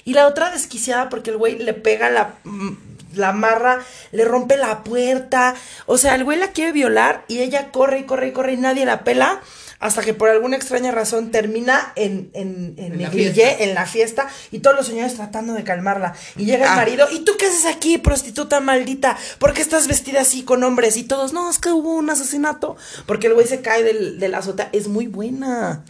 Y 0.05 0.13
la 0.13 0.27
otra 0.27 0.49
desquiciada 0.49 1.09
porque 1.09 1.31
el 1.31 1.35
güey 1.35 1.59
le 1.59 1.73
pega 1.73 2.09
la, 2.09 2.35
mm, 2.45 2.71
la 3.15 3.33
marra, 3.33 3.83
le 4.13 4.23
rompe 4.23 4.55
la 4.55 4.85
puerta. 4.85 5.55
O 5.87 5.97
sea, 5.97 6.15
el 6.15 6.23
güey 6.23 6.39
la 6.39 6.53
quiere 6.53 6.71
violar 6.71 7.25
y 7.27 7.39
ella 7.39 7.69
corre 7.73 7.99
y 7.99 8.03
corre 8.03 8.29
y 8.29 8.31
corre 8.31 8.53
y 8.53 8.57
nadie 8.57 8.85
la 8.85 9.03
pela. 9.03 9.41
Hasta 9.85 10.01
que 10.01 10.13
por 10.13 10.29
alguna 10.29 10.55
extraña 10.55 10.91
razón 10.91 11.29
termina 11.31 11.93
en, 11.95 12.29
en, 12.33 12.73
en, 12.77 12.93
En 12.93 13.01
la 13.03 13.11
fiesta. 13.11 13.63
en 13.63 13.73
la 13.75 13.85
fiesta, 13.85 14.27
y 14.51 14.59
todos 14.59 14.75
los 14.75 14.87
señores 14.87 15.13
tratando 15.15 15.53
de 15.53 15.63
calmarla. 15.63 16.13
Y 16.37 16.45
llega 16.45 16.65
el 16.65 16.71
Ah. 16.71 16.75
marido, 16.75 17.07
¿y 17.11 17.19
tú 17.19 17.33
qué 17.37 17.45
haces 17.45 17.65
aquí, 17.65 17.97
prostituta 17.99 18.59
maldita? 18.61 19.15
¿Por 19.37 19.53
qué 19.53 19.61
estás 19.61 19.87
vestida 19.87 20.21
así 20.21 20.43
con 20.43 20.63
hombres? 20.63 20.97
Y 20.97 21.03
todos, 21.03 21.33
no, 21.33 21.49
es 21.49 21.59
que 21.59 21.69
hubo 21.69 21.93
un 21.93 22.09
asesinato. 22.09 22.75
Porque 23.05 23.27
el 23.27 23.35
güey 23.35 23.45
se 23.45 23.61
cae 23.61 23.83
del, 23.83 24.19
de 24.19 24.27
la 24.29 24.39
azotea. 24.39 24.69
Es 24.71 24.87
muy 24.87 25.05
buena. 25.07 25.83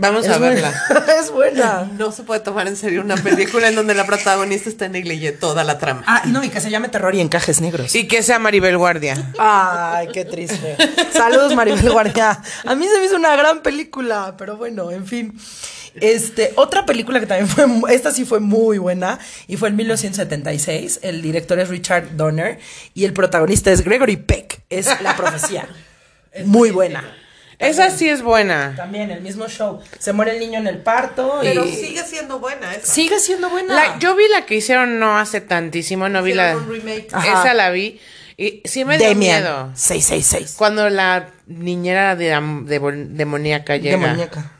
Vamos 0.00 0.24
Es 0.24 0.32
a 0.32 0.38
buena. 0.38 0.54
verla. 0.54 1.14
es 1.20 1.30
buena. 1.30 1.90
No 1.98 2.10
se 2.10 2.22
puede 2.22 2.40
tomar 2.40 2.66
en 2.66 2.76
serio 2.76 3.02
una 3.02 3.16
película 3.16 3.68
en 3.68 3.74
donde 3.74 3.94
la 3.94 4.06
protagonista 4.06 4.70
está 4.70 4.86
en 4.86 4.92
negligé 4.92 5.32
toda 5.32 5.62
la 5.62 5.78
trama. 5.78 6.02
Ah, 6.06 6.22
no, 6.24 6.42
y 6.42 6.48
que 6.48 6.58
se 6.60 6.70
llame 6.70 6.88
Terror 6.88 7.14
y 7.14 7.20
Encajes 7.20 7.60
Negros. 7.60 7.94
Y 7.94 8.08
que 8.08 8.22
sea 8.22 8.38
Maribel 8.38 8.78
Guardia. 8.78 9.32
Ay, 9.38 10.08
qué 10.12 10.24
triste. 10.24 10.76
Saludos, 11.12 11.54
Maribel 11.54 11.90
Guardia. 11.92 12.40
A 12.64 12.74
mí 12.74 12.86
se 12.86 12.98
me 12.98 13.04
hizo 13.06 13.16
una 13.16 13.36
gran 13.36 13.62
película, 13.62 14.34
pero 14.38 14.56
bueno, 14.56 14.90
en 14.90 15.06
fin. 15.06 15.38
Este, 15.96 16.52
otra 16.56 16.86
película 16.86 17.20
que 17.20 17.26
también 17.26 17.48
fue, 17.48 17.94
esta 17.94 18.10
sí 18.10 18.24
fue 18.24 18.40
muy 18.40 18.78
buena, 18.78 19.18
y 19.48 19.56
fue 19.58 19.68
en 19.68 19.76
1976. 19.76 21.00
El 21.02 21.20
director 21.20 21.58
es 21.58 21.68
Richard 21.68 22.16
Donner 22.16 22.58
y 22.94 23.04
el 23.04 23.12
protagonista 23.12 23.70
es 23.70 23.82
Gregory 23.84 24.16
Peck. 24.16 24.62
Es 24.70 24.86
La 25.02 25.14
Profecía. 25.16 25.68
muy 26.46 26.70
buena. 26.70 27.04
Esa 27.60 27.90
sí 27.90 28.08
es 28.08 28.22
buena. 28.22 28.74
También 28.76 29.10
el 29.10 29.20
mismo 29.20 29.46
show. 29.46 29.80
Se 29.98 30.12
muere 30.12 30.32
el 30.32 30.40
niño 30.40 30.58
en 30.58 30.66
el 30.66 30.78
parto. 30.78 31.38
Pero 31.42 31.64
y... 31.64 31.72
sigue 31.72 32.02
siendo 32.04 32.38
buena 32.40 32.74
esa. 32.74 32.86
sigue 32.92 33.20
siendo 33.20 33.50
buena. 33.50 33.74
La- 33.74 33.98
yo 33.98 34.16
vi 34.16 34.24
la 34.28 34.46
que 34.46 34.56
hicieron 34.56 34.98
no 34.98 35.18
hace 35.18 35.40
tantísimo, 35.40 36.08
no 36.08 36.22
vi 36.22 36.32
la. 36.32 36.52
Hicieron 36.54 36.64
un 36.64 36.72
remake. 36.72 37.08
Ajá. 37.12 37.40
Esa 37.40 37.54
la 37.54 37.70
vi. 37.70 38.00
Y 38.38 38.62
sí 38.64 38.86
me 38.86 38.96
dio 38.96 39.08
Demian, 39.08 39.42
miedo. 39.42 39.70
666. 39.74 40.54
Cuando 40.56 40.88
la 40.88 41.28
niñera 41.46 42.16
de, 42.16 42.28
de, 42.64 43.06
demoníaca 43.10 43.76
llega. 43.76 43.98
Demoníaca. 43.98 44.50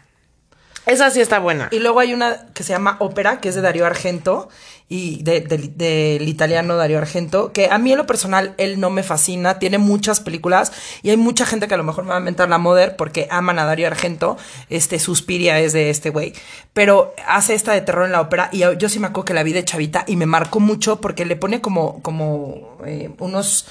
Esa 0.91 1.09
sí 1.11 1.21
está 1.21 1.39
buena. 1.39 1.69
Y 1.71 1.79
luego 1.79 2.01
hay 2.01 2.13
una 2.13 2.47
que 2.53 2.65
se 2.65 2.73
llama 2.73 2.97
Ópera, 2.99 3.41
que 3.41 3.49
es 3.49 3.55
de 3.55 3.61
Darío 3.61 3.87
Argento, 3.87 4.49
y 4.89 5.23
de- 5.23 5.41
del- 5.41 6.29
italiano 6.29 6.75
Darío 6.77 6.99
Argento, 6.99 7.53
que 7.53 7.69
a 7.71 7.79
mí 7.79 7.93
en 7.93 7.99
lo 7.99 8.07
personal 8.07 8.55
él 8.59 8.81
no 8.81 8.91
me 8.91 9.05
fascina, 9.05 9.61
tiene 9.61 9.79
muchas 9.79 10.19
películas, 10.19 10.73
y 11.03 11.11
hay 11.11 11.17
mucha 11.17 11.47
gente 11.47 11.69
que 11.69 11.75
a 11.75 11.77
lo 11.77 11.85
mejor 11.85 12.03
me 12.03 12.11
va 12.11 12.17
a 12.17 12.21
mentar 12.21 12.49
la 12.49 12.59
moder 12.59 12.97
porque 12.97 13.29
aman 13.31 13.61
a 13.61 13.65
Darío 13.67 13.87
Argento, 13.87 14.37
este 14.69 14.99
Suspiria 14.99 15.61
es 15.61 15.73
de 15.73 15.91
este 15.91 16.11
güey, 16.11 16.33
pero 16.73 17.15
hace 17.25 17.55
esta 17.55 17.73
de 17.73 17.83
terror 17.83 18.05
en 18.07 18.11
la 18.11 18.21
ópera, 18.21 18.49
y 18.51 18.59
yo, 18.59 18.73
yo 18.73 18.89
sí 18.89 18.99
me 18.99 19.07
acuerdo 19.07 19.27
que 19.27 19.35
la 19.35 19.45
vi 19.45 19.53
de 19.53 19.65
chavita, 19.65 20.03
y 20.09 20.17
me 20.17 20.27
marcó 20.27 20.59
mucho 20.59 21.01
porque 21.01 21.25
le 21.25 21.37
pone 21.37 21.61
como, 21.61 22.03
como 22.03 22.79
eh, 22.85 23.11
unos 23.21 23.67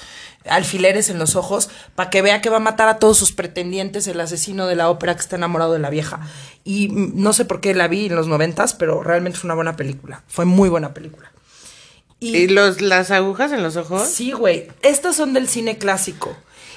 alfileres 0.48 1.10
en 1.10 1.18
los 1.18 1.36
ojos 1.36 1.68
para 1.94 2.10
que 2.10 2.22
vea 2.22 2.40
que 2.40 2.50
va 2.50 2.56
a 2.56 2.60
matar 2.60 2.88
a 2.88 2.98
todos 2.98 3.18
sus 3.18 3.32
pretendientes 3.32 4.06
el 4.06 4.20
asesino 4.20 4.66
de 4.66 4.76
la 4.76 4.88
ópera 4.88 5.14
que 5.14 5.20
está 5.20 5.36
enamorado 5.36 5.72
de 5.72 5.78
la 5.78 5.90
vieja. 5.90 6.20
Y 6.64 6.88
mm, 6.88 7.12
no 7.22 7.32
sé 7.32 7.44
por 7.44 7.60
qué 7.60 7.74
la 7.74 7.88
vi 7.88 8.06
en 8.06 8.16
los 8.16 8.26
noventas, 8.26 8.74
pero 8.74 9.02
realmente 9.02 9.38
fue 9.38 9.48
una 9.48 9.54
buena 9.54 9.76
película. 9.76 10.22
Fue 10.28 10.44
muy 10.44 10.68
buena 10.68 10.94
película. 10.94 11.32
¿Y 12.20 12.48
los, 12.48 12.82
las 12.82 13.10
agujas 13.10 13.50
en 13.52 13.62
los 13.62 13.76
ojos? 13.76 14.06
Sí, 14.06 14.32
güey. 14.32 14.68
Estos 14.82 15.16
son 15.16 15.32
del 15.32 15.48
cine 15.48 15.78
clásico. 15.78 16.36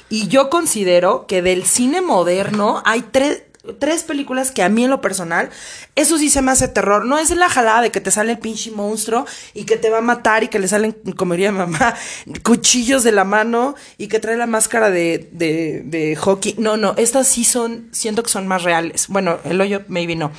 Y 0.10 0.28
yo 0.28 0.50
considero 0.50 1.26
que 1.28 1.42
del 1.42 1.66
cine 1.66 2.02
moderno 2.02 2.82
hay 2.86 3.02
tres, 3.02 3.44
tres 3.80 4.04
películas 4.04 4.52
que 4.52 4.62
a 4.62 4.70
mí 4.70 4.84
en 4.84 4.90
lo 4.90 5.02
personal, 5.02 5.50
eso 5.96 6.18
sí 6.18 6.30
se 6.30 6.42
me 6.42 6.52
hace 6.52 6.68
terror. 6.68 7.06
No 7.06 7.18
es 7.18 7.30
la 7.32 7.50
jalada 7.50 7.82
de 7.82 7.92
que 7.92 8.02
te 8.02 8.12
sale 8.12 8.34
el 8.34 8.40
pinche 8.40 8.72
monstruo 8.72 9.26
y 9.54 9.64
que 9.64 9.78
te 9.78 9.90
va 9.90 10.00
a 10.00 10.02
matar 10.02 10.44
y 10.44 10.50
que 10.50 10.60
le 10.60 10.68
salen, 10.68 10.94
como 11.16 11.34
diría 11.34 11.52
mamá, 11.52 11.96
cuchillos 12.44 13.04
de 13.04 13.12
la 13.12 13.24
mano 13.24 13.76
y 13.98 14.08
que 14.08 14.20
trae 14.20 14.36
la 14.36 14.48
máscara 14.48 14.90
de, 14.90 15.30
de, 15.32 15.82
de 15.86 16.16
hockey. 16.16 16.56
No, 16.58 16.78
no, 16.78 16.94
estas 16.98 17.28
sí 17.28 17.44
son, 17.44 17.90
siento 17.92 18.24
que 18.24 18.30
son 18.30 18.48
más 18.48 18.64
reales. 18.64 19.08
Bueno, 19.08 19.40
el 19.46 19.60
hoyo 19.62 19.84
maybe 19.88 20.16
no. 20.16 20.32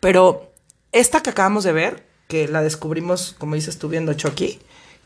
Pero 0.00 0.52
esta 0.92 1.22
que 1.22 1.30
acabamos 1.30 1.64
de 1.64 1.72
ver, 1.72 2.06
que 2.28 2.48
la 2.48 2.62
descubrimos, 2.62 3.34
como 3.38 3.54
dices 3.54 3.78
tú 3.78 3.88
viendo 3.88 4.14
Chucky, 4.14 4.58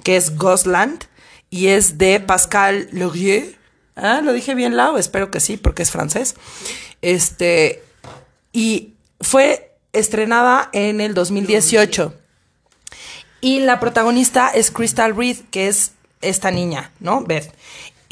que 0.03 0.17
es 0.17 0.37
Ghostland 0.37 1.05
y 1.51 1.69
es 1.69 1.99
de 1.99 2.21
Pascal 2.21 2.89
Laurier. 2.93 3.59
Ah, 3.97 4.23
lo 4.23 4.33
dije 4.33 4.55
bien, 4.55 4.77
Lau, 4.77 4.97
espero 4.97 5.31
que 5.31 5.41
sí, 5.41 5.57
porque 5.57 5.83
es 5.83 5.91
francés. 5.91 6.35
Este, 7.03 7.83
y 8.53 8.95
fue 9.21 9.73
estrenada 9.93 10.69
en 10.73 11.01
el 11.01 11.15
2018. 11.15 12.15
Y 13.41 13.61
la 13.61 13.81
protagonista 13.81 14.49
es 14.51 14.71
Crystal 14.71 15.17
Reed, 15.17 15.39
que 15.51 15.69
es 15.69 15.93
esta 16.21 16.51
niña, 16.51 16.93
¿no? 17.01 17.23
Beth. 17.23 17.53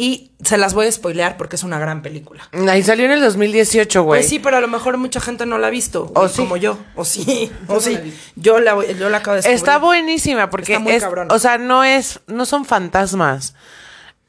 Y 0.00 0.30
se 0.44 0.56
las 0.58 0.74
voy 0.74 0.86
a 0.86 0.92
spoilear 0.92 1.36
porque 1.36 1.56
es 1.56 1.64
una 1.64 1.80
gran 1.80 2.02
película. 2.02 2.48
Ahí 2.68 2.84
salió 2.84 3.04
en 3.06 3.10
el 3.10 3.20
2018, 3.20 4.04
güey. 4.04 4.20
Pues 4.20 4.30
sí, 4.30 4.38
pero 4.38 4.56
a 4.56 4.60
lo 4.60 4.68
mejor 4.68 4.96
mucha 4.96 5.20
gente 5.20 5.44
no 5.44 5.58
la 5.58 5.66
ha 5.66 5.70
visto. 5.70 6.12
O 6.14 6.28
sí. 6.28 6.36
Como 6.36 6.56
yo. 6.56 6.78
O 6.94 7.04
sí. 7.04 7.50
O 7.66 7.80
sí. 7.80 7.98
Yo 8.36 8.60
la, 8.60 8.80
yo 8.92 9.08
la 9.10 9.18
acabo 9.18 9.34
de 9.34 9.38
descubrir. 9.38 9.56
Está 9.56 9.78
buenísima 9.78 10.50
porque 10.50 10.74
Está 10.74 10.78
muy 10.78 10.92
es, 10.92 11.04
o 11.30 11.38
sea, 11.40 11.58
no 11.58 11.82
es, 11.82 12.20
no 12.28 12.46
son 12.46 12.64
fantasmas. 12.64 13.54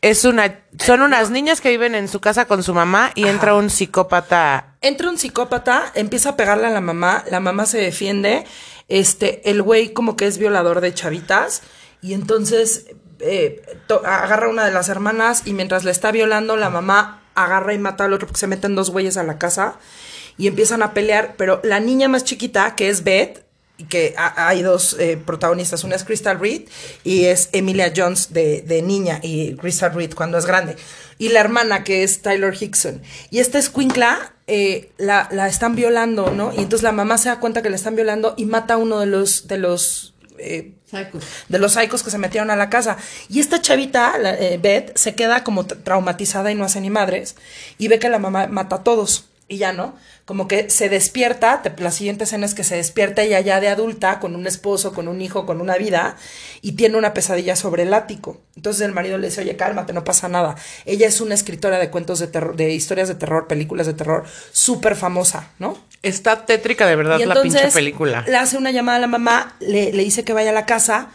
Es 0.02 0.24
una, 0.24 0.60
son 0.80 1.02
unas 1.02 1.30
niñas 1.30 1.60
que 1.60 1.70
viven 1.70 1.94
en 1.94 2.08
su 2.08 2.22
casa 2.22 2.46
con 2.46 2.64
su 2.64 2.74
mamá 2.74 3.12
y 3.16 3.28
entra 3.28 3.56
un 3.56 3.70
psicópata. 3.70 4.76
Entra 4.82 5.10
un 5.10 5.18
psicópata, 5.18 5.92
empieza 5.94 6.30
a 6.30 6.38
pegarle 6.38 6.68
a 6.68 6.70
la 6.70 6.80
mamá, 6.80 7.26
la 7.30 7.42
mamá 7.42 7.66
se 7.66 7.80
defiende, 7.80 8.46
este, 8.88 9.50
el 9.50 9.62
güey 9.62 9.92
como 9.92 10.16
que 10.16 10.26
es 10.26 10.38
violador 10.38 10.80
de 10.80 10.94
chavitas, 10.94 11.64
y 12.02 12.14
entonces 12.14 12.88
eh, 13.20 13.62
agarra 14.06 14.48
a 14.48 14.50
una 14.50 14.66
de 14.66 14.72
las 14.72 14.88
hermanas 14.88 15.44
y 15.46 15.52
mientras 15.52 15.84
le 15.84 15.92
está 15.92 16.12
violando, 16.12 16.56
la 16.56 16.70
mamá 16.70 17.24
agarra 17.36 17.74
y 17.74 17.80
mata 17.80 18.06
al 18.06 18.14
otro 18.14 18.28
porque 18.28 18.40
se 18.40 18.48
meten 18.48 18.76
dos 18.76 18.92
güeyes 18.92 19.18
a 19.18 19.24
la 19.24 19.38
casa 19.38 19.80
y 20.38 20.48
empiezan 20.48 20.82
a 20.82 20.94
pelear, 20.94 21.36
pero 21.38 21.60
la 21.64 21.82
niña 21.82 22.08
más 22.08 22.24
chiquita, 22.24 22.76
que 22.76 22.88
es 22.88 23.04
Beth, 23.04 23.44
que 23.88 24.14
ha- 24.18 24.48
hay 24.50 24.62
dos 24.62 24.96
eh, 25.00 25.18
protagonistas, 25.18 25.84
una 25.84 25.96
es 25.96 26.04
Crystal 26.04 26.40
Reed 26.40 26.64
y 27.04 27.26
es 27.26 27.50
Emilia 27.54 27.94
Jones 27.96 28.34
de, 28.34 28.62
de 28.62 28.82
niña 28.82 29.20
y 29.24 29.56
Crystal 29.56 29.94
Reed 29.94 30.14
cuando 30.14 30.38
es 30.38 30.46
grande. 30.46 30.76
Y 31.18 31.30
la 31.30 31.40
hermana 31.42 31.84
que 31.84 32.04
es 32.04 32.22
Tyler 32.22 32.54
Hickson. 32.60 33.02
Y 33.30 33.40
esta 33.40 33.60
escuincla 33.60 34.34
eh, 34.48 34.92
la, 34.98 35.28
la 35.32 35.48
están 35.48 35.76
violando, 35.76 36.32
¿no? 36.32 36.52
Y 36.54 36.58
entonces 36.60 36.82
la 36.84 36.92
mamá 36.92 37.18
se 37.18 37.30
da 37.30 37.40
cuenta 37.40 37.62
que 37.62 37.70
la 37.70 37.76
están 37.76 37.96
violando 37.96 38.34
y 38.38 38.46
mata 38.46 38.76
a 38.76 38.78
uno 38.78 39.00
de 39.00 39.06
los, 39.06 39.48
de 39.48 39.58
los 39.58 40.14
eh, 40.38 40.72
de 41.50 41.60
los 41.60 41.74
psicos 41.74 42.02
que 42.02 42.10
se 42.10 42.18
metieron 42.18 42.50
a 42.50 42.56
la 42.56 42.70
casa. 42.70 42.98
Y 43.28 43.42
esta 43.42 43.62
chavita, 43.62 44.18
la, 44.18 44.34
eh, 44.36 44.58
Beth, 44.62 44.98
se 44.98 45.14
queda 45.14 45.44
como 45.44 45.66
tra- 45.68 45.84
traumatizada 45.84 46.52
y 46.52 46.56
no 46.56 46.64
hace 46.66 46.80
ni 46.82 46.90
madres. 46.90 47.36
Y 47.78 47.90
ve 47.90 48.00
que 48.00 48.10
la 48.10 48.18
mamá 48.20 48.48
mata 48.48 48.78
a 48.78 48.84
todos. 48.84 49.26
Y 49.52 49.58
ya 49.58 49.74
no. 49.74 49.96
Como 50.26 50.48
que 50.48 50.70
se 50.70 50.90
despierta. 50.90 51.64
te- 51.64 51.74
la 51.82 51.90
siguiente 51.90 52.24
escena 52.26 52.46
es 52.46 52.54
que 52.54 52.64
se 52.64 52.76
despierta 52.76 53.24
ella 53.24 53.40
ya 53.42 53.60
de 53.60 53.68
adulta, 53.68 54.20
con 54.20 54.36
un 54.36 54.46
esposo, 54.46 54.94
con 54.94 55.08
un 55.08 55.22
hijo, 55.22 55.48
con 55.48 55.60
una 55.60 55.76
vida. 55.76 56.16
Y 56.62 56.74
tiene 56.74 56.98
una 56.98 57.16
pesadilla 57.16 57.56
sobre 57.56 57.82
el 57.84 57.94
ático. 57.96 58.40
Entonces 58.56 58.84
el 58.84 58.92
marido 58.94 59.18
le 59.18 59.28
dice, 59.30 59.42
oye, 59.42 59.56
cálmate, 59.56 59.92
no 59.92 60.04
pasa 60.04 60.30
nada. 60.30 60.56
Ella 60.86 61.08
es 61.08 61.20
una 61.20 61.34
escritora 61.34 61.80
de 61.80 61.90
cuentos 61.90 62.20
de 62.20 62.28
terror, 62.28 62.56
de 62.56 62.70
historias 62.72 63.08
de 63.08 63.16
terror, 63.16 63.48
películas 63.48 63.88
de 63.88 63.94
terror, 63.96 64.24
súper 64.52 64.96
famosa, 64.96 65.50
¿no? 65.58 65.76
Está 66.04 66.46
tétrica 66.46 66.86
de 66.88 66.96
verdad 66.96 67.18
Y 67.20 67.26
la 67.26 67.42
pinche 67.42 67.68
película. 67.74 68.24
Le 68.28 68.38
hace 68.38 68.56
una 68.58 68.70
llamada 68.72 68.98
a 69.00 69.02
la 69.02 69.08
mamá, 69.08 69.56
le, 69.60 69.92
le 69.94 70.04
dice 70.04 70.24
que 70.24 70.34
vaya 70.34 70.52
a 70.52 70.54
la 70.54 70.66
casa, 70.68 71.10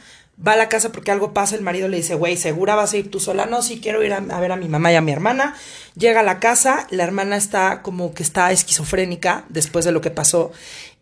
va 0.45 0.53
a 0.53 0.57
la 0.57 0.69
casa 0.69 0.93
porque 0.93 1.11
algo 1.11 1.33
pasa, 1.33 1.57
el 1.57 1.63
marido 1.63 1.89
le 1.89 1.99
dice, 1.99 2.15
güey, 2.15 2.37
¿segura 2.37 2.75
vas 2.75 2.93
a 2.93 2.97
ir 2.97 3.11
tú 3.11 3.21
sola? 3.21 3.47
No, 3.47 3.63
sí, 3.63 3.81
quiero 3.83 4.03
ir 4.03 4.13
a, 4.13 4.19
a 4.19 4.41
ver 4.41 4.53
a 4.53 4.57
mi 4.57 4.69
mamá 4.69 4.93
y 4.93 4.97
a 4.97 5.01
mi 5.01 5.13
hermana. 5.13 5.55
Llega 5.97 6.21
a 6.21 6.25
la 6.25 6.41
casa, 6.41 6.87
la 6.91 7.05
hermana 7.05 7.37
está 7.37 7.83
como 7.83 8.15
que 8.15 8.23
está 8.23 8.51
esquizofrénica 8.53 9.45
después 9.49 9.85
de 9.85 9.93
lo 9.93 10.01
que 10.01 10.11
pasó. 10.11 10.53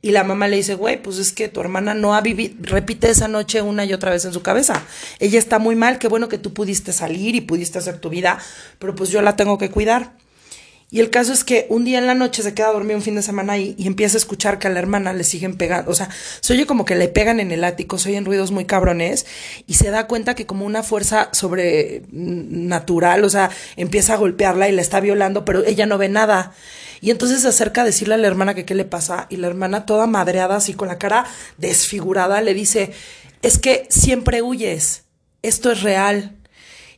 Y 0.05 0.11
la 0.11 0.25
mamá 0.25 0.49
le 0.49 0.57
dice, 0.57 0.75
güey, 0.75 1.01
pues 1.01 1.19
es 1.19 1.31
que 1.31 1.49
tu 1.49 1.61
hermana 1.61 1.95
no 1.95 2.17
ha 2.17 2.21
vivido, 2.21 2.57
repite 2.61 3.09
esa 3.09 3.29
noche 3.29 3.63
una 3.63 3.85
y 3.85 3.93
otra 3.93 4.11
vez 4.11 4.25
en 4.25 4.33
su 4.33 4.43
cabeza. 4.43 4.83
Ella 5.21 5.39
está 5.39 5.61
muy 5.61 5.77
mal, 5.77 5.99
qué 5.99 6.09
bueno 6.09 6.29
que 6.29 6.39
tú 6.39 6.53
pudiste 6.53 6.93
salir 6.93 7.37
y 7.37 7.41
pudiste 7.41 7.79
hacer 7.79 7.99
tu 7.99 8.11
vida, 8.11 8.39
pero 8.81 8.97
pues 8.97 9.11
yo 9.11 9.23
la 9.23 9.37
tengo 9.37 9.59
que 9.59 9.71
cuidar. 9.71 10.13
Y 10.93 11.01
el 11.01 11.09
caso 11.09 11.33
es 11.33 11.43
que 11.43 11.65
un 11.71 11.87
día 11.87 11.99
en 11.99 12.07
la 12.07 12.13
noche 12.15 12.43
se 12.43 12.53
queda 12.53 12.71
dormido 12.71 12.99
un 12.99 13.03
fin 13.03 13.15
de 13.15 13.23
semana 13.23 13.55
ahí 13.55 13.75
y 13.79 13.87
empieza 13.87 14.19
a 14.19 14.21
escuchar 14.21 14.59
que 14.59 14.67
a 14.67 14.71
la 14.71 14.79
hermana 14.79 15.15
le 15.15 15.25
siguen 15.25 15.57
pegando. 15.57 15.91
O 15.91 15.95
sea, 15.95 16.11
se 16.43 16.53
oye 16.53 16.67
como 16.67 16.85
que 16.85 16.95
le 16.95 17.09
pegan 17.09 17.41
en 17.41 17.51
el 17.51 17.65
ático, 17.65 17.97
se 17.97 18.11
oyen 18.11 18.27
ruidos 18.27 18.51
muy 18.51 18.67
cabrones 18.67 19.25
y 19.67 19.73
se 19.73 19.89
da 19.89 20.07
cuenta 20.07 20.35
que 20.35 20.45
como 20.45 20.67
una 20.67 20.83
fuerza 20.83 21.31
sobrenatural, 21.33 23.25
o 23.25 23.31
sea, 23.31 23.49
empieza 23.77 24.13
a 24.13 24.19
golpearla 24.19 24.69
y 24.69 24.73
la 24.73 24.83
está 24.83 25.01
violando, 25.01 25.47
pero 25.47 25.65
ella 25.65 25.87
no 25.87 25.97
ve 25.97 26.11
nada. 26.11 26.53
Y 27.01 27.11
entonces 27.11 27.41
se 27.41 27.49
acerca 27.49 27.81
a 27.81 27.87
decirle 27.87 28.13
a 28.13 28.19
la 28.19 28.27
hermana 28.27 28.53
que 28.53 28.67
qué 28.67 28.75
le 28.75 28.85
pasa 28.85 29.29
y 29.31 29.37
la 29.37 29.47
hermana 29.47 29.87
toda 29.87 30.07
madreada, 30.07 30.57
así 30.57 30.75
con 30.75 30.89
la 30.89 30.99
cara 30.99 31.25
desfigurada, 31.57 32.43
le 32.43 32.53
dice, 32.53 32.93
es 33.41 33.57
que 33.59 33.87
siempre 33.89 34.43
huyes, 34.43 35.05
esto 35.41 35.73
es 35.73 35.81
real. 35.81 36.37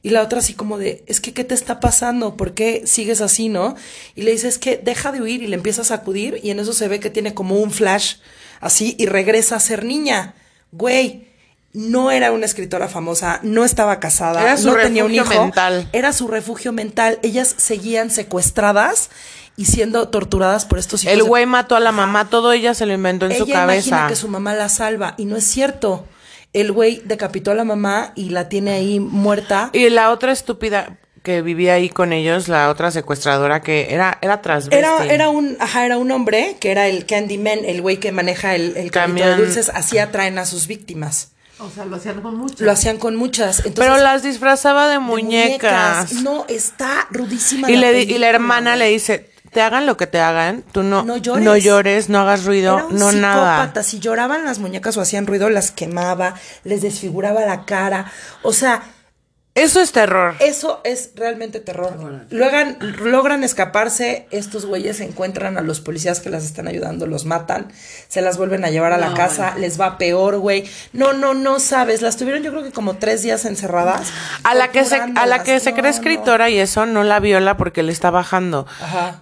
Y 0.04 0.10
la 0.10 0.22
otra 0.22 0.38
así 0.40 0.52
como 0.54 0.76
de, 0.78 1.02
es 1.06 1.20
que, 1.20 1.32
¿qué 1.32 1.44
te 1.44 1.54
está 1.54 1.80
pasando? 1.80 2.36
¿Por 2.36 2.52
qué 2.52 2.82
sigues 2.86 3.20
así, 3.22 3.48
no? 3.48 3.74
Y 4.14 4.22
le 4.22 4.32
dice, 4.32 4.46
es 4.48 4.58
que 4.58 4.76
deja 4.76 5.10
de 5.12 5.22
huir 5.22 5.42
y 5.42 5.46
le 5.46 5.56
empieza 5.56 5.80
a 5.80 5.84
sacudir 5.86 6.38
y 6.42 6.50
en 6.50 6.60
eso 6.60 6.72
se 6.74 6.86
ve 6.88 7.00
que 7.00 7.08
tiene 7.10 7.32
como 7.32 7.56
un 7.56 7.70
flash 7.70 8.16
así 8.60 8.94
y 8.98 9.06
regresa 9.06 9.56
a 9.56 9.60
ser 9.60 9.82
niña. 9.84 10.34
Güey, 10.72 11.26
no 11.72 12.10
era 12.10 12.32
una 12.32 12.44
escritora 12.44 12.86
famosa, 12.86 13.40
no 13.42 13.64
estaba 13.64 13.98
casada, 13.98 14.42
Era 14.42 14.56
su 14.58 14.68
no 14.70 14.76
tenía 14.76 15.04
un 15.06 15.14
hijo. 15.14 15.28
mental. 15.40 15.88
Era 15.92 16.12
su 16.12 16.28
refugio 16.28 16.72
mental. 16.72 17.18
Ellas 17.22 17.54
seguían 17.56 18.10
secuestradas 18.10 19.08
y 19.56 19.64
siendo 19.64 20.08
torturadas 20.08 20.66
por 20.66 20.78
estos 20.78 21.02
hijos. 21.04 21.12
El 21.14 21.20
de- 21.20 21.28
güey 21.28 21.46
mató 21.46 21.76
a 21.76 21.80
la 21.80 21.92
mamá, 21.92 22.28
todo 22.28 22.52
ella 22.52 22.74
se 22.74 22.84
lo 22.86 22.92
inventó 22.92 23.24
en 23.26 23.36
su 23.38 23.44
ella 23.44 23.64
imagina 23.64 23.96
cabeza. 23.96 24.06
que 24.08 24.16
su 24.16 24.28
mamá 24.28 24.52
la 24.54 24.68
salva 24.68 25.14
y 25.16 25.24
no 25.24 25.36
es 25.36 25.44
cierto. 25.44 26.04
El 26.54 26.72
güey 26.72 27.02
decapitó 27.04 27.50
a 27.50 27.54
la 27.54 27.64
mamá 27.64 28.12
y 28.14 28.30
la 28.30 28.48
tiene 28.48 28.72
ahí 28.72 29.00
muerta. 29.00 29.68
Y 29.74 29.90
la 29.90 30.10
otra 30.10 30.32
estúpida 30.32 30.96
que 31.22 31.42
vivía 31.42 31.74
ahí 31.74 31.88
con 31.88 32.12
ellos, 32.12 32.48
la 32.48 32.68
otra 32.70 32.90
secuestradora 32.90 33.60
que 33.62 33.88
era, 33.94 34.18
era 34.22 34.40
transvesti. 34.42 34.76
Era, 34.76 35.04
era 35.06 35.28
un, 35.30 35.56
ajá, 35.58 35.84
era 35.86 35.96
un 35.98 36.10
hombre 36.10 36.56
que 36.60 36.70
era 36.70 36.86
el 36.86 37.06
Candyman, 37.06 37.64
el 37.64 37.80
güey 37.82 37.96
que 37.98 38.12
maneja 38.12 38.54
el, 38.54 38.76
el 38.76 38.90
carrito 38.90 39.18
de 39.18 39.20
Camión. 39.22 39.38
dulces, 39.38 39.68
así 39.74 39.98
atraen 39.98 40.38
a 40.38 40.44
sus 40.46 40.66
víctimas. 40.66 41.32
O 41.60 41.70
sea, 41.70 41.84
lo 41.86 41.96
hacían 41.96 42.20
con 42.20 42.36
mucho. 42.36 42.64
Lo 42.64 42.70
hacían 42.72 42.98
con 42.98 43.16
muchas. 43.16 43.60
Entonces, 43.60 43.74
Pero 43.92 43.96
las 43.96 44.22
disfrazaba 44.22 44.86
de 44.88 44.94
de 44.94 44.98
muñecas. 44.98 46.12
No, 46.14 46.44
está 46.48 47.06
rudísima. 47.10 47.70
Y, 47.70 47.76
la 47.76 47.90
le, 47.92 48.04
di- 48.04 48.12
y 48.14 48.18
la 48.18 48.28
hermana 48.28 48.76
le 48.76 48.88
dice, 48.88 49.30
te 49.54 49.62
hagan 49.62 49.86
lo 49.86 49.96
que 49.96 50.06
te 50.06 50.20
hagan, 50.20 50.62
tú 50.72 50.82
no, 50.82 51.04
No 51.04 51.16
llores. 51.16 51.44
no 51.44 51.56
llores, 51.56 52.08
no 52.10 52.18
hagas 52.18 52.44
ruido, 52.44 52.76
Era 52.76 52.86
un 52.86 52.98
no 52.98 53.12
nada. 53.12 53.72
Si 53.84 54.00
lloraban 54.00 54.44
las 54.44 54.58
muñecas 54.58 54.96
o 54.96 55.00
hacían 55.00 55.26
ruido, 55.26 55.48
las 55.48 55.70
quemaba, 55.70 56.34
les 56.64 56.82
desfiguraba 56.82 57.46
la 57.46 57.64
cara. 57.64 58.10
O 58.42 58.52
sea, 58.52 58.82
Eso 59.56 59.80
es 59.80 59.92
terror. 59.92 60.34
Eso 60.40 60.80
es 60.82 61.12
realmente 61.14 61.60
terror. 61.60 62.26
Logran, 62.30 62.76
logran 63.04 63.44
escaparse, 63.44 64.26
estos 64.32 64.66
güeyes 64.66 64.98
encuentran 64.98 65.56
a 65.56 65.60
los 65.60 65.80
policías 65.80 66.18
que 66.18 66.28
las 66.28 66.44
están 66.44 66.66
ayudando, 66.66 67.06
los 67.06 67.24
matan, 67.24 67.68
se 68.08 68.20
las 68.20 68.36
vuelven 68.36 68.64
a 68.64 68.70
llevar 68.70 68.92
a 68.92 68.98
la 68.98 69.14
casa, 69.14 69.54
les 69.56 69.80
va 69.80 69.96
peor, 69.96 70.38
güey. 70.38 70.68
No, 70.92 71.12
no, 71.12 71.34
no 71.34 71.60
sabes, 71.60 72.02
las 72.02 72.16
tuvieron 72.16 72.42
yo 72.42 72.50
creo 72.50 72.64
que 72.64 72.72
como 72.72 72.96
tres 72.96 73.22
días 73.22 73.44
encerradas. 73.44 74.08
A 74.42 74.56
la 74.56 74.72
que 74.72 74.84
se, 74.84 74.96
a 74.96 75.26
la 75.26 75.44
que 75.44 75.60
se 75.60 75.70
cree 75.70 75.84
No, 75.92 75.96
escritora 75.96 76.50
y 76.50 76.58
eso 76.58 76.84
no 76.84 77.04
la 77.04 77.20
viola 77.20 77.56
porque 77.56 77.84
le 77.84 77.92
está 77.92 78.10
bajando. 78.10 78.66
no. 78.80 78.84
Ajá. 78.84 79.20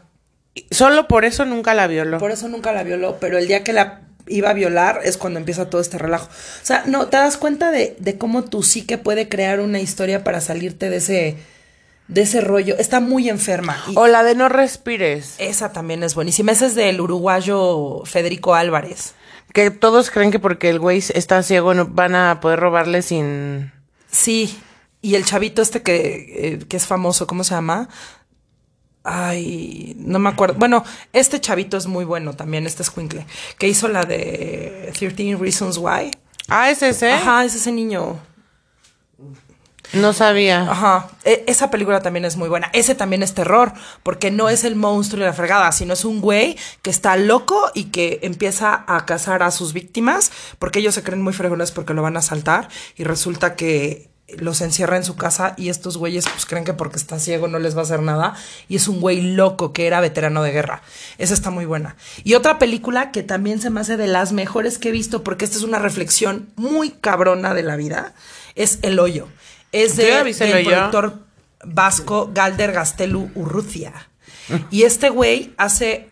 Solo 0.70 1.08
por 1.08 1.24
eso 1.24 1.44
nunca 1.44 1.74
la 1.74 1.86
violó. 1.86 2.18
Por 2.18 2.30
eso 2.30 2.48
nunca 2.48 2.72
la 2.72 2.82
violó, 2.82 3.16
pero 3.20 3.38
el 3.38 3.48
día 3.48 3.64
que 3.64 3.72
la 3.72 4.02
iba 4.26 4.50
a 4.50 4.54
violar 4.54 5.00
es 5.02 5.16
cuando 5.16 5.38
empieza 5.38 5.70
todo 5.70 5.80
este 5.80 5.98
relajo. 5.98 6.26
O 6.26 6.64
sea, 6.66 6.84
no, 6.86 7.08
te 7.08 7.16
das 7.16 7.36
cuenta 7.36 7.70
de, 7.70 7.96
de 7.98 8.18
cómo 8.18 8.44
tu 8.44 8.62
psique 8.62 8.98
puede 8.98 9.28
crear 9.28 9.60
una 9.60 9.80
historia 9.80 10.24
para 10.24 10.40
salirte 10.40 10.90
de 10.90 10.96
ese, 10.98 11.36
de 12.08 12.22
ese 12.22 12.40
rollo. 12.40 12.76
Está 12.78 13.00
muy 13.00 13.28
enferma. 13.28 13.82
Y 13.88 13.94
O 13.96 14.06
la 14.06 14.22
de 14.22 14.34
no 14.34 14.48
respires. 14.48 15.34
esa 15.38 15.72
también 15.72 16.02
es 16.02 16.14
buenísima. 16.14 16.52
Esa 16.52 16.66
es 16.66 16.74
del 16.74 17.00
uruguayo 17.00 18.02
Federico 18.04 18.54
Álvarez. 18.54 19.14
Que 19.52 19.70
todos 19.70 20.10
creen 20.10 20.30
que 20.30 20.38
porque 20.38 20.70
el 20.70 20.78
güey 20.78 20.98
está 21.14 21.42
ciego 21.42 21.74
no 21.74 21.86
van 21.86 22.14
a 22.14 22.40
poder 22.40 22.60
robarle 22.60 23.02
sin... 23.02 23.72
Sí, 24.10 24.58
y 25.00 25.14
el 25.14 25.24
chavito 25.24 25.62
este 25.62 25.82
que, 25.82 26.52
eh, 26.54 26.58
que 26.68 26.76
es 26.76 26.86
famoso, 26.86 27.26
¿cómo 27.26 27.44
se 27.44 27.54
llama? 27.54 27.88
Ay, 29.04 29.94
no 29.98 30.18
me 30.18 30.28
acuerdo. 30.28 30.54
Bueno, 30.58 30.84
este 31.12 31.40
chavito 31.40 31.76
es 31.76 31.86
muy 31.86 32.04
bueno 32.04 32.34
también, 32.34 32.66
este 32.66 32.82
escuincle, 32.82 33.26
que 33.58 33.68
hizo 33.68 33.88
la 33.88 34.04
de 34.04 34.92
13 34.96 35.36
Reasons 35.40 35.78
Why. 35.78 36.10
Ah, 36.48 36.70
¿es 36.70 36.82
ese? 36.82 37.12
Ajá, 37.12 37.44
es 37.44 37.54
ese 37.54 37.72
niño. 37.72 38.20
No 39.92 40.12
sabía. 40.14 40.62
Ajá, 40.70 41.08
E- 41.24 41.44
esa 41.48 41.70
película 41.70 42.00
también 42.00 42.24
es 42.24 42.36
muy 42.36 42.48
buena. 42.48 42.70
Ese 42.72 42.94
también 42.94 43.22
es 43.22 43.34
terror, 43.34 43.72
porque 44.02 44.30
no 44.30 44.48
es 44.48 44.64
el 44.64 44.74
monstruo 44.74 45.22
y 45.22 45.26
la 45.26 45.34
fregada, 45.34 45.70
sino 45.72 45.92
es 45.92 46.04
un 46.06 46.20
güey 46.22 46.56
que 46.80 46.88
está 46.90 47.16
loco 47.16 47.70
y 47.74 47.84
que 47.86 48.20
empieza 48.22 48.84
a 48.86 49.04
cazar 49.04 49.42
a 49.42 49.50
sus 49.50 49.72
víctimas, 49.74 50.32
porque 50.58 50.78
ellos 50.78 50.94
se 50.94 51.02
creen 51.02 51.20
muy 51.20 51.34
fregones 51.34 51.72
porque 51.72 51.92
lo 51.92 52.00
van 52.02 52.16
a 52.16 52.20
asaltar 52.20 52.68
y 52.96 53.04
resulta 53.04 53.54
que 53.54 54.11
los 54.38 54.60
encierra 54.60 54.96
en 54.96 55.04
su 55.04 55.16
casa 55.16 55.54
y 55.56 55.68
estos 55.68 55.96
güeyes 55.96 56.24
pues 56.28 56.46
creen 56.46 56.64
que 56.64 56.72
porque 56.72 56.96
está 56.96 57.18
ciego 57.18 57.48
no 57.48 57.58
les 57.58 57.76
va 57.76 57.80
a 57.80 57.84
hacer 57.84 58.02
nada 58.02 58.34
y 58.68 58.76
es 58.76 58.88
un 58.88 59.00
güey 59.00 59.20
loco 59.20 59.72
que 59.72 59.86
era 59.86 60.00
veterano 60.00 60.42
de 60.42 60.52
guerra. 60.52 60.82
Esa 61.18 61.34
está 61.34 61.50
muy 61.50 61.64
buena. 61.64 61.96
Y 62.24 62.34
otra 62.34 62.58
película 62.58 63.10
que 63.12 63.22
también 63.22 63.60
se 63.60 63.70
me 63.70 63.80
hace 63.80 63.96
de 63.96 64.06
las 64.06 64.32
mejores 64.32 64.78
que 64.78 64.88
he 64.88 64.92
visto 64.92 65.22
porque 65.22 65.44
esta 65.44 65.56
es 65.56 65.62
una 65.64 65.78
reflexión 65.78 66.50
muy 66.56 66.90
cabrona 66.90 67.54
de 67.54 67.62
la 67.62 67.76
vida 67.76 68.14
es 68.54 68.78
El 68.82 68.98
Hoyo. 68.98 69.28
Es 69.72 69.96
¿Tú 69.96 70.02
de, 70.02 70.24
del 70.24 70.64
productor 70.64 71.18
vasco 71.64 72.30
Galder 72.32 72.72
Gastelu 72.72 73.30
Urrutia. 73.34 74.08
Y 74.70 74.82
este 74.82 75.08
güey 75.08 75.54
hace 75.56 76.10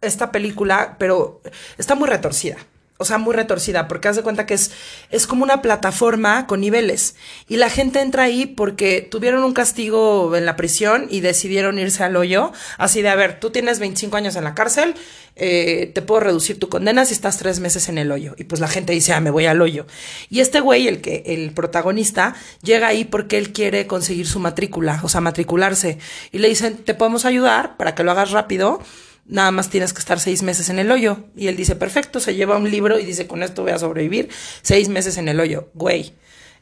esta 0.00 0.32
película, 0.32 0.96
pero 0.98 1.40
está 1.78 1.94
muy 1.94 2.08
retorcida. 2.08 2.56
O 2.98 3.04
sea, 3.04 3.18
muy 3.18 3.34
retorcida, 3.34 3.88
porque 3.88 4.08
haz 4.08 4.16
de 4.16 4.22
cuenta 4.22 4.46
que 4.46 4.54
es, 4.54 4.70
es 5.10 5.26
como 5.26 5.44
una 5.44 5.60
plataforma 5.60 6.46
con 6.46 6.60
niveles. 6.60 7.14
Y 7.46 7.56
la 7.56 7.68
gente 7.68 8.00
entra 8.00 8.22
ahí 8.22 8.46
porque 8.46 9.02
tuvieron 9.02 9.44
un 9.44 9.52
castigo 9.52 10.34
en 10.34 10.46
la 10.46 10.56
prisión 10.56 11.06
y 11.10 11.20
decidieron 11.20 11.78
irse 11.78 12.04
al 12.04 12.16
hoyo. 12.16 12.52
Así 12.78 13.02
de, 13.02 13.10
a 13.10 13.14
ver, 13.14 13.38
tú 13.38 13.50
tienes 13.50 13.78
25 13.80 14.16
años 14.16 14.36
en 14.36 14.44
la 14.44 14.54
cárcel, 14.54 14.94
eh, 15.38 15.90
te 15.94 16.00
puedo 16.00 16.20
reducir 16.20 16.58
tu 16.58 16.70
condena 16.70 17.04
si 17.04 17.12
estás 17.12 17.36
tres 17.36 17.60
meses 17.60 17.90
en 17.90 17.98
el 17.98 18.10
hoyo. 18.10 18.34
Y 18.38 18.44
pues 18.44 18.60
la 18.60 18.68
gente 18.68 18.94
dice, 18.94 19.12
ah, 19.12 19.20
me 19.20 19.30
voy 19.30 19.44
al 19.44 19.60
hoyo. 19.60 19.86
Y 20.30 20.40
este 20.40 20.60
güey, 20.60 20.88
el 20.88 21.02
que, 21.02 21.22
el 21.26 21.52
protagonista, 21.52 22.34
llega 22.62 22.88
ahí 22.88 23.04
porque 23.04 23.36
él 23.36 23.52
quiere 23.52 23.86
conseguir 23.86 24.26
su 24.26 24.40
matrícula, 24.40 25.00
o 25.02 25.10
sea, 25.10 25.20
matricularse. 25.20 25.98
Y 26.32 26.38
le 26.38 26.48
dicen, 26.48 26.78
te 26.78 26.94
podemos 26.94 27.26
ayudar 27.26 27.76
para 27.76 27.94
que 27.94 28.04
lo 28.04 28.12
hagas 28.12 28.30
rápido 28.30 28.80
nada 29.28 29.50
más 29.50 29.70
tienes 29.70 29.92
que 29.92 29.98
estar 30.00 30.20
seis 30.20 30.42
meses 30.42 30.68
en 30.68 30.78
el 30.78 30.90
hoyo. 30.90 31.24
Y 31.36 31.48
él 31.48 31.56
dice, 31.56 31.76
perfecto, 31.76 32.20
se 32.20 32.34
lleva 32.34 32.56
un 32.56 32.70
libro 32.70 32.98
y 32.98 33.04
dice, 33.04 33.26
con 33.26 33.42
esto 33.42 33.62
voy 33.62 33.72
a 33.72 33.78
sobrevivir 33.78 34.28
seis 34.62 34.88
meses 34.88 35.18
en 35.18 35.28
el 35.28 35.40
hoyo. 35.40 35.68
Güey, 35.74 36.14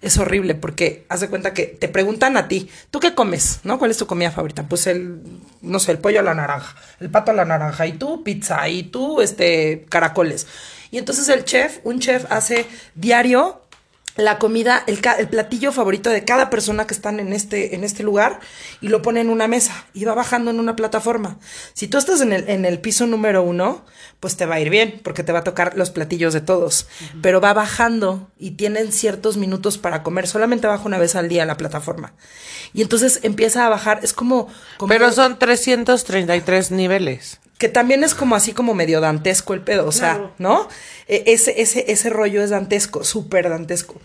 es 0.02 0.18
horrible 0.18 0.54
porque 0.54 1.04
haz 1.08 1.20
de 1.20 1.28
cuenta 1.28 1.54
que 1.54 1.64
te 1.64 1.88
preguntan 1.88 2.36
a 2.36 2.46
ti, 2.46 2.68
¿tú 2.90 3.00
qué 3.00 3.14
comes? 3.14 3.60
¿No? 3.64 3.78
¿Cuál 3.78 3.90
es 3.90 3.96
tu 3.96 4.06
comida 4.06 4.30
favorita? 4.30 4.64
Pues 4.68 4.86
el, 4.86 5.20
no 5.62 5.78
sé, 5.78 5.92
el 5.92 5.98
pollo 5.98 6.20
a 6.20 6.22
la 6.22 6.34
naranja, 6.34 6.76
el 7.00 7.10
pato 7.10 7.30
a 7.30 7.34
la 7.34 7.44
naranja, 7.44 7.86
y 7.86 7.94
tú 7.94 8.22
pizza, 8.22 8.68
y 8.68 8.84
tú, 8.84 9.20
este, 9.20 9.86
caracoles. 9.88 10.46
Y 10.90 10.98
entonces 10.98 11.28
el 11.28 11.44
chef, 11.44 11.78
un 11.84 11.98
chef 11.98 12.30
hace 12.30 12.66
diario 12.94 13.62
la 14.16 14.38
comida, 14.38 14.84
el, 14.86 15.00
ca- 15.00 15.14
el 15.14 15.28
platillo 15.28 15.72
favorito 15.72 16.08
de 16.10 16.24
cada 16.24 16.48
persona 16.48 16.86
que 16.86 16.94
están 16.94 17.18
en 17.18 17.32
este, 17.32 17.74
en 17.74 17.82
este 17.82 18.02
lugar 18.04 18.38
y 18.80 18.88
lo 18.88 19.02
pone 19.02 19.20
en 19.20 19.28
una 19.28 19.48
mesa 19.48 19.86
y 19.92 20.04
va 20.04 20.14
bajando 20.14 20.50
en 20.52 20.60
una 20.60 20.76
plataforma. 20.76 21.38
Si 21.72 21.88
tú 21.88 21.98
estás 21.98 22.20
en 22.20 22.32
el, 22.32 22.48
en 22.48 22.64
el 22.64 22.78
piso 22.80 23.06
número 23.08 23.42
uno, 23.42 23.84
pues 24.20 24.36
te 24.36 24.46
va 24.46 24.54
a 24.54 24.60
ir 24.60 24.70
bien 24.70 25.00
porque 25.02 25.24
te 25.24 25.32
va 25.32 25.40
a 25.40 25.44
tocar 25.44 25.76
los 25.76 25.90
platillos 25.90 26.32
de 26.32 26.40
todos. 26.40 26.86
Pero 27.22 27.40
va 27.40 27.52
bajando 27.54 28.30
y 28.38 28.52
tienen 28.52 28.92
ciertos 28.92 29.36
minutos 29.36 29.78
para 29.78 30.02
comer. 30.04 30.28
Solamente 30.28 30.66
baja 30.68 30.84
una 30.84 30.98
vez 30.98 31.16
al 31.16 31.28
día 31.28 31.44
la 31.44 31.56
plataforma. 31.56 32.12
Y 32.72 32.82
entonces 32.82 33.20
empieza 33.24 33.66
a 33.66 33.68
bajar. 33.68 34.00
Es 34.02 34.12
como... 34.12 34.46
como 34.78 34.88
Pero 34.92 35.10
son 35.12 35.38
333 35.38 36.70
niveles. 36.70 37.40
Que 37.59 37.68
también 37.68 38.02
es 38.02 38.14
como 38.14 38.34
así 38.34 38.52
como 38.52 38.74
medio 38.74 39.00
dantesco 39.00 39.55
el 39.55 39.61
pedo, 39.62 39.86
o 39.86 39.92
sea, 39.92 40.32
¿no? 40.38 40.68
E- 41.07 41.22
ese, 41.26 41.61
ese, 41.62 41.90
ese 41.92 42.11
rollo 42.11 42.42
es 42.42 42.50
dantesco, 42.50 43.05
súper 43.05 43.48
dantesco. 43.48 44.00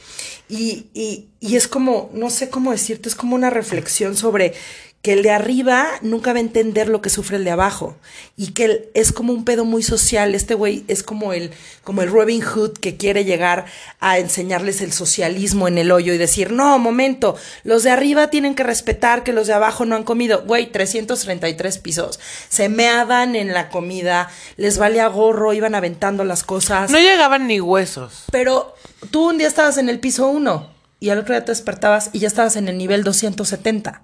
Y, 0.47 0.88
y, 0.93 1.30
y 1.39 1.56
es 1.56 1.68
como, 1.68 2.10
no 2.14 2.30
sé 2.30 2.50
cómo 2.50 2.72
decirte, 2.72 3.10
es 3.10 3.16
como 3.16 3.36
una 3.36 3.50
reflexión 3.50 4.16
sobre 4.16 4.54
que 5.02 5.14
el 5.14 5.24
de 5.24 5.32
arriba 5.32 5.88
nunca 6.02 6.34
va 6.34 6.39
a 6.39 6.41
entender 6.41 6.89
lo 6.89 7.02
que 7.02 7.10
sufre 7.10 7.38
el 7.38 7.45
de 7.45 7.52
abajo 7.52 7.95
y 8.36 8.52
que 8.52 8.66
él 8.66 8.89
es 8.93 9.14
como 9.14 9.32
un 9.32 9.45
pedo 9.45 9.64
muy 9.64 9.82
social, 9.82 10.36
este 10.36 10.56
güey 10.56 10.84
es 10.89 11.04
como 11.04 11.32
el 11.32 11.52
como 11.86 12.02
el 12.02 12.12
Robin 12.12 12.41
Hood 12.41 12.74
que 12.74 12.97
quiere 12.97 13.24
llegar 13.24 13.66
a 14.02 14.20
enseñarles 14.20 14.82
el 14.82 14.91
socialismo 14.91 15.70
en 15.70 15.78
el 15.78 15.91
hoyo 15.91 16.14
y 16.14 16.18
decir, 16.18 16.52
"No, 16.52 16.78
momento, 16.80 17.38
los 17.64 17.84
de 17.84 17.91
arriba 17.91 18.30
tienen 18.30 18.56
que 18.56 18.64
respetar 18.64 19.24
que 19.24 19.32
los 19.32 19.47
de 19.47 19.54
abajo 19.54 19.86
no 19.86 19.95
han 19.95 20.04
comido." 20.04 20.43
Güey, 20.45 20.70
333 20.70 21.78
pisos. 21.78 22.20
Se 22.50 22.68
meaban 22.68 23.38
en 23.38 23.54
la 23.54 23.70
comida, 23.70 24.30
les 24.58 24.78
valía 24.78 25.08
gorro, 25.08 25.54
iban 25.54 25.76
aventando 25.76 26.26
las 26.26 26.43
cosas. 26.43 26.91
No 26.91 27.00
llegaban 27.00 27.47
ni 27.47 27.62
huesos. 27.62 28.26
Pero 28.32 28.76
tú 29.12 29.30
un 29.30 29.38
día 29.38 29.47
estabas 29.47 29.78
en 29.78 29.88
el 29.88 30.00
piso 30.00 30.28
1 30.28 30.70
y 31.00 31.10
al 31.10 31.20
otro 31.20 31.34
día 31.34 31.45
te 31.45 31.54
despertabas 31.54 32.10
y 32.12 32.20
ya 32.20 32.28
estabas 32.28 32.58
en 32.58 32.68
el 32.68 32.78
nivel 32.78 33.06
270. 33.06 34.04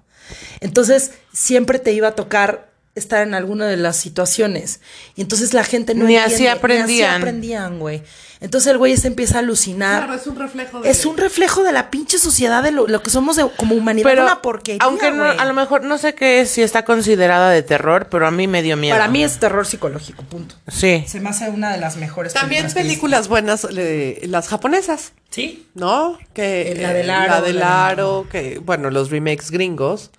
Entonces, 0.60 1.12
siempre 1.32 1.78
te 1.78 1.92
iba 1.92 2.08
a 2.08 2.14
tocar 2.14 2.75
estar 2.96 3.22
en 3.26 3.34
alguna 3.34 3.66
de 3.66 3.76
las 3.76 3.96
situaciones. 3.96 4.80
Y 5.14 5.20
entonces 5.22 5.54
la 5.54 5.62
gente 5.64 5.94
no 5.94 6.04
Ni 6.06 6.16
entiende, 6.16 6.34
así 6.34 6.42
Ni 6.42 6.48
así 6.48 6.58
aprendían. 6.58 7.20
aprendían, 7.20 7.78
güey. 7.78 8.02
Entonces 8.40 8.70
el 8.70 8.76
güey 8.78 8.96
se 8.98 9.06
empieza 9.06 9.36
a 9.36 9.38
alucinar. 9.38 10.04
Claro, 10.04 10.20
es 10.20 10.26
un 10.26 10.36
reflejo 10.36 10.80
de... 10.80 10.90
Es 10.90 11.06
un 11.06 11.16
reflejo 11.16 11.62
de 11.62 11.72
la 11.72 11.90
pinche 11.90 12.18
sociedad, 12.18 12.62
de 12.62 12.70
lo, 12.70 12.86
lo 12.86 13.02
que 13.02 13.08
somos 13.10 13.36
de- 13.36 13.48
como 13.56 13.74
humanidad. 13.74 14.10
Pero, 14.10 14.22
una 14.24 14.42
porquería, 14.42 14.78
aunque 14.82 15.10
no, 15.10 15.24
a 15.24 15.44
lo 15.46 15.54
mejor 15.54 15.84
no 15.84 15.96
sé 15.96 16.14
qué 16.14 16.40
es, 16.40 16.50
si 16.50 16.60
está 16.62 16.84
considerada 16.84 17.50
de 17.50 17.62
terror, 17.62 18.08
pero 18.10 18.26
a 18.26 18.30
mí 18.30 18.46
me 18.46 18.62
dio 18.62 18.76
miedo. 18.76 18.94
Para 18.94 19.08
mí 19.08 19.24
es 19.24 19.38
terror 19.38 19.66
psicológico, 19.66 20.22
punto. 20.24 20.54
Sí. 20.68 21.04
Se 21.08 21.18
me 21.20 21.30
hace 21.30 21.48
una 21.48 21.72
de 21.72 21.78
las 21.78 21.96
mejores 21.96 22.34
También 22.34 22.70
películas 22.72 23.28
buenas, 23.28 23.64
le- 23.64 24.20
las 24.26 24.48
japonesas, 24.48 25.12
Sí. 25.30 25.66
¿no? 25.74 26.18
Que, 26.34 26.76
La 26.78 26.92
del 26.92 27.08
eh, 27.08 27.12
aro, 27.12 27.30
La 27.32 27.40
del 27.40 27.58
la- 27.58 27.86
aro, 27.88 28.26
que, 28.30 28.58
bueno, 28.58 28.90
los 28.90 29.10
remakes 29.10 29.50
gringos, 29.50 30.10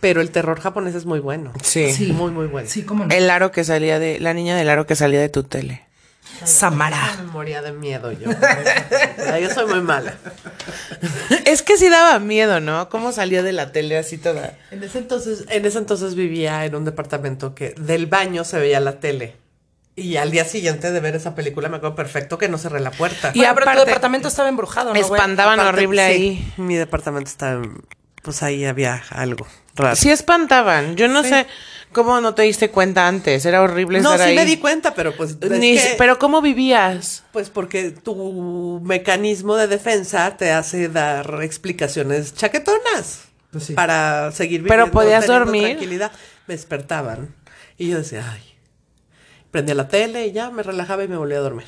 pero 0.00 0.20
el 0.20 0.30
terror 0.30 0.60
japonés 0.60 0.94
es 0.94 1.06
muy 1.06 1.20
bueno. 1.20 1.52
Sí. 1.62 1.92
Sí. 1.92 2.12
Muy, 2.12 2.30
muy 2.30 2.46
bueno. 2.46 2.68
Sí, 2.68 2.82
como 2.84 3.06
no. 3.06 3.14
El 3.14 3.28
aro 3.30 3.50
que 3.52 3.64
salía 3.64 3.98
de. 3.98 4.20
La 4.20 4.34
niña 4.34 4.56
del 4.56 4.68
aro 4.68 4.86
que 4.86 4.94
salía 4.96 5.20
de 5.20 5.28
tu 5.28 5.42
tele. 5.42 5.82
Samara. 6.44 7.14
Me 7.18 7.30
moría 7.32 7.62
de 7.62 7.72
miedo 7.72 8.12
yo. 8.12 8.30
Yo 9.40 9.50
soy 9.54 9.66
muy 9.66 9.80
mala. 9.80 10.14
Es 11.44 11.62
que 11.62 11.76
sí 11.76 11.88
daba 11.88 12.18
miedo, 12.18 12.60
¿no? 12.60 12.88
Cómo 12.88 13.12
salía 13.12 13.42
de 13.42 13.52
la 13.52 13.72
tele 13.72 13.96
así 13.96 14.18
toda. 14.18 14.54
En 14.70 14.82
ese 14.82 14.98
entonces, 14.98 15.44
en 15.48 15.64
ese 15.64 15.78
entonces 15.78 16.14
vivía 16.14 16.64
en 16.64 16.74
un 16.74 16.84
departamento 16.84 17.54
que 17.54 17.70
del 17.78 18.06
baño 18.06 18.44
se 18.44 18.58
veía 18.58 18.80
la 18.80 19.00
tele. 19.00 19.36
Y 19.94 20.16
al 20.16 20.30
día 20.30 20.44
siguiente 20.44 20.90
de 20.92 21.00
ver 21.00 21.16
esa 21.16 21.34
película 21.34 21.68
me 21.70 21.78
acuerdo 21.78 21.94
perfecto 21.96 22.36
que 22.36 22.48
no 22.48 22.58
cerré 22.58 22.80
la 22.80 22.90
puerta. 22.90 23.30
Y 23.32 23.40
pero 23.40 23.54
tu 23.54 23.60
aparte- 23.62 23.84
departamento 23.86 24.28
estaba 24.28 24.48
embrujado, 24.50 24.92
¿no, 24.92 25.00
güey? 25.00 25.02
Espantaban 25.02 25.58
Aparte, 25.58 25.78
horrible 25.78 26.06
sí, 26.06 26.12
ahí. 26.12 26.52
Mi 26.58 26.76
departamento 26.76 27.30
está, 27.30 27.62
pues 28.22 28.42
ahí 28.42 28.66
había 28.66 29.02
algo 29.10 29.46
raro. 29.76 29.96
Sí 29.96 30.10
espantaban. 30.10 30.96
Yo 30.96 31.08
no 31.08 31.22
Sí. 31.22 31.28
sé 31.30 31.46
cómo 31.92 32.20
no 32.20 32.34
te 32.34 32.42
diste 32.42 32.70
cuenta 32.70 33.06
antes. 33.08 33.44
Era 33.46 33.62
horrible 33.62 34.00
no, 34.00 34.12
estar 34.12 34.26
sí 34.26 34.30
ahí. 34.30 34.36
me 34.36 34.44
di 34.44 34.56
cuenta, 34.58 34.94
pero 34.94 35.14
pues 35.16 35.36
es 35.40 35.50
Ni- 35.50 35.76
que- 35.76 35.94
Pero 35.98 36.18
¿cómo 36.18 36.42
vivías? 36.42 37.24
pues 37.32 37.48
porque 37.50 37.90
tu 37.92 38.80
mecanismo 38.84 39.56
de 39.56 39.66
defensa 39.68 40.36
te 40.36 40.50
hace 40.52 40.88
dar 40.88 41.40
explicaciones 41.42 42.34
chaquetonas 42.34 43.22
Pues 43.50 43.64
sí. 43.64 43.72
para 43.74 44.32
seguir 44.32 44.62
Pero 44.62 44.84
viviendo, 44.86 44.92
podías 44.92 45.24
teniendo 45.26 45.44
dormir. 45.46 45.62
tranquilidad. 45.68 46.12
Me 46.46 46.54
despertaban 46.54 47.34
y 47.78 47.88
yo 47.90 47.98
decía, 47.98 48.24
ay, 48.32 48.42
prendía 49.50 49.74
la 49.74 49.88
tele 49.88 50.26
y 50.26 50.32
ya 50.32 50.50
me 50.50 50.62
relajaba 50.62 51.04
y 51.04 51.08
me 51.08 51.16
volvía 51.16 51.38
a 51.38 51.40
dormir 51.40 51.66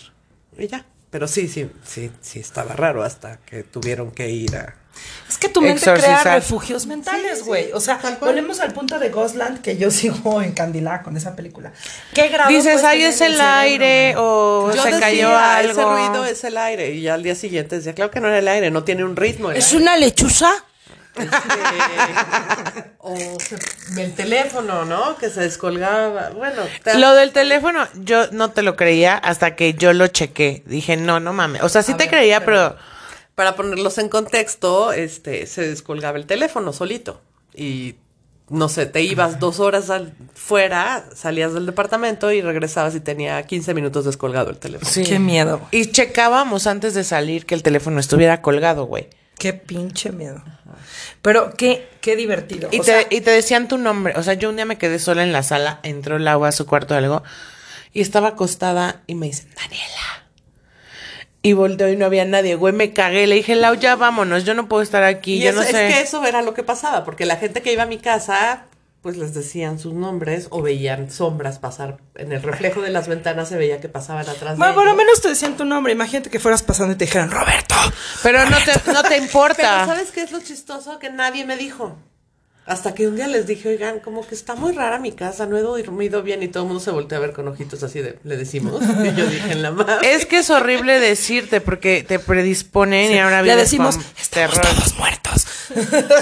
y 0.58 0.66
ya. 0.66 0.84
Pero 1.10 1.26
sí, 1.26 1.48
sí, 1.48 1.70
sí, 1.84 2.10
sí 2.20 2.38
estaba 2.40 2.74
raro 2.74 3.02
hasta 3.02 3.38
que 3.38 3.62
tuvieron 3.62 4.10
que 4.10 4.28
ir 4.28 4.54
a 4.56 4.74
Es 5.28 5.36
que 5.36 5.48
tu 5.50 5.60
mente 5.60 5.84
crea 5.92 6.22
refugios 6.24 6.86
mentales, 6.86 7.44
güey. 7.44 7.70
O 7.72 7.80
sea, 7.80 7.98
volvemos 8.20 8.60
al 8.60 8.72
punto 8.72 8.98
de 8.98 9.10
Ghostland, 9.10 9.60
que 9.60 9.76
yo 9.76 9.90
sigo 9.92 10.40
encandilada 10.40 11.02
con 11.02 11.16
esa 11.16 11.36
película. 11.36 11.72
¿Qué 12.14 12.28
grado 12.28 12.48
Dices, 12.50 12.80
tener 12.80 13.00
es 13.02 13.20
el 13.20 13.40
aire 13.40 14.14
o 14.16 14.72
Yo 14.74 14.82
se 14.82 14.88
decía, 14.92 15.00
cayó 15.06 15.36
algo. 15.36 15.72
ese 15.72 15.84
ruido 15.84 16.24
es 16.24 16.44
el 16.44 16.56
aire 16.56 16.90
y 16.92 17.02
ya 17.02 17.14
al 17.14 17.22
día 17.22 17.34
siguiente 17.34 17.76
decía, 17.76 17.94
claro 17.94 18.10
que 18.10 18.20
no 18.20 18.28
era 18.28 18.38
el 18.38 18.48
aire, 18.48 18.70
no 18.70 18.84
tiene 18.84 19.04
un 19.04 19.16
ritmo. 19.16 19.50
¿Es 19.50 19.66
aire". 19.72 19.82
una 19.82 19.96
lechuza? 19.98 20.50
Este, 21.18 22.90
o 22.98 23.16
el 23.98 24.14
teléfono, 24.14 24.84
¿no? 24.84 25.16
Que 25.16 25.30
se 25.30 25.40
descolgaba. 25.40 26.30
Bueno, 26.30 26.62
te- 26.84 26.98
Lo 26.98 27.12
del 27.14 27.32
teléfono, 27.32 27.86
yo 27.94 28.28
no 28.30 28.50
te 28.50 28.62
lo 28.62 28.76
creía 28.76 29.16
hasta 29.16 29.56
que 29.56 29.74
yo 29.74 29.92
lo 29.92 30.06
chequé. 30.08 30.62
Dije, 30.66 30.96
no, 30.96 31.18
no 31.20 31.32
mames. 31.32 31.62
O 31.62 31.68
sea, 31.68 31.82
sí 31.82 31.92
A 31.92 31.96
te 31.96 32.04
ver, 32.04 32.10
creía, 32.14 32.44
pero- 32.44 32.76
pero... 32.76 32.97
para 33.38 33.54
ponerlos 33.54 33.98
en 33.98 34.08
contexto, 34.08 34.90
este, 34.92 35.46
se 35.46 35.62
descolgaba 35.68 36.18
el 36.18 36.26
teléfono 36.26 36.72
solito. 36.72 37.20
Y 37.54 37.94
no 38.48 38.68
sé, 38.68 38.86
te 38.86 39.00
ibas 39.02 39.38
dos 39.38 39.60
horas 39.60 39.90
al- 39.90 40.12
fuera, 40.34 41.04
salías 41.14 41.54
del 41.54 41.64
departamento 41.64 42.32
y 42.32 42.42
regresabas 42.42 42.96
y 42.96 43.00
tenía 43.00 43.40
15 43.44 43.74
minutos 43.74 44.04
descolgado 44.04 44.50
el 44.50 44.58
teléfono. 44.58 44.90
Sí. 44.90 45.04
Qué 45.04 45.20
miedo. 45.20 45.60
Y 45.70 45.86
checábamos 45.92 46.66
antes 46.66 46.94
de 46.94 47.04
salir 47.04 47.46
que 47.46 47.54
el 47.54 47.62
teléfono 47.62 48.00
estuviera 48.00 48.42
colgado, 48.42 48.86
güey. 48.86 49.06
Qué 49.38 49.52
pinche 49.52 50.10
miedo. 50.10 50.42
Pero 51.22 51.52
qué, 51.56 51.88
qué 52.00 52.16
divertido. 52.16 52.68
Y 52.72 52.80
O 52.80 52.82
te, 52.82 52.86
sea, 52.86 53.06
y 53.08 53.20
te 53.20 53.30
decían 53.30 53.68
tu 53.68 53.78
nombre. 53.78 54.14
O 54.16 54.22
sea, 54.24 54.34
yo 54.34 54.50
un 54.50 54.56
día 54.56 54.64
me 54.64 54.78
quedé 54.78 54.98
sola 54.98 55.22
en 55.22 55.32
la 55.32 55.44
sala, 55.44 55.78
entró 55.84 56.16
el 56.16 56.26
agua 56.26 56.48
a 56.48 56.52
su 56.52 56.66
cuarto 56.66 56.94
o 56.94 56.98
algo, 56.98 57.22
y 57.92 58.00
estaba 58.00 58.28
acostada 58.30 59.02
y 59.06 59.14
me 59.14 59.26
dice, 59.26 59.46
Daniela. 59.54 60.26
Y 61.48 61.52
volteó 61.54 61.88
y 61.88 61.96
no 61.96 62.04
había 62.06 62.24
nadie, 62.24 62.54
güey, 62.56 62.74
me 62.74 62.92
cagué. 62.92 63.26
Le 63.26 63.36
dije, 63.36 63.54
Lau, 63.54 63.74
ya 63.74 63.96
vámonos, 63.96 64.44
yo 64.44 64.54
no 64.54 64.68
puedo 64.68 64.82
estar 64.82 65.02
aquí, 65.04 65.36
Y 65.36 65.42
yo 65.44 65.50
eso- 65.50 65.60
no 65.60 65.64
sé. 65.66 65.88
es 65.88 65.94
que 65.94 66.00
eso 66.02 66.24
era 66.26 66.42
lo 66.42 66.52
que 66.54 66.62
pasaba, 66.62 67.04
porque 67.04 67.24
la 67.26 67.36
gente 67.36 67.62
que 67.62 67.72
iba 67.72 67.84
a 67.84 67.86
mi 67.86 67.98
casa, 67.98 68.64
pues 69.00 69.16
les 69.16 69.32
decían 69.32 69.78
sus 69.78 69.94
nombres 69.94 70.48
o 70.50 70.60
veían 70.60 71.10
sombras 71.10 71.58
pasar. 71.58 71.98
En 72.16 72.32
el 72.32 72.42
reflejo 72.42 72.82
de 72.82 72.90
las 72.90 73.08
ventanas 73.08 73.48
se 73.48 73.56
veía 73.56 73.80
que 73.80 73.88
pasaban 73.88 74.28
atrás 74.28 74.58
bueno, 74.58 74.72
de 74.72 74.76
por 74.76 74.84
lo 74.86 74.94
menos 74.94 75.20
te 75.22 75.28
decían 75.28 75.56
tu 75.56 75.64
nombre. 75.64 75.92
Imagínate 75.92 76.30
que 76.30 76.40
fueras 76.40 76.62
pasando 76.62 76.92
y 76.94 76.96
te 76.96 77.04
dijeran, 77.06 77.30
Roberto. 77.30 77.74
Pero 78.22 78.44
no 78.50 78.56
te, 78.58 78.92
no 78.92 79.02
te 79.02 79.08
Pero 79.10 79.22
importa. 79.24 79.86
¿sabes 79.86 80.10
qué 80.10 80.22
es 80.22 80.32
lo 80.32 80.40
chistoso? 80.40 80.98
Que 80.98 81.10
nadie 81.10 81.44
me 81.44 81.56
dijo. 81.56 81.96
Hasta 82.68 82.94
que 82.94 83.08
un 83.08 83.16
día 83.16 83.26
les 83.26 83.46
dije, 83.46 83.70
oigan, 83.70 83.98
como 84.00 84.26
que 84.26 84.34
está 84.34 84.54
muy 84.54 84.72
rara 84.72 84.98
mi 84.98 85.12
casa, 85.12 85.46
no 85.46 85.56
he 85.56 85.62
dormido 85.62 86.22
bien 86.22 86.42
y 86.42 86.48
todo 86.48 86.64
el 86.64 86.66
mundo 86.68 86.82
se 86.84 86.90
voltea 86.90 87.16
a 87.16 87.20
ver 87.22 87.32
con 87.32 87.48
ojitos 87.48 87.82
así 87.82 88.00
de, 88.02 88.18
le 88.24 88.36
decimos. 88.36 88.82
Y 88.82 89.14
yo 89.18 89.26
dije 89.26 89.52
en 89.52 89.62
la 89.62 89.70
mano. 89.70 90.00
Es 90.02 90.26
que 90.26 90.38
es 90.38 90.50
horrible 90.50 91.00
decirte 91.00 91.62
porque 91.62 92.04
te 92.06 92.18
predisponen 92.18 93.10
y 93.10 93.18
ahora 93.18 93.42
Le 93.42 93.56
decimos, 93.56 93.96
con 93.96 94.04
estamos 94.20 94.54
terror. 94.54 94.66
todos 94.76 94.98
muertos. 94.98 95.46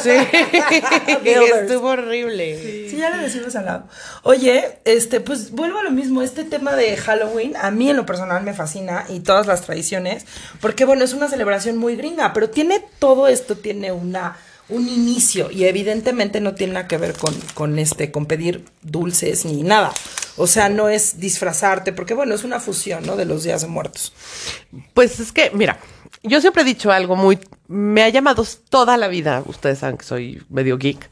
Sí. 0.02 0.10
Estuvo 1.24 1.88
horrible. 1.88 2.88
Sí, 2.90 2.96
ya 2.96 3.10
le 3.10 3.22
decimos 3.22 3.54
al 3.56 3.66
lado. 3.66 3.88
Oye, 4.22 4.78
este, 4.84 5.20
pues 5.20 5.50
vuelvo 5.50 5.78
a 5.80 5.82
lo 5.82 5.90
mismo. 5.90 6.22
Este 6.22 6.44
tema 6.44 6.74
de 6.74 6.96
Halloween, 6.96 7.56
a 7.56 7.70
mí 7.70 7.90
en 7.90 7.96
lo 7.96 8.06
personal 8.06 8.42
me 8.42 8.54
fascina 8.54 9.04
y 9.08 9.20
todas 9.20 9.46
las 9.46 9.62
tradiciones, 9.62 10.26
porque 10.60 10.84
bueno, 10.84 11.04
es 11.04 11.12
una 11.12 11.28
celebración 11.28 11.76
muy 11.76 11.96
gringa, 11.96 12.32
pero 12.32 12.50
tiene 12.50 12.84
todo 12.98 13.28
esto, 13.28 13.56
tiene 13.56 13.92
una 13.92 14.36
un 14.68 14.88
inicio 14.88 15.50
y 15.50 15.64
evidentemente 15.64 16.40
no 16.40 16.54
tiene 16.54 16.74
nada 16.74 16.88
que 16.88 16.98
ver 16.98 17.14
con, 17.14 17.34
con 17.54 17.78
este, 17.78 18.10
con 18.10 18.26
pedir 18.26 18.64
dulces 18.82 19.44
ni 19.44 19.62
nada. 19.62 19.92
O 20.36 20.46
sea, 20.46 20.68
no 20.68 20.88
es 20.88 21.18
disfrazarte, 21.18 21.92
porque 21.92 22.14
bueno, 22.14 22.34
es 22.34 22.44
una 22.44 22.60
fusión, 22.60 23.06
¿no? 23.06 23.16
De 23.16 23.24
los 23.24 23.42
días 23.44 23.62
de 23.62 23.68
muertos. 23.68 24.12
Pues 24.92 25.18
es 25.18 25.32
que, 25.32 25.50
mira, 25.54 25.78
yo 26.22 26.40
siempre 26.40 26.62
he 26.62 26.64
dicho 26.64 26.92
algo 26.92 27.16
muy... 27.16 27.38
Me 27.68 28.02
ha 28.02 28.08
llamado 28.10 28.46
toda 28.68 28.96
la 28.96 29.08
vida, 29.08 29.42
ustedes 29.46 29.78
saben 29.78 29.96
que 29.96 30.04
soy 30.04 30.42
medio 30.50 30.76
geek, 30.78 31.10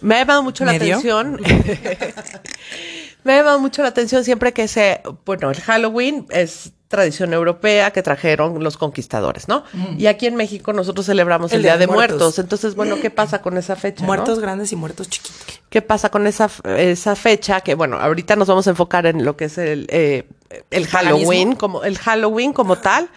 me 0.00 0.16
ha 0.16 0.18
llamado 0.20 0.42
mucho 0.42 0.64
la 0.64 0.72
atención. 0.72 1.40
me 3.24 3.32
ha 3.32 3.36
llamado 3.36 3.58
mucho 3.58 3.82
la 3.82 3.88
atención 3.88 4.24
siempre 4.24 4.52
que 4.52 4.66
se... 4.66 5.02
Bueno, 5.26 5.50
el 5.50 5.60
Halloween 5.60 6.26
es 6.30 6.72
tradición 6.94 7.32
europea 7.34 7.90
que 7.90 8.02
trajeron 8.02 8.62
los 8.62 8.76
conquistadores, 8.76 9.48
¿no? 9.48 9.64
Y 9.98 10.06
aquí 10.06 10.26
en 10.26 10.36
México 10.36 10.72
nosotros 10.72 11.06
celebramos 11.06 11.52
el, 11.52 11.62
Día 11.62 11.76
de 11.76 11.88
muertos. 11.88 12.38
Entonces, 12.38 12.76
bueno, 12.76 13.00
¿qué 13.00 13.10
pasa 13.10 13.42
con 13.42 13.56
esa 13.56 13.74
fecha? 13.74 14.02
no? 14.02 14.06
Muertos 14.06 14.38
grandes 14.38 14.70
y 14.70 14.76
muertos 14.76 15.08
chiquitos. 15.08 15.60
¿Qué 15.68 15.82
pasa 15.82 16.08
con 16.10 16.26
esa, 16.28 16.48
esa 16.76 17.16
fecha? 17.16 17.60
Que 17.62 17.74
bueno, 17.74 17.98
ahorita 17.98 18.36
nos 18.36 18.46
vamos 18.46 18.68
a 18.68 18.70
enfocar 18.70 19.06
en 19.06 19.24
lo 19.24 19.36
que 19.36 19.46
es 19.46 19.58
el, 19.58 19.86
eh, 19.90 20.28
el 20.70 20.86
Halloween, 20.86 21.56
como, 21.56 21.82
el 21.82 21.98
Halloween 21.98 22.52
como 22.52 22.76
tal. 22.76 23.08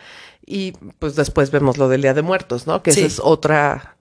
Y 0.43 0.71
pues 0.97 1.15
después 1.15 1.51
vemos 1.51 1.77
lo 1.77 1.87
del 1.87 2.01
Día 2.01 2.15
de 2.15 2.23
Muertos, 2.23 2.65
¿no? 2.65 2.81
Que 2.81 2.91
Sí. 2.93 3.01
esa 3.01 3.07
es 3.07 3.21
otra, 3.23 3.97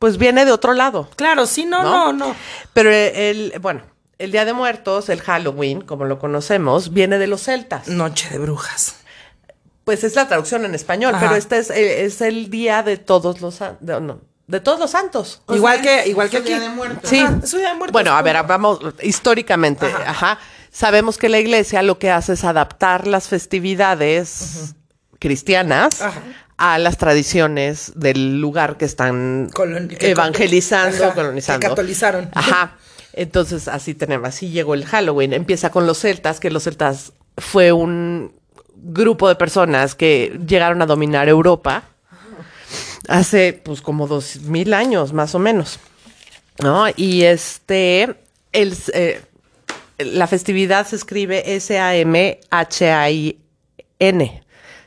pues 0.00 0.16
viene 0.16 0.44
de 0.44 0.50
otro 0.50 0.72
lado. 0.72 1.08
Claro, 1.14 1.46
sí, 1.46 1.64
no, 1.66 1.82
no, 1.82 2.12
¿No? 2.12 2.26
no. 2.26 2.34
Pero 2.72 2.90
el, 2.90 3.52
bueno, 3.60 3.82
el 4.20 4.32
Día 4.32 4.44
de 4.44 4.52
Muertos, 4.52 5.08
el 5.08 5.22
Halloween, 5.22 5.80
como 5.80 6.04
lo 6.04 6.18
conocemos, 6.18 6.92
viene 6.92 7.18
de 7.18 7.26
los 7.26 7.42
celtas. 7.44 7.88
Noche 7.88 8.28
de 8.28 8.38
brujas. 8.38 8.96
Pues 9.90 10.04
es 10.04 10.14
la 10.14 10.28
traducción 10.28 10.64
en 10.64 10.72
español, 10.76 11.16
Ajá. 11.16 11.26
pero 11.26 11.34
este 11.36 11.58
es, 11.58 11.68
eh, 11.68 12.04
es 12.04 12.20
el 12.20 12.48
día 12.48 12.84
de 12.84 12.96
todos 12.96 13.40
los, 13.40 13.58
de, 13.80 14.00
no, 14.00 14.20
de 14.46 14.60
todos 14.60 14.78
los 14.78 14.92
santos. 14.92 15.42
igual 15.52 15.80
que, 15.82 16.06
igual 16.06 16.30
que 16.30 16.36
aquí. 16.36 16.46
Día 16.46 16.60
de 16.60 16.68
Muertos. 16.68 17.10
Sí. 17.10 17.20
Un 17.20 17.40
Día 17.40 17.70
de 17.70 17.74
Muertos, 17.74 17.92
Bueno, 17.92 18.12
a 18.12 18.22
ver, 18.22 18.36
vamos 18.46 18.78
históricamente, 19.02 19.86
ajá. 19.86 20.38
Sabemos 20.70 21.18
que 21.18 21.28
la 21.28 21.40
iglesia 21.40 21.82
lo 21.82 21.98
que 21.98 22.08
hace 22.12 22.34
es 22.34 22.44
adaptar 22.44 23.08
las 23.08 23.26
festividades 23.26 24.76
cristianas 25.18 26.00
Ajá. 26.02 26.22
a 26.56 26.78
las 26.78 26.96
tradiciones 26.96 27.90
del 27.96 28.40
lugar 28.40 28.76
que 28.76 28.84
están 28.84 29.50
Colon- 29.50 29.88
que- 29.88 30.10
evangelizando, 30.12 31.06
Ajá, 31.06 31.14
colonizando. 31.14 31.58
que 31.60 31.66
catolizaron. 31.68 32.30
Ajá. 32.32 32.76
Entonces, 33.12 33.66
así 33.66 33.94
tenemos, 33.94 34.28
así 34.28 34.50
llegó 34.50 34.74
el 34.74 34.86
Halloween. 34.86 35.32
Empieza 35.32 35.70
con 35.70 35.88
los 35.88 35.98
celtas, 35.98 36.38
que 36.38 36.48
los 36.52 36.62
celtas 36.62 37.12
fue 37.36 37.72
un 37.72 38.38
grupo 38.82 39.28
de 39.28 39.34
personas 39.36 39.94
que 39.94 40.38
llegaron 40.46 40.82
a 40.82 40.86
dominar 40.86 41.28
Europa 41.28 41.84
hace 43.08 43.52
pues 43.52 43.80
como 43.82 44.06
dos 44.06 44.40
mil 44.42 44.72
años 44.74 45.12
más 45.12 45.34
o 45.34 45.38
menos, 45.38 45.78
¿no? 46.62 46.86
Y 46.96 47.22
este, 47.22 48.14
el, 48.52 48.76
eh, 48.94 49.20
la 49.98 50.26
festividad 50.26 50.86
se 50.86 50.96
escribe 50.96 51.56
S-A-M-H-A-I-N, 51.56 52.42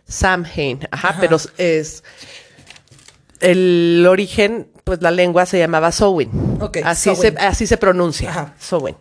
Samhain, 0.07 0.87
ajá, 0.91 1.17
pero 1.19 1.37
es 1.57 2.03
el 3.39 4.05
origen, 4.07 4.67
pues 4.83 5.01
la 5.01 5.11
lengua 5.11 5.45
se 5.45 5.59
llamaba 5.59 5.91
Samhain. 5.91 6.29
Ok, 6.61 6.77
así, 6.83 7.13
Samhain. 7.15 7.33
se, 7.33 7.39
así 7.39 7.67
se 7.67 7.77
pronuncia. 7.77 8.53
Samhain. 8.59 8.95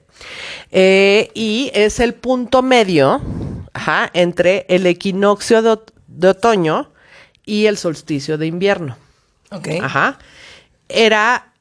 Eh, 0.70 1.30
y 1.34 1.70
es 1.74 2.00
el 2.00 2.14
punto 2.14 2.62
medio 2.62 3.20
ajá, 3.74 4.10
entre 4.14 4.66
el 4.68 4.86
equinoccio 4.86 5.62
de, 5.62 5.70
ot- 5.70 5.92
de 6.06 6.28
otoño 6.28 6.90
y 7.44 7.66
el 7.66 7.76
solsticio 7.76 8.38
de 8.38 8.46
invierno. 8.46 8.96
Ok. 9.50 9.68
Ajá. 9.82 10.18
Era 10.88 11.52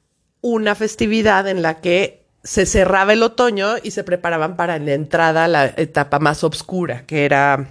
una 0.41 0.75
festividad 0.75 1.47
en 1.47 1.61
la 1.61 1.79
que 1.81 2.21
se 2.43 2.65
cerraba 2.65 3.13
el 3.13 3.21
otoño 3.23 3.75
y 3.83 3.91
se 3.91 4.03
preparaban 4.03 4.55
para 4.55 4.79
la 4.79 4.93
entrada 4.93 5.45
a 5.45 5.47
la 5.47 5.65
etapa 5.67 6.17
más 6.19 6.43
oscura, 6.43 7.03
que 7.05 7.25
era 7.25 7.67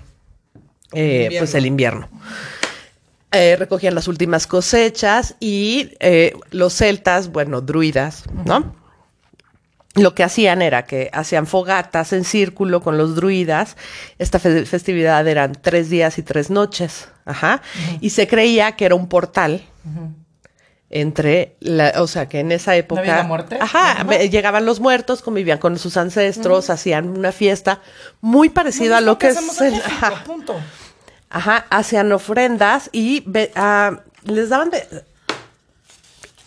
eh, 0.93 1.22
Invierno. 1.24 1.38
pues 1.38 1.55
el 1.55 1.66
invierno. 1.66 2.09
Eh, 3.32 3.57
recogían 3.57 3.95
las 3.95 4.09
últimas 4.09 4.47
cosechas 4.47 5.36
y 5.38 5.93
eh, 6.01 6.34
los 6.51 6.72
celtas, 6.74 7.30
bueno, 7.30 7.61
druidas, 7.61 8.24
¿no? 8.45 8.74
Lo 10.01 10.14
que 10.14 10.22
hacían 10.24 10.62
era 10.62 10.84
que 10.84 11.11
hacían 11.12 11.46
fogatas 11.46 12.12
en 12.12 12.24
círculo 12.24 12.80
con 12.82 12.96
los 12.98 13.14
druidas. 13.16 13.76
Esta 14.18 14.38
fe- 14.38 14.64
festividad 14.66 15.26
eran 15.28 15.53
tres 15.61 15.90
días 15.90 16.18
y 16.18 16.22
tres 16.22 16.51
noches. 16.51 17.09
Ajá. 17.24 17.62
Y 18.01 18.11
se 18.11 18.26
creía 18.26 18.72
que 18.72 18.84
era 18.86 18.94
un 18.94 19.09
portal 19.09 19.62
entre 20.92 21.55
la, 21.61 21.92
o 22.03 22.07
sea, 22.09 22.28
que 22.28 22.40
en 22.40 22.51
esa 22.51 22.74
época. 22.74 23.03
vida 23.03 23.22
muerte? 23.22 23.59
Ajá. 23.61 24.05
Llegaban 24.28 24.66
los 24.66 24.80
muertos, 24.80 25.22
convivían 25.22 25.59
con 25.59 25.78
sus 25.78 25.96
ancestros, 25.96 26.68
hacían 26.70 27.09
una 27.16 27.30
fiesta 27.30 27.80
muy 28.20 28.48
parecida 28.48 28.98
a 28.98 29.01
Lo 29.01 29.12
lo 29.12 29.18
que 29.18 29.28
es. 29.28 29.61
el- 29.61 29.74
ajá. 29.84 30.24
punto. 30.24 30.57
Ajá, 31.32 31.64
hacían 31.70 32.11
ofrendas 32.11 32.90
y 32.92 33.24
ah, 33.55 34.01
les 34.24 34.48
daban 34.48 34.70
de... 34.70 34.84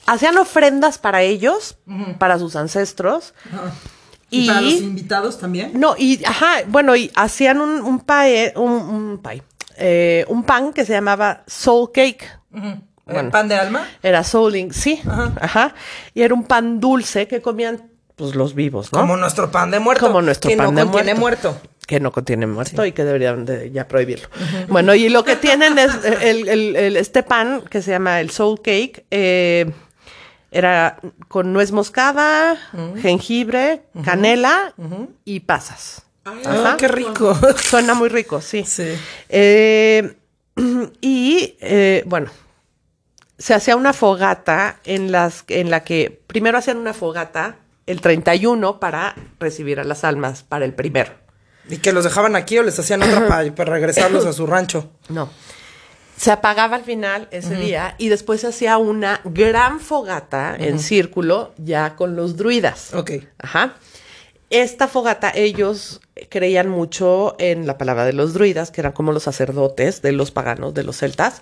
Hacían 0.06 0.38
ofrendas 0.38 0.98
para 0.98 1.22
ellos, 1.22 1.78
para 2.20 2.38
sus 2.40 2.56
ancestros. 2.56 3.34
Y, 4.30 4.48
para 4.48 4.62
los 4.62 4.74
invitados 4.82 5.38
también. 5.40 5.72
No, 5.80 5.96
y, 5.98 6.24
ajá, 6.26 6.64
bueno, 6.68 6.96
y 6.96 7.12
hacían 7.16 7.62
un, 7.62 7.82
un 7.82 8.00
pae, 8.00 8.52
un, 8.56 8.72
un 8.72 9.18
pie, 9.22 9.44
eh, 9.78 10.26
un 10.28 10.44
pan 10.44 10.74
que 10.74 10.86
se 10.86 10.94
llamaba 10.94 11.44
soul 11.48 11.92
cake. 11.94 12.28
¿El 12.54 12.82
Bueno. 13.06 13.32
pan 13.32 13.48
de 13.48 13.56
alma? 13.56 13.88
Era 14.02 14.24
souling, 14.24 14.74
sí, 14.74 15.00
Ajá. 15.08 15.34
ajá. 15.40 15.76
Y 16.14 16.22
era 16.22 16.34
un 16.34 16.44
pan 16.46 16.80
dulce 16.80 17.28
que 17.28 17.42
comían, 17.42 17.90
pues, 18.16 18.34
los 18.36 18.56
vivos, 18.56 18.92
¿no? 18.92 19.00
Como 19.02 19.18
nuestro 19.18 19.52
pan 19.52 19.72
de 19.72 19.80
muerto. 19.80 20.08
Como 20.08 20.22
nuestro 20.22 20.50
que 20.50 20.58
pan 20.58 20.74
no 20.74 20.80
de 20.80 20.86
contiene 20.88 21.14
muerto. 21.20 21.50
muerto. 21.52 21.70
que 21.86 22.00
no 22.00 22.12
contiene 22.14 22.48
muerto 22.48 22.86
y 22.86 22.94
que 22.94 23.04
deberían 23.04 23.44
de 23.46 23.70
ya 23.72 23.88
prohibirlo. 23.90 24.30
Bueno, 24.70 24.96
y 24.96 25.10
lo 25.10 25.24
que 25.26 25.36
tienen 25.36 25.78
es 25.78 25.92
el, 26.22 26.48
el- 26.48 26.76
el- 26.78 26.96
este 26.98 27.24
pan 27.24 27.62
que 27.70 27.82
se 27.82 27.92
llama 27.92 28.20
el 28.22 28.30
soul 28.32 28.62
cake. 28.64 29.06
eh, 29.12 29.70
era 30.54 31.00
con 31.28 31.52
nuez 31.52 31.72
moscada, 31.72 32.58
jengibre, 33.02 33.84
canela 34.06 34.74
y 35.26 35.42
pasas. 35.42 36.04
Ah, 36.26 36.76
qué 36.78 36.88
rico. 36.88 37.38
Suena 37.58 37.94
muy 37.94 38.10
rico, 38.10 38.40
sí. 38.40 38.64
Sí. 38.66 38.94
Eh, 39.30 40.16
y 41.02 41.58
eh, 41.60 42.04
bueno, 42.06 42.30
se 43.38 43.54
hacía 43.54 43.76
una 43.76 43.94
fogata 43.94 44.80
en, 44.86 45.12
las, 45.12 45.44
en 45.50 45.70
la 45.70 45.84
que 45.84 46.22
primero 46.28 46.58
hacían 46.58 46.78
una 46.78 46.94
fogata 46.94 47.58
el 47.86 48.00
31 48.00 48.80
para 48.80 49.16
recibir 49.40 49.80
a 49.80 49.84
las 49.84 50.04
almas 50.04 50.44
para 50.44 50.66
el 50.66 50.74
primero. 50.74 51.12
¿Y 51.68 51.78
que 51.78 51.92
los 51.92 52.04
dejaban 52.04 52.36
aquí 52.36 52.58
o 52.58 52.64
les 52.64 52.78
hacían 52.80 53.04
otra 53.04 53.28
para, 53.28 53.54
para 53.56 53.74
regresarlos 53.74 54.26
a 54.26 54.34
su 54.34 54.48
rancho? 54.48 54.92
No. 55.10 55.30
Se 56.18 56.32
apagaba 56.32 56.76
al 56.76 56.84
final 56.84 57.28
ese 57.32 57.56
día 57.56 57.96
y 57.98 58.10
después 58.10 58.42
se 58.42 58.48
hacía 58.48 58.78
una 58.78 59.22
gran 59.24 59.80
fogata 59.80 60.56
en 60.58 60.80
círculo 60.80 61.54
ya 61.58 61.96
con 61.96 62.16
los 62.16 62.38
druidas. 62.38 62.94
Ok. 62.94 63.12
Ajá. 63.40 63.76
Esta 64.50 64.88
fogata, 64.88 65.32
ellos 65.34 66.00
creían 66.30 66.70
mucho 66.70 67.36
en 67.40 67.66
la 67.66 67.80
palabra 67.80 68.06
de 68.06 68.14
los 68.14 68.34
druidas, 68.34 68.70
que 68.70 68.82
eran 68.82 68.92
como 68.92 69.12
los 69.12 69.24
sacerdotes 69.24 70.04
de 70.04 70.12
los 70.12 70.30
paganos, 70.30 70.76
de 70.76 70.84
los 70.84 70.98
celtas, 70.98 71.42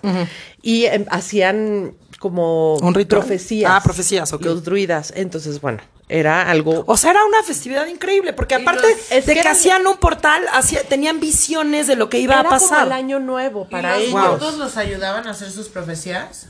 y 0.62 0.86
em, 0.86 1.04
hacían 1.10 1.94
como 2.18 2.76
¿Un 2.76 2.94
ritual? 2.94 3.20
profecías. 3.20 3.70
Ah, 3.70 3.82
profecías, 3.84 4.32
ok. 4.32 4.42
Los 4.42 4.64
druidas. 4.64 5.12
Entonces, 5.14 5.60
bueno, 5.60 5.80
era 6.12 6.50
algo. 6.50 6.84
O 6.86 6.96
sea, 6.96 7.10
era 7.12 7.24
una 7.24 7.42
festividad 7.42 7.86
increíble, 7.86 8.32
porque 8.32 8.54
aparte 8.54 8.86
los- 8.88 9.08
de 9.08 9.20
que 9.22 9.32
que, 9.34 9.40
eran- 9.40 9.52
hacían 9.52 9.86
un 9.86 9.96
portal, 9.96 10.42
hacía- 10.52 10.82
tenían 10.84 11.20
visiones 11.20 11.86
de 11.86 11.96
lo 11.96 12.08
que 12.08 12.18
iba 12.18 12.34
era 12.40 12.48
a 12.48 12.50
pasar. 12.50 12.68
como 12.80 12.86
el 12.86 12.92
año 12.92 13.18
nuevo 13.20 13.68
para 13.68 13.96
¿Y 13.98 14.00
los 14.00 14.08
ellos. 14.10 14.20
muertos 14.28 14.58
los 14.58 14.76
ayudaban 14.76 15.26
a 15.26 15.30
hacer 15.32 15.50
sus 15.50 15.68
profecías? 15.68 16.48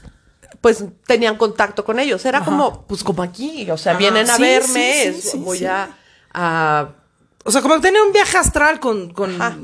pues 0.60 0.84
tenían 1.08 1.36
contacto 1.36 1.84
con 1.84 1.98
ellos. 1.98 2.24
Era 2.24 2.44
como, 2.44 2.86
pues 2.86 3.02
como 3.02 3.22
aquí, 3.24 3.68
o 3.70 3.76
sea, 3.76 3.94
vienen 3.94 4.30
a 4.30 4.36
Sí, 4.36 4.42
verme, 4.42 4.92
sí, 4.94 5.02
sí, 5.12 5.18
es- 5.18 5.30
sí, 5.32 5.38
voy 5.38 5.58
sí. 5.58 5.64
a, 5.66 5.88
a- 6.32 6.88
O 7.44 7.50
sea, 7.50 7.62
como 7.62 7.80
tenía 7.80 8.00
un 8.00 8.12
viaje 8.12 8.38
astral 8.38 8.78
con, 8.78 9.12
con 9.12 9.42
Ajá. 9.42 9.56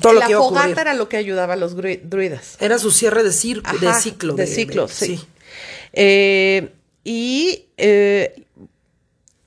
todo 0.00 0.12
lo 0.12 0.20
la 0.20 0.26
que 0.26 0.32
iba 0.32 0.40
ocurrir. 0.40 0.60
fogata 0.62 0.80
era 0.82 0.94
lo 0.94 1.08
que 1.08 1.16
ayudaba 1.16 1.54
a 1.54 1.56
los 1.56 1.74
druidas. 1.74 2.56
Era 2.60 2.78
su 2.78 2.92
cierre 2.92 3.24
de, 3.24 3.30
de 3.30 3.32
ciclo. 3.94 4.34
De, 4.34 4.46
ciclo, 4.46 4.86
sí. 4.86 5.20
Eh, 5.92 6.72
y 7.04 7.66
eh, 7.76 8.44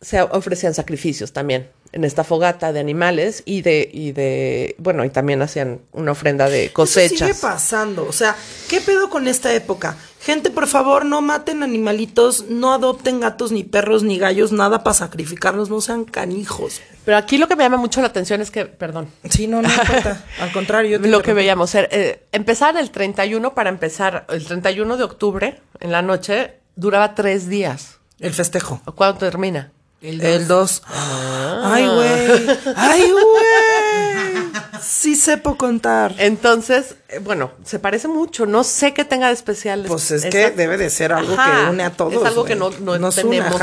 se 0.02 0.22
ofrecían 0.22 0.74
sacrificios 0.74 1.34
también. 1.34 1.70
en 1.94 2.04
esta 2.04 2.24
fogata 2.24 2.74
de 2.74 2.80
animales 2.80 3.44
y 3.46 3.62
de, 3.62 3.88
y 3.94 4.14
de, 4.14 4.76
bueno, 4.80 5.06
y 5.06 5.12
también 5.12 5.44
hacían 5.44 5.80
una 5.92 6.14
ofrenda 6.14 6.50
de 6.50 6.66
Eso 6.66 6.74
cosechas. 6.74 7.20
sigue 7.20 7.36
pasando. 7.40 8.08
O 8.08 8.12
sea, 8.12 8.36
¿qué 8.68 8.82
pedo 8.82 9.12
con 9.12 9.28
esta 9.28 9.54
época? 9.54 9.96
Gente, 10.20 10.50
por 10.50 10.66
favor, 10.68 11.06
no 11.06 11.22
maten 11.22 11.62
animalitos, 11.62 12.46
no 12.50 12.74
adopten 12.74 13.20
gatos, 13.20 13.52
ni 13.52 13.64
perros, 13.64 14.02
ni 14.02 14.18
gallos, 14.18 14.52
nada 14.52 14.84
para 14.84 14.96
sacrificarlos, 14.96 15.70
no 15.70 15.82
sean 15.82 16.04
canijos. 16.06 16.82
Pero 17.06 17.16
aquí 17.18 17.38
lo 17.38 17.48
que 17.48 17.56
me 17.56 17.64
llama 17.64 17.78
mucho 17.78 18.02
la 18.02 18.08
atención 18.08 18.42
es 18.42 18.50
que, 18.50 18.66
perdón, 18.66 19.10
Sí, 19.30 19.46
no, 19.46 19.62
no 19.62 19.70
importa. 19.70 20.26
Al 20.40 20.52
contrario, 20.52 21.00
yo 21.00 21.08
lo 21.08 21.22
que 21.22 21.34
veíamos, 21.34 21.76
eh, 21.76 21.88
eh, 21.92 22.24
empezar 22.32 22.76
el 22.78 22.90
31 22.90 23.54
para 23.54 23.70
empezar, 23.70 24.26
el 24.30 24.44
31 24.44 24.98
de 24.98 25.04
octubre, 25.04 25.62
en 25.80 25.92
la 25.92 26.02
noche, 26.02 26.56
duraba 26.76 27.16
tres 27.16 27.48
días. 27.50 27.98
El 28.20 28.34
festejo. 28.34 28.82
¿Cuándo 28.96 29.18
termina? 29.20 29.72
El 30.02 30.48
2. 30.48 30.82
Ah. 30.86 31.72
Ay, 31.74 31.88
güey. 31.88 32.58
Ay, 32.76 33.10
güey. 33.12 34.54
Sí 34.82 35.16
sepo 35.16 35.58
contar. 35.58 36.14
Entonces, 36.18 36.96
eh, 37.08 37.20
bueno, 37.20 37.52
se 37.64 37.80
parece 37.80 38.10
mucho. 38.10 38.46
No 38.46 38.66
sé 38.66 38.94
qué 38.94 39.06
tenga 39.06 39.28
de 39.28 39.34
especial. 39.34 39.86
Pues 39.88 40.12
es 40.12 40.26
esa- 40.26 40.30
que 40.30 40.52
debe 40.52 40.78
de 40.78 40.90
ser 40.90 41.14
algo 41.14 41.34
Ajá, 41.34 41.66
que 41.66 41.70
une 41.72 41.84
a 41.84 41.92
todos. 41.92 42.14
Es 42.16 42.24
algo 42.26 42.44
que 42.44 42.56
no, 42.56 42.70
no 42.82 43.00
Nos 43.00 43.16
tenemos 43.16 43.58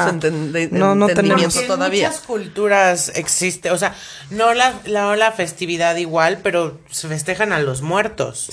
No, 0.71 0.95
no 0.95 1.09
entendimiento 1.11 1.55
tenemos. 1.59 1.67
todavía. 1.67 2.07
En 2.07 2.13
muchas 2.13 2.27
culturas 2.27 3.13
existe, 3.17 3.71
o 3.71 3.77
sea, 3.77 3.95
no 4.31 4.55
la, 4.55 4.81
la, 4.87 5.15
la 5.17 5.33
festividad 5.33 5.97
igual, 5.97 6.39
pero 6.43 6.79
se 6.91 7.07
festejan 7.09 7.53
a 7.53 7.61
los 7.61 7.83
muertos. 7.83 8.49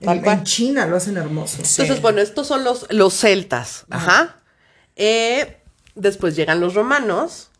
En, 0.00 0.20
cual. 0.20 0.38
en 0.38 0.44
China 0.44 0.86
lo 0.86 0.96
hacen 0.96 1.16
hermoso. 1.16 1.56
Entonces, 1.58 2.02
bueno, 2.02 2.20
estos 2.20 2.46
son 2.46 2.64
los, 2.64 2.86
los 2.90 3.14
celtas. 3.14 3.84
Ajá. 3.90 4.36
Eh, 4.96 5.58
después 5.94 6.36
llegan 6.36 6.60
los 6.60 6.74
romanos. 6.74 7.50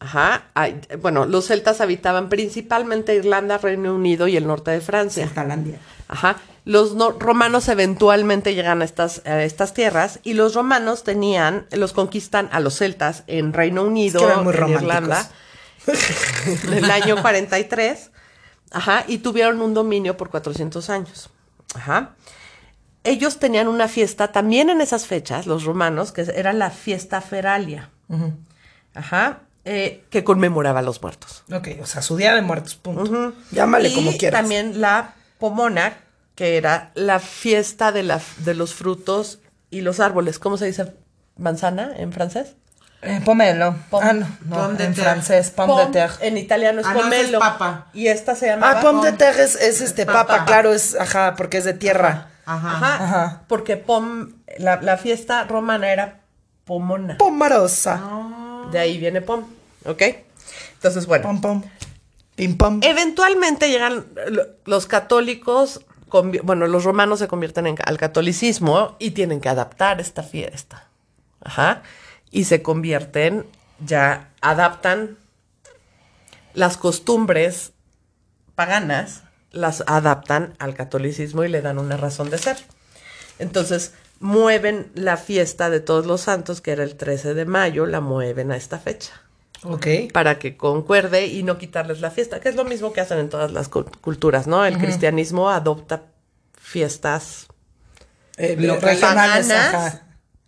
Ajá. 0.00 0.48
Ay, 0.54 0.80
bueno, 1.00 1.24
los 1.26 1.46
celtas 1.46 1.80
habitaban 1.80 2.28
principalmente 2.28 3.14
Irlanda, 3.14 3.58
Reino 3.58 3.94
Unido 3.94 4.28
y 4.28 4.36
el 4.36 4.46
norte 4.46 4.70
de 4.70 4.80
Francia. 4.80 5.30
Talandia. 5.34 5.78
Ajá. 6.08 6.36
Los 6.66 6.94
no- 6.94 7.10
romanos 7.10 7.68
eventualmente 7.68 8.54
llegan 8.54 8.80
a 8.80 8.86
estas, 8.86 9.20
a 9.26 9.42
estas 9.42 9.74
tierras 9.74 10.20
y 10.22 10.32
los 10.32 10.54
romanos 10.54 11.04
tenían, 11.04 11.66
los 11.70 11.92
conquistan 11.92 12.48
a 12.52 12.60
los 12.60 12.76
celtas 12.78 13.22
en 13.26 13.52
Reino 13.52 13.82
Unido, 13.84 14.20
Es 14.20 14.24
que 14.26 14.32
eran 14.32 14.44
muy 14.44 14.52
en. 14.54 14.82
Irlanda, 14.84 15.30
en 15.86 16.74
el 16.84 16.90
año 16.90 17.16
43. 17.22 18.10
Ajá. 18.70 19.04
Y 19.06 19.18
tuvieron 19.18 19.60
un 19.60 19.74
dominio 19.74 20.16
por 20.16 20.30
400 20.30 20.88
años. 20.90 21.28
Ajá. 21.74 22.14
Ellos 23.02 23.38
tenían 23.38 23.68
una 23.68 23.86
fiesta 23.88 24.32
también 24.32 24.70
en 24.70 24.80
esas 24.80 25.06
fechas, 25.06 25.46
los 25.46 25.64
romanos, 25.64 26.12
que 26.12 26.22
era 26.34 26.52
la 26.52 26.70
fiesta 26.70 27.20
feralia. 27.20 27.90
Ajá. 28.94 29.40
eh, 29.66 30.04
que 30.10 30.24
conmemoraba 30.24 30.80
a 30.80 30.82
los 30.82 31.02
muertos. 31.02 31.42
Ok, 31.52 31.68
o 31.82 31.86
sea, 31.86 32.00
su 32.02 32.16
día 32.16 32.34
de 32.34 32.42
muertos, 32.42 32.74
punto. 32.76 33.32
Llámale 33.50 33.88
y 33.88 33.94
como 33.94 34.12
quieras. 34.16 34.40
también 34.40 34.80
la 34.80 35.14
pomona, 35.38 35.94
que 36.34 36.56
era 36.56 36.92
la 36.94 37.18
fiesta 37.18 37.92
de, 37.92 38.02
la, 38.02 38.20
de 38.38 38.54
los 38.54 38.74
frutos 38.74 39.40
y 39.70 39.80
los 39.80 40.00
árboles. 40.00 40.38
¿Cómo 40.38 40.56
se 40.56 40.66
dice 40.66 40.94
manzana 41.36 41.92
en 41.96 42.12
francés? 42.12 42.56
Eh, 43.06 43.20
pomelo. 43.24 43.74
Pom- 43.90 44.02
ah, 44.02 44.12
no, 44.12 44.26
no, 44.46 44.56
pomme 44.56 44.78
de 44.78 44.84
en 44.84 44.94
terre. 44.94 45.04
francés, 45.04 45.50
pomme 45.50 45.84
de 45.84 45.92
terre. 45.92 46.14
En 46.26 46.36
italiano 46.38 46.80
es 46.80 46.86
Ah, 46.86 46.94
no, 46.94 47.00
ese 47.00 47.08
es 47.08 47.16
pomelo. 47.22 47.38
papa. 47.38 47.86
Y 47.92 48.06
esta 48.08 48.34
se 48.34 48.46
llamaba 48.46 48.78
Ah, 48.78 48.80
pomme 48.80 49.10
de 49.10 49.16
terre 49.16 49.42
es, 49.44 49.56
es 49.56 49.80
este 49.80 50.06
papa, 50.06 50.44
claro, 50.44 50.72
es, 50.72 50.94
ajá, 50.98 51.34
porque 51.36 51.58
es 51.58 51.64
de 51.64 51.74
tierra. 51.74 52.28
Ajá. 52.46 52.70
Ajá, 52.76 53.04
Ajá. 53.04 53.42
Porque 53.48 53.76
pom, 53.76 54.32
la, 54.58 54.80
la 54.82 54.96
fiesta 54.96 55.44
romana 55.44 55.90
era 55.90 56.20
pomona. 56.64 57.16
Pomarosa. 57.18 58.00
De 58.70 58.78
ahí 58.78 58.98
viene 58.98 59.20
pom. 59.22 59.44
¿Ok? 59.84 60.02
Entonces, 60.74 61.06
bueno. 61.06 61.24
Pom, 61.24 61.40
pom. 61.40 61.62
Pim, 62.36 62.56
pom. 62.56 62.80
Eventualmente 62.82 63.68
llegan 63.68 64.06
lo- 64.28 64.46
los 64.64 64.86
católicos, 64.86 65.82
bueno, 66.42 66.66
los 66.66 66.84
romanos 66.84 67.18
se 67.18 67.28
convierten 67.28 67.66
en, 67.66 67.76
al 67.84 67.96
catolicismo 67.98 68.96
y 68.98 69.12
tienen 69.12 69.40
que 69.40 69.48
adaptar 69.48 70.00
esta 70.00 70.22
fiesta. 70.22 70.84
Ajá. 71.42 71.82
Y 72.34 72.44
se 72.44 72.62
convierten, 72.62 73.46
ya 73.84 74.30
adaptan 74.40 75.16
las 76.52 76.76
costumbres 76.76 77.72
paganas, 78.54 79.22
las 79.52 79.84
adaptan 79.86 80.54
al 80.58 80.74
catolicismo 80.74 81.44
y 81.44 81.48
le 81.48 81.62
dan 81.62 81.78
una 81.78 81.96
razón 81.96 82.30
de 82.30 82.38
ser. 82.38 82.56
Entonces, 83.38 83.94
mueven 84.20 84.90
la 84.94 85.16
fiesta 85.16 85.70
de 85.70 85.80
todos 85.80 86.06
los 86.06 86.22
santos, 86.22 86.60
que 86.60 86.72
era 86.72 86.82
el 86.84 86.96
13 86.96 87.34
de 87.34 87.44
mayo, 87.44 87.86
la 87.86 88.00
mueven 88.00 88.50
a 88.52 88.56
esta 88.56 88.78
fecha 88.78 89.12
Ok. 89.62 89.86
para 90.12 90.38
que 90.38 90.56
concuerde 90.56 91.26
y 91.26 91.42
no 91.42 91.58
quitarles 91.58 92.00
la 92.00 92.10
fiesta, 92.10 92.40
que 92.40 92.48
es 92.48 92.56
lo 92.56 92.64
mismo 92.64 92.92
que 92.92 93.00
hacen 93.00 93.18
en 93.18 93.28
todas 93.28 93.52
las 93.52 93.70
cul- 93.70 93.90
culturas, 94.00 94.46
¿no? 94.46 94.64
El 94.64 94.78
cristianismo 94.78 95.50
adopta 95.50 96.02
fiestas 96.60 97.46
Eh, 98.36 98.56
Locales. 98.58 99.00
paganas. 99.00 100.00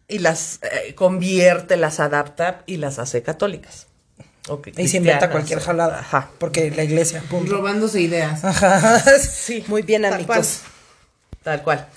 Y 0.08 0.18
las 0.18 0.60
eh, 0.62 0.94
convierte, 0.94 1.76
las 1.76 2.00
adapta 2.00 2.62
y 2.66 2.76
las 2.76 2.98
hace 2.98 3.22
católicas. 3.22 3.86
O 4.48 4.62
que 4.62 4.72
Y 4.76 4.86
se 4.86 4.98
inventa 4.98 5.30
cualquier 5.30 5.60
jalada. 5.60 5.98
Ajá. 6.00 6.30
Porque 6.38 6.70
la 6.70 6.84
iglesia, 6.84 7.22
punto. 7.28 7.52
Robándose 7.52 8.00
ideas. 8.00 8.44
Ajá. 8.44 9.02
Sí, 9.18 9.64
Muy 9.66 9.82
bien, 9.82 10.02
tal 10.02 10.14
amigos. 10.14 10.36
cual. 10.36 10.46
Tal 11.42 11.62
cual. 11.62 11.88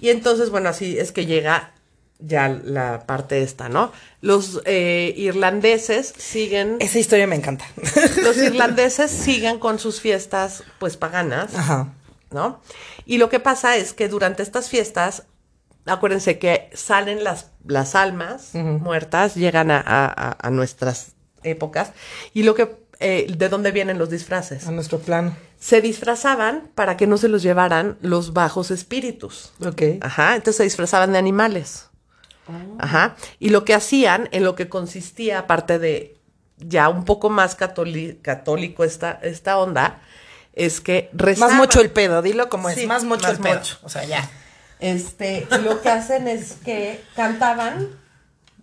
Y 0.00 0.10
entonces, 0.10 0.50
bueno, 0.50 0.68
así 0.68 0.98
es 0.98 1.10
que 1.10 1.26
llega 1.26 1.72
ya 2.18 2.48
la 2.48 3.06
parte 3.06 3.42
esta, 3.42 3.68
¿no? 3.68 3.92
Los 4.20 4.62
eh, 4.64 5.12
irlandeses 5.16 6.14
siguen, 6.16 6.76
Esa 6.80 6.98
historia 6.98 7.26
me 7.26 7.36
encanta. 7.36 7.66
los 8.22 8.36
irlandeses 8.36 9.10
siguen 9.10 9.58
con 9.58 9.78
sus 9.78 10.00
fiestas, 10.00 10.62
pues, 10.78 10.96
paganas. 10.96 11.54
Ajá. 11.54 11.92
¿no? 12.30 12.60
Y 13.04 13.18
lo 13.18 13.28
que 13.28 13.40
pasa 13.40 13.76
es 13.76 13.92
que 13.92 14.08
durante 14.08 14.42
estas 14.42 14.68
fiestas, 14.68 15.24
acuérdense 15.86 16.38
que 16.38 16.68
salen 16.74 17.24
las, 17.24 17.50
las 17.66 17.94
almas 17.94 18.50
muertas, 18.54 19.34
llegan 19.34 19.70
a, 19.70 19.82
a- 19.86 20.36
a 20.40 20.50
nuestras 20.50 21.12
épocas, 21.42 21.92
y 22.34 22.42
lo 22.42 22.54
que, 22.54 22.76
eh, 22.98 23.26
¿de 23.36 23.48
dónde 23.48 23.70
vienen 23.72 23.98
los 23.98 24.10
disfraces? 24.10 24.66
A 24.66 24.70
nuestro 24.72 24.98
plan. 24.98 25.36
Se 25.58 25.80
disfrazaban 25.80 26.70
para 26.74 26.96
que 26.96 27.06
no 27.06 27.16
se 27.18 27.28
los 27.28 27.42
llevaran 27.42 27.96
los 28.00 28.32
bajos 28.32 28.70
espíritus. 28.70 29.52
Ok. 29.64 29.82
Ajá, 30.00 30.34
entonces 30.34 30.56
se 30.56 30.62
disfrazaban 30.64 31.12
de 31.12 31.18
animales. 31.18 31.88
Ajá. 32.78 33.16
Y 33.40 33.48
lo 33.48 33.64
que 33.64 33.74
hacían, 33.74 34.28
en 34.32 34.44
lo 34.44 34.54
que 34.54 34.68
consistía, 34.68 35.40
aparte 35.40 35.78
de 35.78 36.16
ya 36.58 36.88
un 36.88 37.04
poco 37.04 37.28
más 37.30 37.54
católico 37.56 38.84
esta, 38.84 39.12
esta 39.22 39.58
onda, 39.58 40.00
es 40.52 40.80
que 40.80 41.10
Más 41.38 41.52
mocho 41.54 41.80
el 41.80 41.90
pedo, 41.90 42.22
dilo 42.22 42.48
como 42.48 42.68
es. 42.70 42.76
Sí, 42.76 42.86
más 42.86 43.04
mocho 43.04 43.22
más 43.28 43.32
el 43.32 43.38
pedo. 43.40 43.60
O 43.82 43.88
sea, 43.88 44.04
ya. 44.04 44.28
Este, 44.80 45.46
lo 45.62 45.80
que 45.80 45.88
hacen 45.88 46.28
es 46.28 46.52
que 46.64 47.02
cantaban 47.14 47.88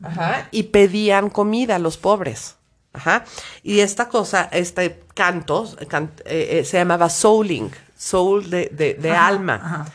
ajá, 0.03 0.47
y 0.51 0.63
pedían 0.63 1.29
comida 1.29 1.75
a 1.75 1.79
los 1.79 1.97
pobres. 1.97 2.55
Ajá. 2.93 3.25
Y 3.63 3.79
esta 3.79 4.07
cosa, 4.07 4.47
este 4.51 5.03
canto, 5.15 5.67
can- 5.87 6.11
eh, 6.25 6.59
eh, 6.59 6.65
se 6.65 6.77
llamaba 6.77 7.09
souling, 7.09 7.71
soul 7.97 8.49
de, 8.51 8.69
de- 8.71 8.93
de 8.93 9.11
alma. 9.11 9.87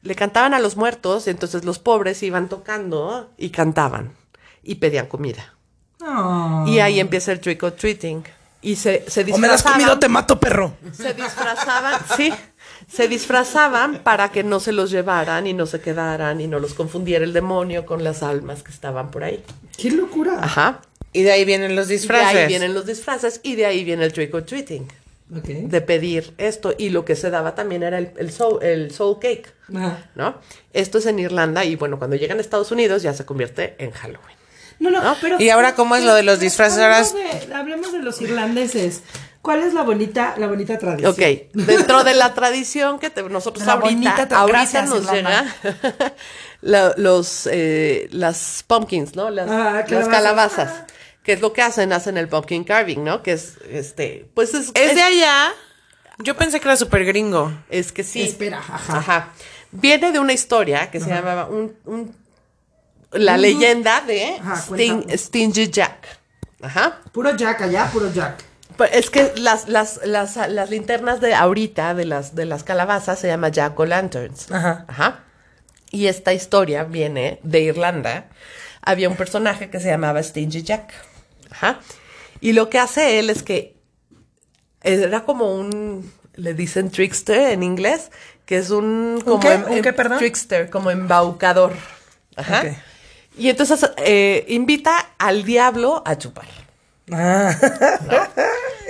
Le 0.00 0.14
cantaban 0.14 0.54
a 0.54 0.58
los 0.60 0.76
muertos 0.76 1.26
y 1.26 1.30
entonces 1.30 1.64
los 1.64 1.78
pobres 1.78 2.22
iban 2.22 2.48
tocando 2.48 3.30
y 3.36 3.50
cantaban 3.50 4.12
y 4.62 4.76
pedían 4.76 5.06
comida. 5.06 5.52
Y 6.66 6.78
ahí 6.78 7.00
empieza 7.00 7.32
el 7.32 7.40
trick 7.40 7.62
or 7.64 7.72
treating. 7.72 8.22
Y 8.62 8.76
se, 8.76 9.04
se 9.08 9.20
O 9.32 9.38
me 9.38 9.48
das 9.48 9.62
disfrazaban- 9.64 9.72
comido, 9.74 9.98
te 9.98 10.08
mato, 10.08 10.40
perro. 10.40 10.74
se 10.92 11.12
disfrazaban, 11.12 12.00
sí, 12.16 12.32
se 12.88 13.08
disfrazaban 13.08 13.98
para 14.02 14.30
que 14.30 14.44
no 14.44 14.60
se 14.60 14.72
los 14.72 14.90
llevaran 14.90 15.46
y 15.46 15.52
no 15.52 15.66
se 15.66 15.80
quedaran 15.80 16.40
y 16.40 16.46
no 16.46 16.58
los 16.60 16.74
confundiera 16.74 17.24
el 17.24 17.32
demonio 17.32 17.84
con 17.86 18.04
las 18.04 18.22
almas 18.22 18.62
que 18.62 18.70
estaban 18.72 19.10
por 19.10 19.24
ahí. 19.24 19.42
Qué 19.76 19.90
locura. 19.90 20.38
Ajá. 20.40 20.80
Y 21.12 21.22
de 21.22 21.32
ahí 21.32 21.44
vienen 21.44 21.74
los 21.76 21.86
Y 21.86 21.90
de 21.90 21.94
disfraces. 21.96 22.36
ahí 22.36 22.46
vienen 22.46 22.74
los 22.74 22.86
disfraces 22.86 23.40
y 23.42 23.56
de 23.56 23.66
ahí 23.66 23.84
viene 23.84 24.04
el 24.04 24.12
trick 24.12 24.32
or 24.34 24.42
treating, 24.44 24.86
Ok. 25.36 25.44
de 25.46 25.80
pedir 25.80 26.32
esto. 26.38 26.74
Y 26.78 26.90
lo 26.90 27.04
que 27.04 27.16
se 27.16 27.30
daba 27.30 27.54
también 27.54 27.82
era 27.82 27.98
el, 27.98 28.10
el, 28.18 28.30
soul, 28.30 28.62
el 28.62 28.90
soul 28.92 29.18
cake, 29.18 29.52
Ajá. 29.74 30.08
¿no? 30.14 30.36
Esto 30.72 30.98
es 30.98 31.06
en 31.06 31.18
Irlanda 31.18 31.64
y 31.64 31.74
bueno, 31.76 31.98
cuando 31.98 32.16
llegan 32.16 32.38
a 32.38 32.40
Estados 32.40 32.70
Unidos 32.70 33.02
ya 33.02 33.14
se 33.14 33.24
convierte 33.24 33.74
en 33.78 33.90
Halloween. 33.92 34.36
No, 34.78 34.90
no, 34.90 35.02
¿No? 35.02 35.16
pero. 35.22 35.40
¿Y 35.40 35.48
ahora 35.48 35.74
cómo 35.74 35.96
es 35.96 36.04
lo 36.04 36.14
de 36.14 36.22
los 36.22 36.38
disfraces? 36.38 36.78
Hablemos 36.78 37.14
de, 37.48 37.54
hablemos 37.54 37.92
de 37.92 37.98
los 38.02 38.20
irlandeses. 38.20 39.00
¿Cuál 39.46 39.62
es 39.62 39.74
la 39.74 39.82
bonita, 39.82 40.34
la 40.38 40.48
bonita 40.48 40.76
tradición? 40.76 41.12
Ok, 41.12 41.20
dentro 41.54 42.02
de 42.02 42.14
la 42.14 42.34
tradición 42.34 42.98
que 42.98 43.10
te- 43.10 43.22
nosotros 43.22 43.64
la 43.64 43.74
ahorita, 43.74 44.26
gracias, 44.48 44.88
nos 44.88 45.08
llega 45.12 45.44
la- 46.62 46.92
los 46.96 47.48
eh, 47.52 48.08
las 48.10 48.64
pumpkins, 48.66 49.14
¿no? 49.14 49.30
Las, 49.30 49.48
Ah, 49.48 49.84
las 49.88 50.08
calabazas. 50.08 50.10
calabazas. 50.10 50.84
Que 51.22 51.34
es 51.34 51.40
lo 51.40 51.52
que 51.52 51.62
hacen, 51.62 51.92
hacen 51.92 52.16
el 52.16 52.28
pumpkin 52.28 52.64
carving, 52.64 53.04
¿no? 53.04 53.22
Que 53.22 53.34
es 53.34 53.54
este, 53.70 54.28
pues 54.34 54.52
es, 54.54 54.72
¿Es 54.74 54.94
de 54.96 55.02
allá? 55.02 55.52
Yo 56.18 56.36
pensé 56.36 56.58
que 56.58 56.66
era 56.66 56.76
súper 56.76 57.04
gringo. 57.04 57.52
es 57.70 57.92
que 57.92 58.02
sí. 58.02 58.22
Espera, 58.22 58.58
ajá. 58.58 58.98
Ajá. 58.98 59.28
Viene 59.70 60.10
de 60.10 60.18
una 60.18 60.32
historia 60.32 60.90
que 60.90 60.98
se 60.98 61.08
llamaba 61.08 61.46
un, 61.46 61.72
un- 61.84 62.12
la 63.12 63.36
leyenda 63.36 64.00
de 64.00 64.38
Ajá, 64.40 64.56
Sting- 64.56 64.66
cuéntame. 65.02 65.18
Stingy 65.18 65.70
Jack. 65.70 66.18
Ajá. 66.62 67.00
Puro 67.12 67.36
Jack 67.36 67.60
allá, 67.62 67.88
puro 67.92 68.12
Jack. 68.12 68.42
Pues 68.76 68.90
es 68.92 69.10
que 69.10 69.32
las, 69.36 69.68
las, 69.68 70.00
las, 70.04 70.36
las 70.36 70.70
linternas 70.70 71.20
de 71.20 71.34
ahorita, 71.34 71.94
de 71.94 72.04
las, 72.04 72.34
de 72.34 72.44
las 72.44 72.62
calabazas, 72.62 73.18
se 73.18 73.26
llama 73.28 73.48
Jack 73.48 73.78
o 73.80 73.86
Lanterns. 73.86 74.50
Ajá. 74.52 74.84
Ajá. 74.88 75.24
Y 75.90 76.08
esta 76.08 76.34
historia 76.34 76.84
viene 76.84 77.40
de 77.42 77.60
Irlanda. 77.60 78.28
Había 78.82 79.08
un 79.08 79.16
personaje 79.16 79.70
que 79.70 79.80
se 79.80 79.88
llamaba 79.88 80.22
Stingy 80.22 80.62
Jack. 80.62 80.92
Ajá. 81.50 81.80
Y 82.40 82.52
lo 82.52 82.68
que 82.68 82.78
hace 82.78 83.18
él 83.18 83.30
es 83.30 83.42
que 83.42 83.76
era 84.82 85.24
como 85.24 85.54
un, 85.54 86.12
le 86.34 86.54
dicen 86.54 86.90
trickster 86.90 87.52
en 87.52 87.62
inglés, 87.62 88.10
que 88.44 88.58
es 88.58 88.70
un... 88.70 89.20
Como 89.24 89.40
qué? 89.40 89.54
em- 89.54 89.64
¿Un 89.68 89.82
qué, 89.82 89.92
perdón? 89.92 90.18
Trickster, 90.18 90.68
como 90.70 90.90
embaucador. 90.90 91.72
Ajá. 92.36 92.62
Y 93.38 93.48
entonces 93.48 93.90
eh, 93.96 94.44
invita 94.48 94.96
al 95.18 95.44
diablo 95.44 96.02
a 96.04 96.18
chupar. 96.18 96.46
Ah. 97.12 97.54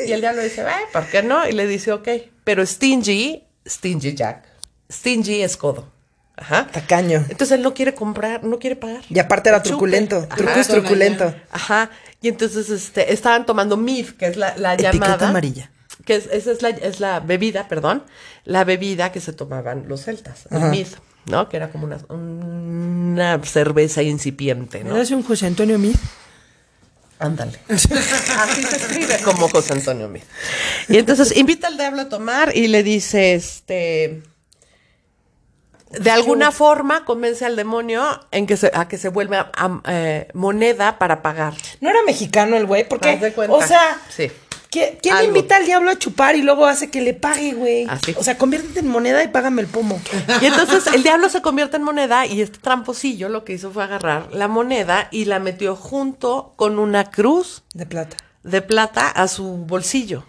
Y 0.07 0.13
el 0.13 0.21
diablo 0.21 0.43
dice, 0.43 0.61
"Ay, 0.63 0.85
¿por 0.93 1.07
qué 1.07 1.23
no? 1.23 1.49
Y 1.49 1.53
le 1.53 1.67
dice, 1.67 1.91
ok. 1.91 2.07
Pero 2.45 2.65
Stingy, 2.65 3.43
Stingy 3.67 4.15
Jack, 4.15 4.45
Stingy 4.93 5.43
es 5.43 5.57
codo. 5.57 5.91
Ajá. 6.37 6.67
Tacaño. 6.71 7.25
Entonces 7.31 7.53
él 7.53 7.63
no 7.63 7.73
quiere 7.73 7.95
comprar, 7.95 8.45
no 8.45 8.59
quiere 8.59 8.77
pagar. 8.77 9.01
Y 9.09 9.19
aparte 9.19 9.49
era 9.49 9.63
truculento. 9.63 10.19
Ajá. 10.29 10.37
Truco 10.37 10.53
es 10.61 10.69
truculento. 10.69 11.35
Ajá. 11.51 11.91
Y 12.21 12.29
entonces 12.29 12.69
este, 12.69 13.13
estaban 13.13 13.47
tomando 13.47 13.77
mead, 13.79 14.05
que 14.19 14.27
es 14.27 14.37
la, 14.37 14.55
la 14.59 14.75
Etiqueta 14.75 14.93
llamada. 14.93 15.29
amarilla. 15.31 15.71
Que 16.05 16.17
es, 16.17 16.27
esa 16.31 16.53
es 16.53 16.61
la, 16.61 16.69
es 16.69 17.01
la 17.01 17.21
bebida, 17.21 17.67
perdón. 17.69 18.05
La 18.45 18.65
bebida 18.65 19.11
que 19.13 19.21
se 19.21 19.33
tomaban 19.33 19.89
los 19.89 20.05
celtas. 20.05 20.45
El 20.51 20.59
Ajá. 20.59 20.67
mead, 20.69 20.87
¿no? 21.25 21.49
Que 21.49 21.57
era 21.57 21.71
como 21.71 21.87
una, 21.87 21.97
una 22.11 23.43
cerveza 23.45 24.03
incipiente, 24.03 24.85
¿no? 24.85 24.95
¿Eres 24.95 25.11
un 25.11 25.23
José 25.23 25.47
Antonio 25.47 25.79
Mid? 25.79 25.97
Ándale. 27.19 27.59
Así 27.69 28.63
se 28.63 28.77
escribe 28.77 29.19
como 29.25 29.49
José 29.49 29.73
Antonio 29.73 30.09
Meade. 30.09 30.27
Y 30.89 30.99
entonces 30.99 31.35
invita 31.37 31.69
al 31.69 31.77
diablo 31.79 32.03
a 32.03 32.09
tomar 32.09 32.55
y 32.57 32.69
le 32.69 32.83
dice, 32.83 33.35
este, 33.35 34.23
de 35.91 36.11
alguna 36.11 36.51
forma 36.53 37.05
convence 37.05 37.45
al 37.47 37.57
demonio 37.57 38.05
en 38.33 38.47
que 38.47 38.57
se, 38.57 38.71
a 38.75 38.87
que 38.89 38.99
se 38.99 39.09
vuelva 39.09 39.51
a- 39.57 39.81
eh, 39.89 40.29
moneda 40.35 40.99
para 40.99 41.23
pagar. 41.23 41.55
No 41.81 41.89
era 41.89 42.01
mexicano 42.05 42.57
el 42.57 42.67
güey, 42.67 42.87
porque, 42.89 43.09
o 43.49 43.63
sea, 43.67 43.99
Sí. 44.15 44.31
¿Qui- 44.71 44.99
¿quién 45.03 45.17
invita 45.25 45.57
al 45.57 45.65
diablo 45.67 45.91
a 45.91 45.99
chupar 45.99 46.37
y 46.37 46.43
luego 46.43 46.67
hace 46.67 46.91
que 46.91 47.01
le 47.01 47.15
pague, 47.15 47.53
güey? 47.55 47.87
Así. 47.89 48.15
O 48.19 48.23
sea, 48.25 48.37
conviértete 48.39 48.81
en 48.81 48.89
moneda 48.89 49.23
y 49.23 49.29
págame 49.29 49.63
el 49.63 49.69
pomo. 49.69 50.01
Y 50.41 50.47
entonces 50.47 50.87
el 50.89 51.03
diablo 51.03 51.29
se 51.29 51.43
convierte 51.43 51.77
en 51.77 51.83
moneda 51.83 52.27
y 52.27 52.41
este 52.43 52.59
tramposillo 52.59 53.29
lo 53.29 53.45
que 53.45 53.53
hizo 53.55 53.71
fue 53.71 53.85
agarrar 53.85 54.29
la 54.33 54.49
moneda 54.49 55.09
y 55.11 55.25
la 55.27 55.39
metió 55.39 55.77
junto 55.77 56.53
con 56.57 56.79
una 56.79 57.11
cruz 57.11 57.63
De 57.75 57.87
plata. 57.87 58.17
de 58.43 58.63
plata 58.63 59.09
a 59.09 59.29
su 59.29 59.45
bolsillo. 59.57 60.25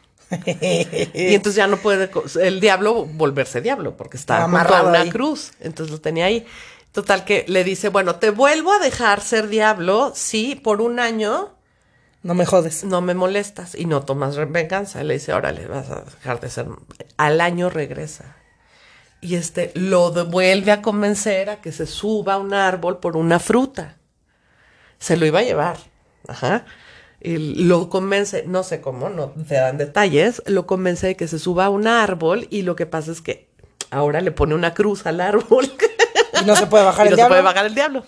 Y 1.14 1.36
entonces 1.36 1.56
ya 1.56 1.68
no 1.68 1.78
puede 1.78 2.10
el 2.42 2.60
diablo 2.60 3.06
volverse 3.06 3.62
diablo 3.62 3.96
porque 3.96 4.18
está 4.18 4.42
junto 4.42 4.58
a 4.58 4.62
Amarrado 4.62 4.90
una 4.90 5.02
ahí. 5.02 5.10
cruz. 5.10 5.52
Entonces 5.62 5.92
lo 5.92 6.02
tenía 6.02 6.26
ahí. 6.26 6.46
Total 6.92 7.24
que 7.26 7.46
le 7.48 7.64
dice, 7.64 7.90
bueno, 7.90 8.16
te 8.16 8.32
vuelvo 8.32 8.74
a 8.74 8.80
dejar 8.80 9.22
ser 9.22 9.48
diablo 9.50 10.12
si 10.16 10.56
por 10.56 10.82
un 10.82 11.00
año 11.00 11.54
No 12.24 12.34
me 12.34 12.46
jodes. 12.46 12.84
no 12.84 13.02
me 13.02 13.14
molestas 13.14 13.76
y 13.76 13.86
no 13.86 14.04
tomas 14.04 14.36
venganza. 14.52 15.04
Le 15.04 15.16
dice, 15.16 15.34
órale, 15.34 15.68
vas 15.68 15.90
a 15.90 16.02
dejar 16.02 16.40
de 16.40 16.50
ser. 16.50 16.68
Al 17.18 17.42
año 17.42 17.70
regresa. 17.70 18.36
Y 19.22 19.36
este 19.36 19.72
lo 19.76 20.12
vuelve 20.26 20.72
a 20.72 20.82
convencer 20.82 21.50
a 21.50 21.62
que 21.62 21.72
se 21.72 21.86
suba 21.86 22.36
a 22.36 22.38
un 22.38 22.54
árbol 22.54 23.00
por 23.00 23.18
una 23.18 23.40
fruta. 23.40 23.98
Se 25.00 25.18
lo 25.18 25.26
iba 25.26 25.40
a 25.40 25.44
llevar. 25.44 25.78
Ajá. 26.28 26.66
Y 27.20 27.38
lo 27.38 27.90
convence, 27.90 28.44
no 28.46 28.64
sé 28.64 28.80
cómo, 28.80 29.10
no 29.10 29.30
te 29.48 29.56
dan 29.56 29.78
detalles, 29.78 30.44
lo 30.46 30.68
convence 30.68 31.08
de 31.08 31.16
que 31.16 31.28
se 31.28 31.40
suba 31.40 31.66
a 31.66 31.70
un 31.70 31.88
árbol 31.88 32.48
y 32.52 32.62
lo 32.62 32.76
que 32.76 32.86
pasa 32.86 33.12
es 33.12 33.22
que 33.22 33.50
ahora 33.90 34.22
le 34.22 34.32
pone 34.32 34.54
una 34.54 34.74
cruz 34.76 35.06
al 35.08 35.20
árbol. 35.20 35.72
Y 36.40 36.46
no 36.46 36.56
se 36.56 36.68
puede 36.68 36.86
bajar 36.86 37.06
y 37.08 37.10
el 37.10 37.12
no 37.14 37.16
diablo. 37.16 37.26
se 37.26 37.30
puede 37.30 37.42
bajar 37.42 37.66
el 37.66 37.76
diablo. 37.76 38.06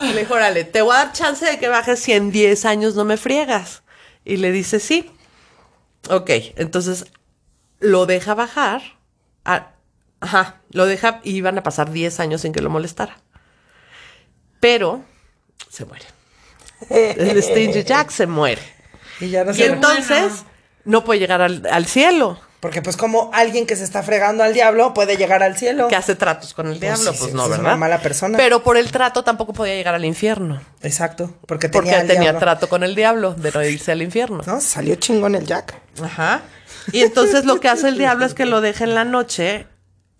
Y 0.00 0.12
le 0.12 0.20
dijo, 0.20 0.34
órale, 0.34 0.64
te 0.64 0.82
voy 0.82 0.94
a 0.94 1.04
dar 1.04 1.12
chance 1.12 1.44
de 1.44 1.58
que 1.58 1.68
bajes 1.68 1.98
si 1.98 2.12
en 2.12 2.30
10 2.30 2.64
años 2.64 2.94
no 2.94 3.04
me 3.04 3.16
friegas. 3.16 3.82
Y 4.24 4.36
le 4.36 4.52
dice, 4.52 4.80
sí. 4.80 5.10
Ok, 6.08 6.30
entonces 6.56 7.06
lo 7.80 8.06
deja 8.06 8.34
bajar. 8.34 8.82
Ajá, 10.20 10.60
lo 10.70 10.86
deja 10.86 11.20
y 11.24 11.36
iban 11.36 11.58
a 11.58 11.62
pasar 11.62 11.90
10 11.90 12.20
años 12.20 12.42
sin 12.42 12.52
que 12.52 12.60
lo 12.60 12.70
molestara. 12.70 13.18
Pero 14.60 15.04
se 15.68 15.84
muere. 15.84 16.04
El 16.90 17.42
Stingy 17.42 17.84
Jack 17.84 18.10
se 18.10 18.26
muere. 18.26 18.62
Y 19.20 19.30
ya 19.30 19.42
no 19.42 19.50
Y 19.50 19.54
se 19.54 19.66
entonces 19.66 20.44
no 20.84 21.02
puede 21.02 21.18
llegar 21.18 21.42
al, 21.42 21.66
al 21.68 21.86
cielo. 21.86 22.38
Porque 22.60 22.82
pues 22.82 22.96
como 22.96 23.30
alguien 23.32 23.66
que 23.66 23.76
se 23.76 23.84
está 23.84 24.02
fregando 24.02 24.42
al 24.42 24.52
diablo 24.52 24.92
puede 24.92 25.16
llegar 25.16 25.44
al 25.44 25.56
cielo. 25.56 25.86
Que 25.86 25.94
hace 25.94 26.16
tratos 26.16 26.54
con 26.54 26.66
el 26.66 26.80
diablo, 26.80 27.12
sí, 27.12 27.18
pues 27.18 27.30
sí, 27.30 27.36
no, 27.36 27.42
es 27.44 27.48
una 27.50 27.56
¿verdad? 27.58 27.76
mala 27.76 28.02
persona. 28.02 28.36
Pero 28.36 28.64
por 28.64 28.76
el 28.76 28.90
trato 28.90 29.22
tampoco 29.22 29.52
podía 29.52 29.74
llegar 29.76 29.94
al 29.94 30.04
infierno. 30.04 30.60
Exacto. 30.82 31.32
Porque 31.46 31.68
tenía, 31.68 31.92
Porque 31.92 32.06
tenía 32.08 32.20
diablo. 32.22 32.40
trato 32.40 32.68
con 32.68 32.82
el 32.82 32.96
diablo 32.96 33.34
de 33.34 33.52
no 33.52 33.62
irse 33.64 33.92
al 33.92 34.02
infierno. 34.02 34.40
No, 34.44 34.60
salió 34.60 34.96
chingón 34.96 35.36
el 35.36 35.46
Jack. 35.46 35.74
Ajá. 36.02 36.40
Y 36.90 37.02
entonces 37.02 37.44
lo 37.44 37.60
que 37.60 37.68
hace 37.68 37.88
el 37.88 37.96
diablo 37.98 38.24
es 38.26 38.34
que 38.34 38.44
lo 38.44 38.60
deja 38.60 38.82
en 38.82 38.94
la 38.96 39.04
noche 39.04 39.66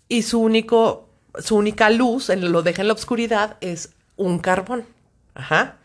y 0.07 0.21
su 0.23 0.39
único, 0.39 1.09
su 1.39 1.57
única 1.57 1.89
luz, 1.89 2.29
en- 2.29 2.53
lo 2.53 2.61
deja 2.61 2.83
en 2.83 2.87
la 2.87 2.93
oscuridad, 2.93 3.57
es 3.59 3.89
un 4.15 4.39
carbón. 4.39 4.85
Ajá. 5.35 5.75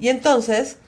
Y 0.00 0.08
entonces. 0.08 0.78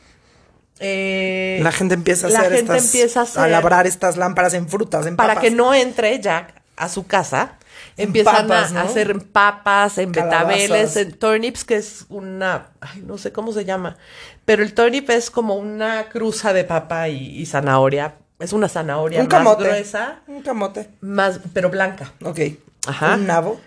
Eh, 0.80 1.60
La 1.62 1.72
gente 1.72 1.94
empieza 1.94 2.26
a 2.26 2.30
la 2.30 2.40
hacer 2.40 2.52
gente 2.56 2.72
estas, 2.76 2.84
empieza 2.94 3.20
a 3.20 3.22
hacer- 3.24 3.50
labrar 3.50 3.86
estas 3.86 4.16
lámparas 4.16 4.54
en 4.54 4.68
frutas, 4.68 5.06
en 5.06 5.16
para 5.16 5.34
papas. 5.34 5.44
que 5.44 5.50
no 5.54 5.74
entre 5.74 6.18
Jack 6.20 6.54
a 6.76 6.88
su 6.88 7.06
casa. 7.06 7.54
En 7.96 8.08
Empiezan 8.08 8.48
papas, 8.48 8.70
a 8.72 8.74
¿no? 8.74 8.80
hacer 8.80 9.16
papas, 9.30 9.98
en 9.98 10.10
Calabazas. 10.10 10.48
betabeles, 10.48 10.96
en 10.96 11.12
turnips, 11.12 11.64
que 11.64 11.76
es 11.76 12.06
una, 12.08 12.66
ay, 12.80 13.02
no 13.06 13.18
sé 13.18 13.30
cómo 13.30 13.52
se 13.52 13.64
llama, 13.64 13.96
pero 14.44 14.64
el 14.64 14.74
turnip 14.74 15.08
es 15.10 15.30
como 15.30 15.54
una 15.54 16.08
cruza 16.08 16.52
de 16.52 16.64
papa 16.64 17.08
y, 17.08 17.38
y 17.40 17.46
zanahoria. 17.46 18.14
Es 18.40 18.52
una 18.52 18.68
zanahoria 18.68 19.20
Un 19.20 19.26
más 19.28 19.34
camote. 19.36 19.62
gruesa, 19.64 20.22
Un 20.26 20.42
camote. 20.42 20.88
más, 21.02 21.38
pero 21.52 21.70
blanca. 21.70 22.10
Ok. 22.24 22.40
Ajá. 22.88 23.14
Un 23.14 23.28
nabo. 23.28 23.60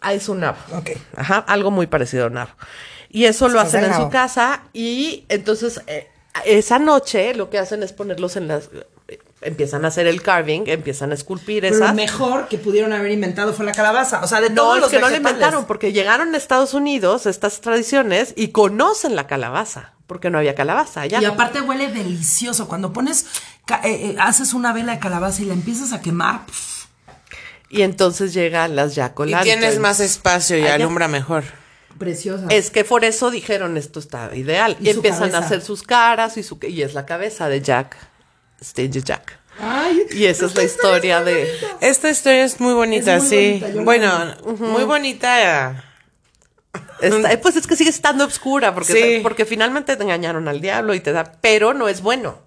Ah, 0.00 0.14
es 0.14 0.28
un 0.28 0.40
nabo. 0.40 0.58
Ok. 0.76 0.90
Ajá, 1.16 1.38
algo 1.38 1.72
muy 1.72 1.88
parecido 1.88 2.24
a 2.24 2.26
un 2.28 2.34
nabo. 2.34 2.52
Y 3.08 3.24
eso 3.24 3.48
lo 3.48 3.58
hacen 3.60 3.82
en 3.84 3.94
su 3.94 4.08
casa 4.10 4.62
y 4.72 5.26
entonces 5.28 5.80
eh, 5.88 6.08
esa 6.44 6.78
noche 6.78 7.34
lo 7.34 7.50
que 7.50 7.58
hacen 7.58 7.82
es 7.82 7.92
ponerlos 7.92 8.36
en 8.36 8.48
las... 8.48 8.68
empiezan 9.42 9.84
a 9.84 9.88
hacer 9.88 10.06
el 10.06 10.22
carving, 10.22 10.62
empiezan 10.66 11.10
a 11.10 11.14
esculpir 11.14 11.62
Pero 11.62 11.74
esas. 11.76 11.90
lo 11.90 11.94
mejor 11.94 12.48
que 12.48 12.58
pudieron 12.58 12.92
haber 12.92 13.10
inventado 13.10 13.52
fue 13.52 13.64
la 13.66 13.72
calabaza. 13.72 14.20
O 14.22 14.26
sea, 14.26 14.40
de 14.40 14.50
No, 14.50 14.62
todos 14.62 14.76
es 14.76 14.80
los 14.82 14.90
que 14.90 14.98
no 15.00 15.08
lo 15.10 15.16
inventaron 15.16 15.64
porque 15.66 15.92
llegaron 15.92 16.34
a 16.34 16.38
Estados 16.38 16.74
Unidos 16.74 17.26
estas 17.26 17.60
tradiciones 17.60 18.32
y 18.36 18.48
conocen 18.48 19.14
la 19.16 19.26
calabaza, 19.26 19.92
porque 20.06 20.30
no 20.30 20.38
había 20.38 20.54
calabaza 20.54 21.02
allá. 21.02 21.20
Y 21.20 21.24
aparte 21.24 21.60
huele 21.60 21.88
delicioso. 21.88 22.68
Cuando 22.68 22.92
pones, 22.92 23.26
eh, 23.68 23.76
eh, 23.84 24.16
haces 24.20 24.54
una 24.54 24.72
vela 24.72 24.92
de 24.92 24.98
calabaza 25.00 25.42
y 25.42 25.46
la 25.46 25.54
empiezas 25.54 25.92
a 25.92 26.00
quemar, 26.00 26.42
Y 27.68 27.82
entonces 27.82 28.32
llegan 28.34 28.76
las 28.76 28.94
jack 28.94 29.18
Y 29.26 29.34
tienes 29.42 29.78
más 29.78 29.98
espacio 30.00 30.56
y 30.58 30.62
Allá. 30.62 30.74
alumbra 30.74 31.08
mejor. 31.08 31.44
Preciosa. 31.98 32.46
Es 32.50 32.70
que 32.70 32.84
por 32.84 33.04
eso 33.04 33.30
dijeron 33.30 33.76
esto 33.76 33.98
está 34.00 34.34
ideal. 34.34 34.76
Y, 34.80 34.88
empiezan 34.90 35.34
a 35.34 35.38
hacer 35.38 35.60
sus 35.62 35.82
caras 35.82 36.36
y, 36.36 36.42
su, 36.42 36.58
y 36.62 36.82
es 36.82 36.94
la 36.94 37.06
cabeza 37.06 37.48
de 37.48 37.60
Jack, 37.60 37.96
Stingy 38.62 39.02
Jack. 39.02 39.38
Ay, 39.60 40.06
Y 40.12 40.24
esa 40.24 40.46
es 40.46 40.54
la 40.56 40.62
historia 40.62 41.22
de... 41.22 41.46
Esta 41.80 42.08
historia 42.10 42.44
es 42.44 42.58
muy 42.58 42.72
bonita, 42.72 43.16
Es 43.16 43.22
muy 43.24 43.30
sí. 43.30 43.58
bonita, 43.60 43.82
bueno, 43.82 44.36
muy 44.58 44.84
bonita. 44.84 45.84
Está- 47.00 47.40
pues 47.40 47.56
es 47.56 47.66
que 47.66 47.76
sigue 47.76 47.90
estando 47.90 48.24
obscura 48.24 48.72
porque, 48.74 48.92
Sí. 48.92 49.20
porque 49.22 49.44
finalmente 49.44 49.96
te 49.96 50.02
engañaron 50.02 50.48
al 50.48 50.60
diablo 50.60 50.94
y 50.94 51.00
te 51.00 51.12
da... 51.12 51.32
Pero 51.40 51.74
no 51.74 51.88
es 51.88 52.00
bueno. 52.00 52.38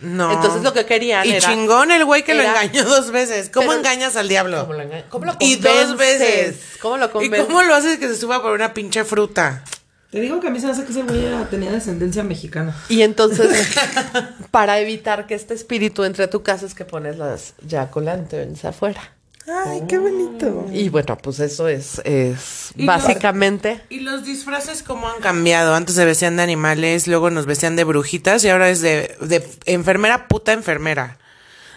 No. 0.00 0.32
Entonces 0.32 0.62
lo 0.62 0.72
que 0.72 0.86
querían 0.86 1.26
Y 1.26 1.32
era- 1.32 1.48
chingón 1.48 1.90
el 1.90 2.04
güey 2.04 2.24
que 2.24 2.34
lo 2.34 2.42
engañó 2.42 2.84
dos 2.84 3.10
veces. 3.10 3.50
¿Cómo 3.50 3.68
Pero- 3.68 3.78
engañas 3.80 4.16
al 4.16 4.28
diablo? 4.28 4.60
¿Cómo 4.66 4.72
lo, 4.74 4.82
enga- 4.82 5.04
cómo 5.08 5.24
lo 5.26 5.36
y 5.40 5.56
dos 5.56 5.96
veces. 5.96 6.56
¿Cómo 6.80 6.96
lo 6.96 7.06
¿Y 7.22 7.28
cómo 7.30 7.62
lo 7.62 7.74
haces 7.74 7.98
que 7.98 8.08
se 8.08 8.16
suba 8.16 8.40
por 8.42 8.52
una 8.52 8.72
pinche 8.74 9.04
fruta? 9.04 9.64
te 10.10 10.20
digo 10.20 10.40
que 10.40 10.48
a 10.48 10.50
mí 10.50 10.58
se 10.58 10.66
me 10.66 10.72
hace 10.72 10.84
que 10.84 10.90
ese 10.90 11.02
güey 11.04 11.22
tenía 11.50 11.70
descendencia 11.70 12.24
mexicana. 12.24 12.74
Y 12.88 13.02
entonces, 13.02 13.68
para 14.50 14.80
evitar 14.80 15.26
que 15.28 15.34
este 15.36 15.54
espíritu 15.54 16.02
entre 16.02 16.24
a 16.24 16.30
tu 16.30 16.42
casa 16.42 16.66
es 16.66 16.74
que 16.74 16.84
pones 16.84 17.16
las 17.16 17.54
lanterns 17.94 18.64
afuera. 18.64 19.12
Ay, 19.48 19.82
qué 19.88 19.98
bonito. 19.98 20.66
Y 20.72 20.88
bueno, 20.90 21.18
pues 21.18 21.40
eso 21.40 21.66
es, 21.66 22.00
es 22.04 22.70
Y 22.76 22.86
básicamente... 22.86 23.80
¿Y 23.88 24.00
los 24.00 24.24
disfraces 24.24 24.82
cómo 24.82 25.08
han 25.08 25.20
cambiado? 25.20 25.74
Antes 25.74 25.96
se 25.96 26.04
vestían 26.04 26.36
de 26.36 26.42
animales, 26.42 27.08
luego 27.08 27.30
nos 27.30 27.46
vestían 27.46 27.74
de 27.74 27.84
brujitas 27.84 28.44
y 28.44 28.48
ahora 28.48 28.70
es 28.70 28.80
de, 28.80 29.16
de 29.20 29.48
enfermera 29.66 30.28
puta 30.28 30.52
enfermera. 30.52 31.18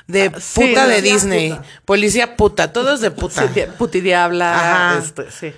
De 0.08 0.32
Ah, 0.36 0.40
sí, 0.40 0.60
puta 0.68 0.86
de 0.88 1.02
Disney. 1.02 1.50
puta. 1.52 1.64
Policía 1.86 2.36
puta, 2.36 2.74
todos 2.74 3.00
de 3.02 3.10
puta. 3.12 3.48
Sí, 3.54 3.62
putidiabla, 3.78 4.92
Ajá. 4.92 5.00
este, 5.04 5.32
sí. 5.32 5.54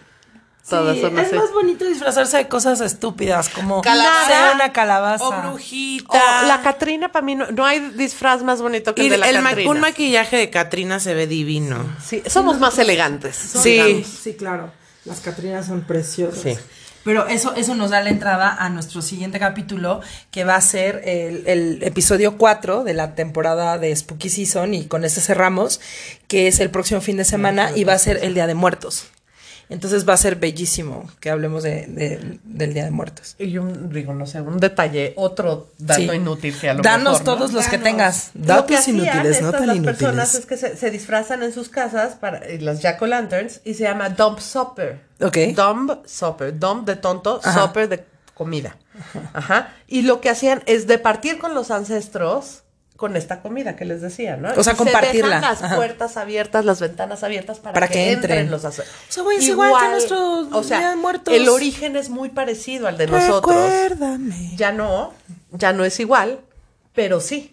Todas 0.70 0.96
Sí, 0.96 1.02
son 1.02 1.20
es 1.20 1.32
más 1.34 1.54
bonito 1.54 1.86
disfrazarse 1.86 2.38
de 2.38 2.48
cosas 2.48 2.82
estúpidas, 2.82 3.50
como 3.50 3.82
Calabaza 3.82 4.54
una 4.56 4.74
calabaza. 4.74 5.24
O 5.24 5.32
brujita. 5.50 6.42
Oh, 6.44 6.48
la 6.48 6.62
Catrina, 6.64 7.12
para 7.12 7.24
mí, 7.24 7.36
no, 7.36 7.52
no 7.52 7.66
hay 7.66 7.80
disfraz 7.92 8.42
más 8.42 8.62
bonito 8.62 8.96
que 8.96 9.04
Y 9.04 9.06
el 9.06 9.12
de 9.12 9.18
la 9.20 9.30
el 9.30 9.42
ma- 9.42 9.50
Catrina. 9.52 9.70
un 9.72 9.80
maquillaje 9.80 10.38
de 10.38 10.50
Catrina 10.50 11.00
se 11.00 11.14
ve 11.14 11.28
divino. 11.28 11.78
Sí, 12.04 12.24
somos 12.28 12.60
más 12.60 12.80
elegantes. 12.80 13.36
Sí. 13.36 13.74
digamos. 13.74 14.08
Sí, 14.08 14.34
claro. 14.34 14.72
Las 15.06 15.20
Catrinas 15.20 15.68
son 15.68 15.82
preciosas. 15.82 16.42
Sí. 16.42 16.58
Pero 17.04 17.28
eso, 17.28 17.54
eso 17.56 17.76
nos 17.76 17.92
da 17.92 18.02
la 18.02 18.10
entrada 18.10 18.56
a 18.60 18.68
nuestro 18.70 19.04
siguiente 19.04 19.38
capítulo, 19.38 20.02
que 20.32 20.44
va 20.44 20.56
a 20.56 20.62
ser 20.62 21.04
el, 21.06 21.44
el 21.46 21.84
episodio 21.84 22.36
4 22.40 22.84
de 22.84 22.96
la 22.96 23.14
temporada 23.14 23.78
de 23.78 23.96
Spooky 23.96 24.30
Season, 24.30 24.74
y 24.74 24.88
con 24.88 25.06
este 25.06 25.22
cerramos, 25.22 25.80
que 26.28 26.48
es 26.48 26.60
el 26.60 26.72
próximo 26.72 27.02
fin 27.02 27.18
de 27.18 27.24
semana, 27.26 27.70
y 27.76 27.84
va 27.84 27.94
a 27.94 28.00
ser 28.00 28.18
el 28.24 28.34
Día 28.34 28.48
de 28.48 28.56
Muertos. 28.56 29.06
Entonces 29.70 30.08
va 30.08 30.14
a 30.14 30.18
ser 30.18 30.36
bellísimo 30.36 31.10
que 31.20 31.30
hablemos 31.32 31.64
de, 31.64 31.88
de- 31.88 32.40
del 32.44 32.74
Día 32.74 32.86
de 32.86 32.92
Muertos. 32.92 33.36
Y 33.40 33.58
un, 33.58 33.90
digo, 33.92 34.14
no 34.14 34.26
sé, 34.28 34.40
un 34.42 34.60
detalle, 34.60 35.14
otro 35.16 35.72
dato 35.80 36.00
Sí. 36.02 36.10
inútil 36.18 36.56
que 36.60 36.70
a 36.70 36.74
lo 36.76 36.84
Danos 36.84 37.20
mejor, 37.22 37.26
¿no? 37.28 37.34
todos 37.36 37.54
los 37.54 37.66
que 37.68 37.78
tengas. 37.80 38.32
Lo 38.36 38.42
que 38.66 38.74
Datos 38.76 38.88
inútiles, 38.90 39.42
no 39.42 39.52
tan 39.52 39.68
las 39.68 39.76
inútiles. 39.78 39.98
personas 39.98 40.36
es 40.36 40.46
que 40.46 40.58
se, 40.58 40.78
se 40.78 40.92
disfrazan 40.92 41.42
en 41.42 41.52
sus 41.52 41.70
casas 41.70 42.14
para 42.16 42.50
y 42.52 42.60
las 42.60 42.82
jack 42.82 43.02
o 43.02 43.08
lanterns 43.08 43.62
y 43.66 43.74
se 43.74 43.84
llama 43.84 44.10
dump 44.10 44.40
supper. 44.40 45.00
Ok. 45.22 45.38
Dump 45.56 46.06
supper, 46.06 46.60
dump 46.60 46.86
de 46.88 46.96
tonto, 46.98 47.40
Ajá. 47.44 47.64
supper 47.68 47.90
de 47.90 48.04
comida. 48.36 48.78
Ajá. 49.34 49.74
Y 49.88 50.04
lo 50.04 50.22
que 50.22 50.30
hacían 50.30 50.62
es 50.68 50.86
de 50.88 51.00
partir 51.00 51.38
con 51.40 51.54
los 51.56 51.72
ancestros 51.72 52.62
con 52.96 53.18
esta 53.18 53.42
comida 53.42 53.76
que 53.76 53.84
les 53.84 54.02
decía, 54.02 54.38
¿no? 54.38 54.50
O 54.56 54.64
sea, 54.64 54.74
Y 54.74 54.76
se 54.78 54.84
compartirla. 54.84 55.36
dejan 55.36 55.42
las 55.54 55.62
Ajá. 55.64 55.76
puertas 55.76 56.16
abiertas, 56.18 56.64
las 56.64 56.80
ventanas 56.80 57.24
abiertas 57.24 57.60
para, 57.60 57.74
Para 57.74 57.88
que, 57.88 57.94
que 57.96 58.12
entren. 58.14 58.40
entren. 58.40 58.52
los. 58.52 58.64
O 58.64 58.72
sea, 58.72 59.24
güey, 59.24 59.38
es 59.38 59.44
igual 59.48 59.74
que 59.82 59.90
nuestro 59.90 60.48
o 60.50 60.64
sea, 60.64 60.80
Día 60.80 60.90
de 60.92 60.96
Muertos. 60.96 61.34
El 61.34 61.50
origen 61.50 61.96
es 61.98 62.10
muy 62.10 62.30
parecido 62.30 62.88
al 62.88 62.98
de 62.98 63.08
nosotros. 63.08 63.56
Recuérdame. 63.56 64.52
Ya 64.56 64.72
no, 64.72 65.14
ya 65.52 65.74
no 65.74 65.84
es 65.84 66.00
igual, 66.00 66.40
pero 66.94 67.20
sí. 67.20 67.52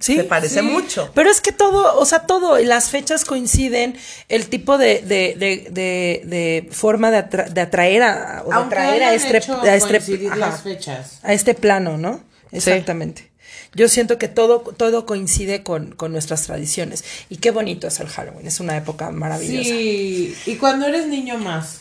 Sí. 0.00 0.14
Se 0.14 0.22
parece 0.24 0.62
mucho. 0.62 1.10
Pero 1.12 1.28
es 1.28 1.40
que 1.40 1.50
todo, 1.50 1.98
o 1.98 2.04
sea, 2.04 2.20
todo, 2.20 2.56
las 2.60 2.88
fechas 2.88 3.24
coinciden, 3.24 3.96
el 4.28 4.46
tipo 4.48 4.78
de, 4.78 5.00
de, 5.02 5.34
de, 5.36 5.66
de, 5.70 6.22
de 6.24 6.68
forma 6.70 7.10
de, 7.10 7.18
atra- 7.18 7.48
de 7.48 7.60
atraer 7.60 8.04
a, 8.04 8.44
o 8.46 8.48
de 8.48 8.54
atraer 8.54 9.02
a 9.02 9.14
este, 9.14 9.38
a 9.38 9.74
este- 9.74 10.30
las 10.36 10.62
fechas. 10.62 11.18
a 11.24 11.32
este 11.32 11.54
plano, 11.54 11.98
¿no? 11.98 12.20
Exactamente. 12.52 13.28
Yo 13.74 13.88
siento 13.88 14.18
que 14.18 14.28
todo, 14.28 14.60
todo 14.60 15.06
coincide 15.06 15.62
con, 15.62 15.92
con 15.94 16.12
nuestras 16.12 16.44
tradiciones. 16.44 17.04
Y 17.28 17.36
qué 17.36 17.50
bonito 17.50 17.86
es 17.86 18.00
el 18.00 18.08
Halloween, 18.08 18.46
es 18.46 18.60
una 18.60 18.76
época 18.76 19.10
maravillosa. 19.10 19.68
Sí, 19.68 20.36
y 20.46 20.56
cuando 20.56 20.86
eres 20.86 21.06
niño 21.06 21.38
más. 21.38 21.80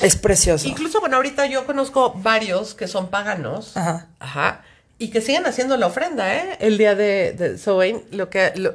Es 0.00 0.16
precioso. 0.16 0.68
Incluso, 0.68 1.00
bueno, 1.00 1.16
ahorita 1.16 1.46
yo 1.46 1.66
conozco 1.66 2.14
varios 2.14 2.74
que 2.74 2.86
son 2.86 3.08
paganos. 3.08 3.76
Ajá. 3.76 4.06
Ajá. 4.20 4.64
Y 4.98 5.08
que 5.08 5.20
siguen 5.20 5.46
haciendo 5.46 5.76
la 5.76 5.86
ofrenda, 5.86 6.34
¿eh? 6.34 6.56
El 6.60 6.78
día 6.78 6.94
de, 6.94 7.32
de 7.32 7.58
Samhain, 7.58 8.02
lo 8.10 8.30
que, 8.30 8.52
lo. 8.56 8.74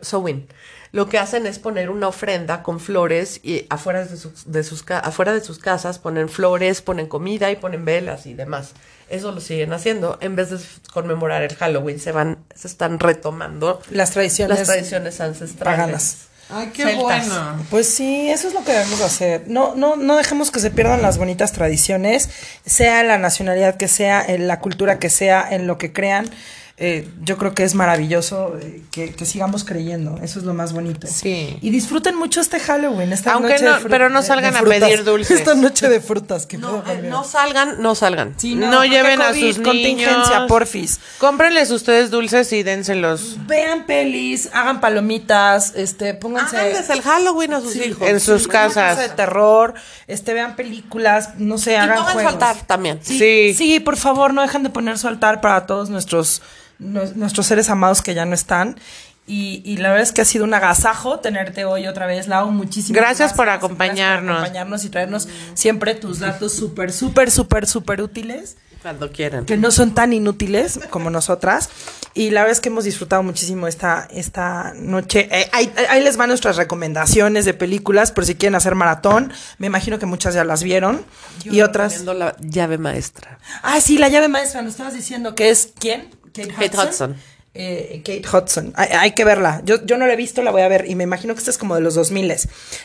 Lo 0.93 1.09
que 1.09 1.17
hacen 1.17 1.47
es 1.47 1.57
poner 1.59 1.89
una 1.89 2.07
ofrenda 2.07 2.61
con 2.63 2.79
flores 2.79 3.39
y 3.43 3.65
afuera 3.69 4.05
de 4.05 4.15
sus, 4.15 4.49
de 4.51 4.63
sus, 4.63 4.83
ca- 4.83 4.99
afuera 4.99 5.33
de 5.33 5.41
sus 5.41 5.57
casas 5.59 5.97
ponen 5.97 6.29
flores, 6.29 6.81
ponen 6.83 7.07
comida 7.07 7.49
y 7.51 7.55
ponen 7.55 7.83
velas 7.83 8.27
y 8.27 8.35
demás. 8.35 8.73
Eso 9.09 9.31
lo 9.31 9.41
siguen 9.41 9.73
haciendo. 9.73 10.19
En 10.21 10.35
vez 10.35 10.51
de 10.51 10.59
conmemorar 10.93 11.41
el 11.41 11.55
Halloween, 11.55 11.99
se 11.99 12.11
van, 12.11 12.37
se 12.55 12.67
están 12.67 12.99
retomando 12.99 13.81
Las 13.89 14.11
tradiciones. 14.11 14.59
las 14.59 14.67
tradiciones 14.67 15.19
ancestrales. 15.19 15.79
paganas. 15.79 16.17
Ay, 16.49 16.69
qué 16.73 16.83
Celtas. 16.83 17.01
bueno. 17.01 17.65
Pues 17.71 17.89
sí, 17.91 18.29
eso 18.29 18.47
es 18.49 18.53
lo 18.53 18.63
que 18.63 18.73
debemos 18.73 19.01
hacer. 19.01 19.45
No, 19.47 19.73
no, 19.75 19.95
no 19.95 20.15
dejemos 20.15 20.51
que 20.51 20.59
se 20.59 20.69
pierdan 20.69 21.01
las 21.01 21.17
bonitas 21.17 21.53
tradiciones, 21.53 22.29
sea 22.67 23.01
la 23.03 23.17
nacionalidad 23.17 23.77
que 23.77 23.87
sea, 23.87 24.23
en 24.23 24.47
la 24.47 24.59
cultura 24.59 24.99
que 24.99 25.09
sea, 25.09 25.47
en 25.49 25.65
lo 25.65 25.79
que 25.79 25.91
crean. 25.91 26.29
Eh, 26.75 27.07
yo 27.21 27.37
creo 27.37 27.53
que 27.53 27.63
es 27.63 27.75
maravilloso 27.75 28.57
eh, 28.59 28.81
que, 28.91 29.13
que 29.13 29.25
sigamos 29.25 29.63
creyendo. 29.63 30.17
Eso 30.23 30.39
es 30.39 30.45
lo 30.45 30.55
más 30.55 30.73
bonito. 30.73 31.05
Sí. 31.05 31.55
Y 31.61 31.69
disfruten 31.69 32.15
mucho 32.15 32.41
este 32.41 32.59
Halloween. 32.59 33.13
Esta 33.13 33.33
Aunque 33.33 33.53
noche 33.53 33.65
no- 33.65 33.89
pero 33.89 34.09
no 34.09 34.23
salgan 34.23 34.53
de 34.53 34.57
a 34.57 34.61
frutas. 34.63 34.79
pedir 34.79 35.03
dulces. 35.05 35.37
Esta 35.37 35.53
noche 35.53 35.87
de 35.87 36.01
frutas 36.01 36.47
que 36.47 36.57
No, 36.57 36.83
eh, 36.87 37.05
no 37.07 37.23
salgan, 37.23 37.79
no 37.79 37.93
salgan. 37.93 38.33
Sí, 38.37 38.55
No, 38.55 38.83
lleven 38.85 39.21
a 39.21 39.33
sus 39.35 39.59
contingencia, 39.59 40.17
niños. 40.39 40.47
porfis. 40.47 40.99
Cómprenles 41.19 41.69
ustedes 41.69 42.09
dulces 42.09 42.51
y 42.53 42.63
dénselos 42.63 43.37
Vean 43.45 43.85
pelis, 43.85 44.49
hagan 44.51 44.81
palomitas, 44.81 45.73
este, 45.75 46.15
pónganse. 46.15 46.57
Háganles 46.57 46.89
el 46.89 47.01
Halloween 47.03 47.53
a 47.53 47.61
sus 47.61 47.75
hijos. 47.75 48.07
en 48.07 48.19
sus 48.19 48.43
Sí, 48.43 48.49
casas. 48.49 48.97
de 48.97 49.09
terror, 49.09 49.75
este, 50.07 50.33
vean 50.33 50.55
películas, 50.55 51.29
no 51.37 51.59
sé, 51.59 51.73
y 51.73 51.75
hagan 51.75 51.97
pongan 51.97 52.07
su 52.07 52.13
juegos. 52.13 52.33
altar 52.33 52.55
también. 52.65 52.99
Sí, 53.03 53.19
Sí. 53.19 53.53
sí, 53.53 53.79
por 53.79 53.95
favor, 53.95 54.33
no 54.33 54.41
dejen 54.41 54.63
de 54.63 54.71
poner 54.71 54.97
su 54.97 55.07
altar 55.07 55.39
para 55.39 55.67
todos 55.67 55.89
nuestros, 55.89 56.41
nue- 56.41 56.72
nuestros 56.83 57.45
seres 57.45 57.69
amados 57.69 58.01
que 58.01 58.13
ya 58.13 58.25
no 58.25 58.33
están. 58.33 58.77
Y, 59.25 59.61
y 59.63 59.77
la 59.77 59.89
verdad 59.89 60.03
es 60.03 60.11
que 60.11 60.21
ha 60.21 60.25
sido 60.25 60.43
un 60.43 60.53
agasajo 60.53 61.19
tenerte 61.19 61.63
hoy 61.63 61.87
otra 61.87 62.05
vez, 62.07 62.27
Lau. 62.27 62.51
Muchísimas 62.51 63.01
Gracias 63.01 63.31
por 63.33 63.45
Gracias 63.45 63.63
acompañarnos. 63.63 64.35
por 64.35 64.41
acompañarnos 64.43 64.83
y 64.83 64.89
traernos 64.89 65.27
siempre 65.53 65.95
tus 65.95 66.19
datos 66.19 66.51
súper, 66.53 66.91
súper, 66.91 67.31
súper, 67.31 67.65
súper 67.65 68.01
útiles. 68.01 68.57
Cuando 68.81 69.13
quieran. 69.13 69.45
Que 69.45 69.55
no 69.55 69.71
son 69.71 69.93
tan 69.95 70.11
inútiles 70.11 70.77
como 70.89 71.09
nosotras. 71.09 71.69
Y 72.13 72.31
la 72.31 72.41
verdad 72.41 72.51
es 72.51 72.59
que 72.59 72.67
hemos 72.67 72.83
disfrutado 72.83 73.23
muchísimo 73.23 73.65
esta, 73.65 74.09
esta 74.11 74.73
noche. 74.75 75.29
Eh, 75.31 75.49
ahí, 75.53 75.73
ahí 75.89 76.03
les 76.03 76.17
van 76.17 76.27
nuestras 76.27 76.57
recomendaciones 76.57 77.45
de 77.45 77.53
películas 77.53 78.11
por 78.11 78.25
si 78.25 78.35
quieren 78.35 78.55
hacer 78.55 78.75
maratón. 78.75 79.31
Me 79.57 79.67
imagino 79.67 79.99
que 79.99 80.05
muchas 80.05 80.33
ya 80.33 80.43
las 80.43 80.63
vieron. 80.63 81.05
y 81.45 81.61
otras. 81.61 82.01
La 82.01 82.35
llave 82.41 82.77
maestra. 82.77 83.39
Ah, 83.61 83.79
sí, 83.79 83.97
la 83.97 84.09
llave 84.09 84.27
maestra, 84.27 84.61
nos 84.61 84.71
estabas 84.73 84.93
diciendo 84.95 85.33
que 85.33 85.49
es 85.49 85.69
¿quién? 85.79 86.09
Kate 86.33 86.49
Hudson. 86.49 86.59
Kate 86.59 86.77
Hudson. 86.77 87.15
Eh, 87.55 88.01
Kate 88.03 88.23
Hudson. 88.37 88.73
Hay, 88.75 88.89
hay 88.89 89.11
que 89.11 89.23
verla. 89.25 89.61
Yo, 89.63 89.83
yo 89.85 89.97
no 89.97 90.07
la 90.07 90.13
he 90.13 90.17
visto, 90.17 90.41
la 90.41 90.51
voy 90.51 90.61
a 90.63 90.67
ver. 90.67 90.89
Y 90.89 90.95
me 90.95 91.03
imagino 91.03 91.33
que 91.35 91.39
esta 91.39 91.51
es 91.51 91.57
como 91.57 91.75
de 91.75 91.81
los 91.81 91.93
2000 91.95 92.33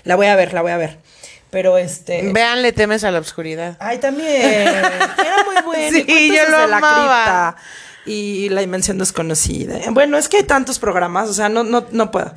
La 0.04 0.16
voy 0.16 0.26
a 0.26 0.36
ver, 0.36 0.52
la 0.52 0.62
voy 0.62 0.72
a 0.72 0.76
ver. 0.76 0.98
Pero 1.50 1.78
este. 1.78 2.30
Vean, 2.32 2.60
le 2.60 2.72
temes 2.72 3.04
a 3.04 3.10
la 3.10 3.20
oscuridad. 3.20 3.76
Ay, 3.80 3.96
también. 3.98 4.28
Era 4.42 5.44
muy 5.46 5.62
bueno. 5.64 5.96
Sí, 5.98 6.04
Y 6.06 6.36
yo 6.36 6.44
lo 6.50 6.66
la 6.66 6.76
amaba. 6.76 7.54
cripta. 7.54 7.56
Y 8.04 8.48
la 8.50 8.62
dimensión 8.62 8.96
desconocida. 8.96 9.78
Bueno, 9.90 10.16
es 10.16 10.28
que 10.30 10.38
hay 10.38 10.42
tantos 10.44 10.78
programas, 10.78 11.28
o 11.28 11.34
sea, 11.34 11.50
no, 11.50 11.62
no, 11.62 11.86
no 11.90 12.10
puedo. 12.10 12.32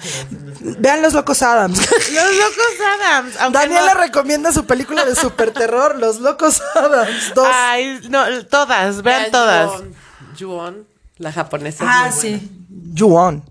Vean 0.79 1.01
Los 1.01 1.13
Locos 1.13 1.41
Adams. 1.43 1.77
Los 1.91 2.35
locos 2.35 2.73
Adams. 2.99 3.53
Daniela 3.53 3.93
no- 3.93 3.99
recomienda 4.01 4.51
su 4.51 4.65
película 4.65 5.05
de 5.05 5.15
super 5.15 5.51
terror, 5.51 5.97
Los 5.97 6.19
Locos 6.19 6.61
Adams 6.75 7.31
2. 7.35 7.47
Ay, 7.49 8.01
no, 8.09 8.25
todas, 8.47 9.01
vean 9.01 9.31
todas. 9.31 9.71
Ju-on, 10.37 10.85
la 11.21 11.31
japonesa. 11.31 11.85
ah, 11.87 12.07
es 12.09 12.15
muy 12.15 12.31
buena. 12.31 12.39
sí. 12.39 12.51
Yuon. 12.93 13.43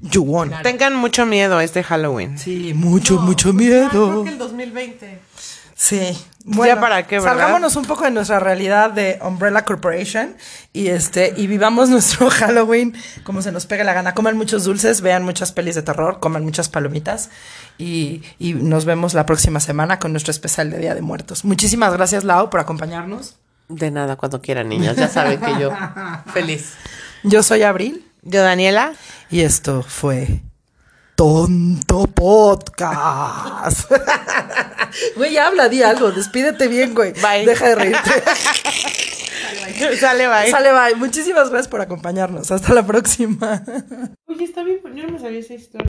Yuon. 0.00 0.52
Tengan 0.62 0.94
mucho 0.96 1.26
miedo 1.26 1.60
este 1.60 1.82
Halloween. 1.82 2.38
Sí, 2.38 2.72
mucho, 2.74 3.18
mucho 3.20 3.50
Ah, 3.50 3.52
miedo. 3.52 3.88
creo 3.90 4.24
que 4.24 4.30
el 4.30 4.38
2020. 4.38 5.20
Sí. 5.74 6.18
Ya 6.44 6.80
para 6.80 7.06
qué, 7.06 7.20
¿verdad? 7.20 7.32
Salgámonos 7.36 7.76
un 7.76 7.84
poco 7.84 8.02
de 8.04 8.10
nuestra 8.10 8.40
realidad 8.40 8.90
de 8.90 9.18
Umbrella 9.22 9.64
Corporation 9.64 10.34
y 10.72 10.88
este 10.88 11.34
y 11.36 11.46
vivamos 11.46 11.88
nuestro 11.90 12.30
Halloween 12.30 12.94
como 13.22 13.42
se 13.42 13.52
nos 13.52 13.66
pegue 13.66 13.84
la 13.84 13.92
gana. 13.92 14.14
Coman 14.14 14.36
muchos 14.36 14.64
dulces, 14.64 15.00
vean 15.02 15.24
muchas 15.24 15.52
pelis 15.52 15.74
de 15.74 15.82
terror, 15.82 16.18
coman 16.20 16.42
muchas 16.44 16.68
palomitas 16.68 17.30
y, 17.76 18.22
y 18.40 18.54
nos 18.54 18.86
vemos 18.86 19.14
la 19.14 19.26
próxima 19.26 19.60
semana 19.60 19.98
con 20.00 20.12
nuestro 20.12 20.30
especial 20.32 20.70
de 20.70 20.78
Día 20.78 20.94
de 20.94 21.02
Muertos. 21.02 21.44
Muchísimas 21.44 21.92
gracias, 21.92 22.24
Lau, 22.24 22.50
por 22.50 22.60
acompañarnos. 22.60 23.36
De 23.68 23.90
nada, 23.90 24.16
cuando 24.16 24.40
quieran, 24.40 24.68
niñas. 24.70 24.96
Ya 24.96 25.08
saben 25.08 25.38
que 25.40 25.60
yo 25.60 25.70
feliz. 26.32 26.72
Yo 27.22 27.42
soy 27.42 27.62
Abril 27.62 28.04
Yo, 28.22 28.42
Daniela. 28.42 28.92
y 29.30 29.40
esto 29.40 29.82
fue 29.82 30.40
Tonto 31.16 32.06
Podcast. 32.06 33.90
Güey, 35.16 35.36
habla, 35.36 35.68
di 35.68 35.82
algo, 35.82 36.10
despídete 36.12 36.66
bien, 36.66 36.94
güey. 36.94 37.12
Bye. 37.12 37.44
Deja 37.44 37.66
de 37.68 37.74
reírte. 37.74 38.10
Sale, 40.00 40.26
bye. 40.28 40.50
Sale, 40.50 40.72
bye. 40.72 40.94
Muchísimas 40.96 41.50
gracias 41.50 41.68
por 41.68 41.80
acompañarnos. 41.82 42.50
Hasta 42.50 42.72
la 42.72 42.86
próxima. 42.86 43.62
Oye, 44.26 44.44
está 44.44 44.62
bien, 44.62 44.80
yo 44.94 45.06
no 45.06 45.12
me 45.12 45.18
sabía 45.18 45.40
esa 45.40 45.54
historia. 45.54 45.86